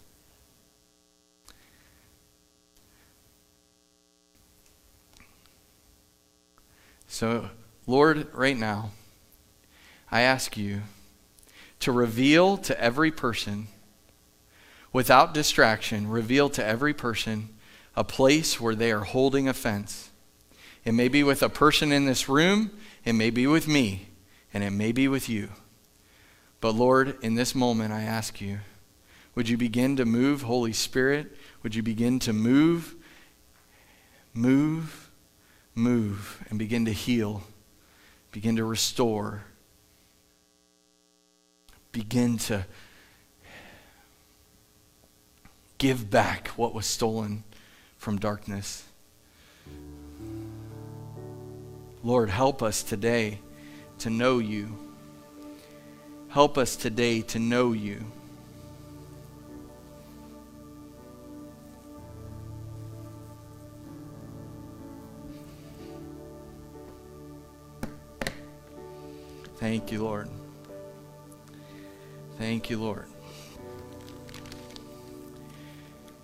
So, 7.07 7.49
Lord, 7.87 8.27
right 8.33 8.57
now, 8.57 8.91
I 10.15 10.21
ask 10.21 10.55
you 10.55 10.83
to 11.81 11.91
reveal 11.91 12.55
to 12.59 12.81
every 12.81 13.11
person, 13.11 13.67
without 14.93 15.33
distraction, 15.33 16.07
reveal 16.07 16.49
to 16.51 16.65
every 16.65 16.93
person 16.93 17.49
a 17.97 18.05
place 18.05 18.57
where 18.57 18.75
they 18.75 18.93
are 18.93 19.01
holding 19.01 19.49
offense. 19.49 20.11
It 20.85 20.93
may 20.93 21.09
be 21.09 21.21
with 21.21 21.43
a 21.43 21.49
person 21.49 21.91
in 21.91 22.05
this 22.05 22.29
room, 22.29 22.71
it 23.03 23.11
may 23.11 23.29
be 23.29 23.45
with 23.45 23.67
me, 23.67 24.07
and 24.53 24.63
it 24.63 24.71
may 24.71 24.93
be 24.93 25.09
with 25.09 25.27
you. 25.27 25.49
But 26.61 26.75
Lord, 26.75 27.17
in 27.21 27.35
this 27.35 27.53
moment, 27.53 27.91
I 27.91 28.03
ask 28.03 28.39
you, 28.39 28.59
would 29.35 29.49
you 29.49 29.57
begin 29.57 29.97
to 29.97 30.05
move, 30.05 30.43
Holy 30.43 30.71
Spirit? 30.71 31.35
Would 31.61 31.75
you 31.75 31.83
begin 31.83 32.19
to 32.19 32.31
move, 32.31 32.95
move, 34.33 35.11
move, 35.75 36.41
and 36.49 36.57
begin 36.57 36.85
to 36.85 36.93
heal, 36.93 37.43
begin 38.31 38.55
to 38.55 38.63
restore, 38.63 39.43
begin 41.95 42.37
to 42.37 42.65
give 45.77 46.09
back 46.09 46.49
what 46.49 46.73
was 46.73 46.85
stolen 46.85 47.41
from 47.97 48.19
darkness. 48.19 48.83
Lord, 52.03 52.29
help 52.29 52.61
us 52.61 52.83
today 52.83 53.39
to 53.99 54.09
know 54.09 54.39
you. 54.39 54.77
Help 56.27 56.57
us 56.57 56.75
today 56.75 57.21
to 57.21 57.39
know 57.39 57.71
you. 57.71 58.03
Thank 69.59 69.93
you, 69.93 70.03
Lord. 70.03 70.27
Thank 72.37 72.69
you, 72.69 72.77
Lord. 72.77 73.05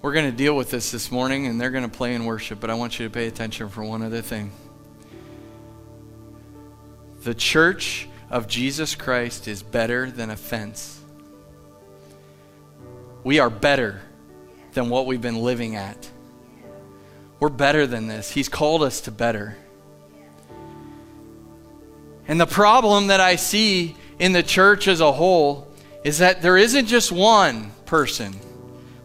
We're 0.02 0.14
going 0.14 0.30
to 0.30 0.36
deal 0.36 0.56
with 0.56 0.72
this 0.72 0.92
this 0.92 1.12
morning, 1.12 1.48
and 1.48 1.62
they're 1.62 1.72
going 1.72 1.90
to 1.90 1.98
play 1.98 2.16
in 2.16 2.26
worship, 2.26 2.60
but 2.60 2.70
I 2.70 2.74
want 2.74 3.00
you 3.00 3.08
to 3.08 3.14
pay 3.14 3.28
attention 3.28 3.70
for 3.70 3.84
one 3.84 4.02
other 4.02 4.22
thing. 4.22 4.52
The 7.24 7.34
church 7.34 8.10
of 8.30 8.48
Jesus 8.48 8.96
Christ 8.96 9.48
is 9.48 9.64
better 9.64 10.12
than 10.12 10.30
offense. 10.30 11.00
We 13.24 13.40
are 13.40 13.50
better 13.50 14.02
than 14.74 14.90
what 14.90 15.06
we've 15.06 15.22
been 15.22 15.38
living 15.38 15.76
at. 15.76 16.10
We're 17.40 17.50
better 17.50 17.88
than 17.88 18.08
this. 18.08 18.32
He's 18.32 18.50
called 18.50 18.84
us 18.84 19.02
to 19.02 19.12
better. 19.12 19.56
And 22.28 22.40
the 22.40 22.48
problem 22.48 23.08
that 23.08 23.20
I 23.20 23.36
see 23.38 23.96
in 24.20 24.34
the 24.34 24.44
church 24.44 24.88
as 24.88 25.00
a 25.00 25.12
whole 25.12 25.71
is 26.04 26.18
that 26.20 26.42
there 26.42 26.58
isn't 26.58 26.88
just 26.88 27.12
one 27.12 27.72
person 27.86 28.36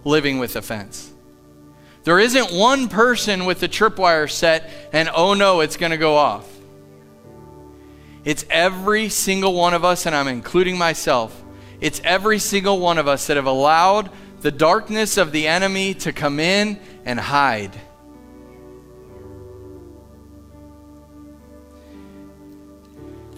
living 0.05 0.38
with 0.38 0.57
offense. 0.57 1.12
There 2.05 2.18
isn't 2.20 2.53
one 2.53 2.88
person 2.88 3.44
with 3.44 3.61
the 3.61 3.68
tripwire 3.68 4.30
set 4.30 4.70
and 4.92 5.11
oh 5.14 5.34
no, 5.34 5.61
it's 5.61 5.76
going 5.76 5.90
to 5.90 5.99
go 5.99 6.16
off. 6.16 6.51
It's 8.24 8.44
every 8.51 9.09
single 9.09 9.55
one 9.55 9.72
of 9.72 9.84
us, 9.84 10.05
and 10.05 10.14
I'm 10.14 10.26
including 10.26 10.76
myself. 10.76 11.44
It's 11.80 12.01
every 12.03 12.40
single 12.40 12.80
one 12.80 12.99
of 12.99 13.07
us 13.07 13.28
that 13.28 13.36
have 13.36 13.47
allowed 13.47 14.11
the 14.40 14.51
darkness 14.51 15.16
of 15.16 15.30
the 15.30 15.47
enemy 15.47 15.94
to 15.94 16.12
come 16.12 16.40
in 16.40 16.80
and 17.05 17.20
hide. 17.20 17.78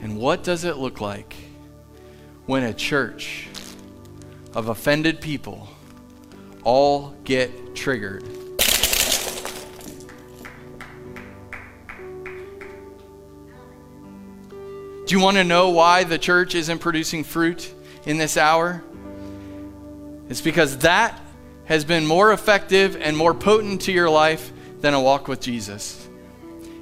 And 0.00 0.16
what 0.16 0.42
does 0.42 0.64
it 0.64 0.76
look 0.76 1.00
like 1.00 1.34
when 2.46 2.62
a 2.62 2.72
church 2.72 3.47
of 4.54 4.68
offended 4.68 5.20
people 5.20 5.68
all 6.64 7.14
get 7.24 7.74
triggered? 7.74 8.24
Do 15.06 15.14
you 15.14 15.20
want 15.20 15.38
to 15.38 15.44
know 15.44 15.70
why 15.70 16.04
the 16.04 16.18
church 16.18 16.54
isn't 16.54 16.80
producing 16.80 17.24
fruit 17.24 17.72
in 18.04 18.18
this 18.18 18.36
hour? 18.36 18.82
It's 20.28 20.42
because 20.42 20.78
that 20.78 21.18
has 21.64 21.84
been 21.84 22.06
more 22.06 22.32
effective 22.32 22.96
and 22.96 23.16
more 23.16 23.32
potent 23.32 23.82
to 23.82 23.92
your 23.92 24.10
life 24.10 24.52
than 24.80 24.92
a 24.92 25.00
walk 25.00 25.26
with 25.26 25.40
Jesus. 25.40 26.06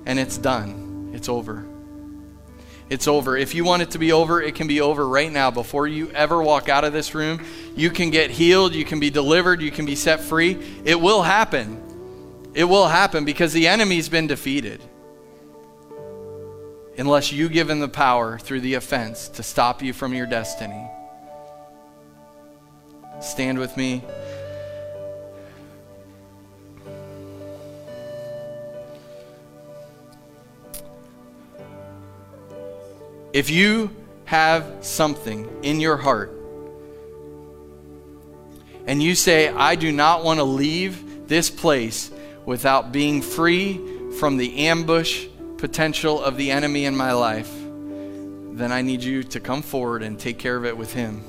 And 0.07 0.19
it's 0.19 0.39
done, 0.39 1.11
it's 1.15 1.29
over. 1.29 1.67
It's 2.89 3.09
over. 3.09 3.37
If 3.37 3.55
you 3.55 3.65
want 3.65 3.83
it 3.83 3.91
to 3.93 3.99
be 3.99 4.13
over, 4.13 4.41
it 4.41 4.55
can 4.55 4.69
be 4.69 4.81
over 4.81 5.09
right 5.09 5.31
now. 5.31 5.51
Before 5.51 5.89
you 5.89 6.11
ever 6.13 6.41
walk 6.43 6.69
out 6.69 6.85
of 6.85 6.93
this 6.93 7.15
room, 7.15 7.45
you 7.75 7.91
can 7.91 8.11
get 8.11 8.31
healed, 8.31 8.75
you 8.75 8.85
can 8.85 9.01
be 9.01 9.11
delivered, 9.11 9.61
you 9.61 9.73
can 9.73 9.87
be 9.87 9.97
set 9.97 10.21
free. 10.21 10.57
It 10.85 11.01
will 11.01 11.23
happen. 11.23 11.83
It 12.55 12.65
will 12.65 12.87
happen 12.87 13.25
because 13.25 13.53
the 13.53 13.67
enemy's 13.67 14.09
been 14.09 14.29
defeated 14.29 14.81
unless 16.97 17.33
you 17.33 17.49
give 17.49 17.69
him 17.69 17.81
the 17.81 17.89
power 17.89 18.39
through 18.39 18.61
the 18.61 18.75
offense 18.75 19.29
to 19.29 19.43
stop 19.43 19.83
you 19.83 19.93
from 19.93 20.15
your 20.15 20.27
destiny. 20.27 20.89
Stand 23.21 23.59
with 23.59 23.77
me. 23.77 24.03
If 33.37 33.51
you 33.51 33.91
have 34.25 34.79
something 34.81 35.47
in 35.63 35.79
your 35.79 35.99
heart 35.99 36.33
and 38.87 39.03
you 39.03 39.15
say, 39.15 39.51
I 39.51 39.75
do 39.75 39.93
not 39.93 40.25
want 40.25 40.39
to 40.39 40.45
leave 40.45 41.29
this 41.29 41.51
place 41.51 42.11
without 42.47 42.93
being 42.93 43.21
free 43.21 43.79
from 44.19 44.39
the 44.39 44.69
ambush 44.69 45.27
potential 45.59 46.19
of 46.19 46.39
the 46.39 46.51
enemy 46.51 46.87
in 46.87 46.97
my 46.97 47.13
life, 47.13 47.53
then 47.53 48.73
I 48.73 48.81
need 48.81 49.03
you 49.03 49.23
to 49.25 49.39
come 49.39 49.61
forward 49.61 50.03
and 50.03 50.19
take 50.19 50.39
care 50.39 50.57
of 50.57 50.65
it 50.65 50.75
with 50.75 50.95
Him. 50.95 51.23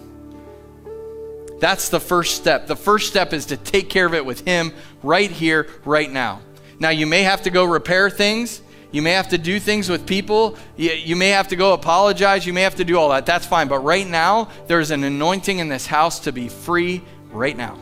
That's 1.59 1.89
the 1.89 1.99
first 1.99 2.37
step. 2.37 2.67
The 2.67 2.77
first 2.77 3.09
step 3.09 3.33
is 3.33 3.47
to 3.47 3.57
take 3.57 3.89
care 3.89 4.05
of 4.05 4.13
it 4.13 4.25
with 4.25 4.45
Him 4.45 4.71
right 5.03 5.29
here, 5.29 5.67
right 5.83 6.09
now. 6.09 6.39
Now, 6.79 6.91
you 6.91 7.05
may 7.05 7.23
have 7.23 7.41
to 7.41 7.49
go 7.49 7.65
repair 7.65 8.09
things. 8.09 8.61
You 8.91 9.01
may 9.01 9.11
have 9.11 9.29
to 9.29 9.37
do 9.37 9.59
things 9.59 9.89
with 9.89 10.05
people. 10.05 10.57
You, 10.77 11.15
may 11.15 11.29
have 11.29 11.49
to 11.49 11.55
go 11.55 11.73
apologize. 11.73 12.45
You 12.45 12.53
may 12.53 12.61
have 12.61 12.75
to 12.75 12.85
do 12.85 12.97
all 12.97 13.09
that. 13.09 13.25
That's 13.25 13.45
fine. 13.45 13.67
But 13.67 13.79
right 13.79 14.07
now, 14.07 14.49
there's 14.67 14.91
an 14.91 15.03
anointing 15.03 15.59
in 15.59 15.67
this 15.67 15.85
house 15.85 16.19
to 16.21 16.31
be 16.31 16.47
free 16.47 17.03
right 17.31 17.57
now. 17.57 17.77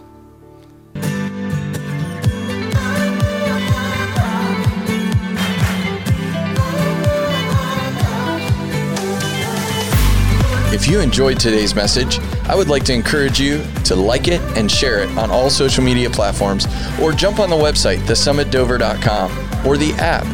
If 10.73 10.87
you 10.89 10.99
enjoyed 10.99 11.39
today's 11.39 11.73
message, 11.73 12.19
I 12.49 12.55
would 12.55 12.67
like 12.67 12.83
to 12.85 12.93
encourage 12.93 13.39
you 13.39 13.63
to 13.85 13.95
like 13.95 14.27
it 14.27 14.41
and 14.57 14.69
share 14.69 14.99
it 14.99 15.09
on 15.17 15.31
all 15.31 15.49
social 15.49 15.83
media 15.83 16.09
platforms 16.09 16.67
or 17.01 17.13
jump 17.13 17.39
on 17.39 17.49
the 17.49 17.55
website, 17.55 17.99
thesummitdover.com, 17.99 19.65
or 19.65 19.77
the 19.77 19.93
app 19.93 20.25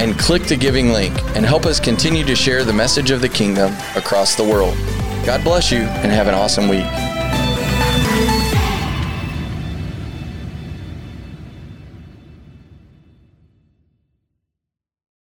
and 0.00 0.18
click 0.18 0.44
the 0.44 0.56
giving 0.56 0.92
link 0.92 1.14
and 1.36 1.44
help 1.44 1.66
us 1.66 1.80
continue 1.80 2.24
to 2.24 2.34
share 2.34 2.64
the 2.64 2.72
message 2.72 3.10
of 3.10 3.20
the 3.20 3.28
kingdom 3.28 3.72
across 3.96 4.34
the 4.34 4.44
world. 4.44 4.76
God 5.24 5.42
bless 5.44 5.70
you 5.70 5.80
and 5.80 6.12
have 6.12 6.28
an 6.28 6.34
awesome 6.34 6.68
week. 6.68 6.86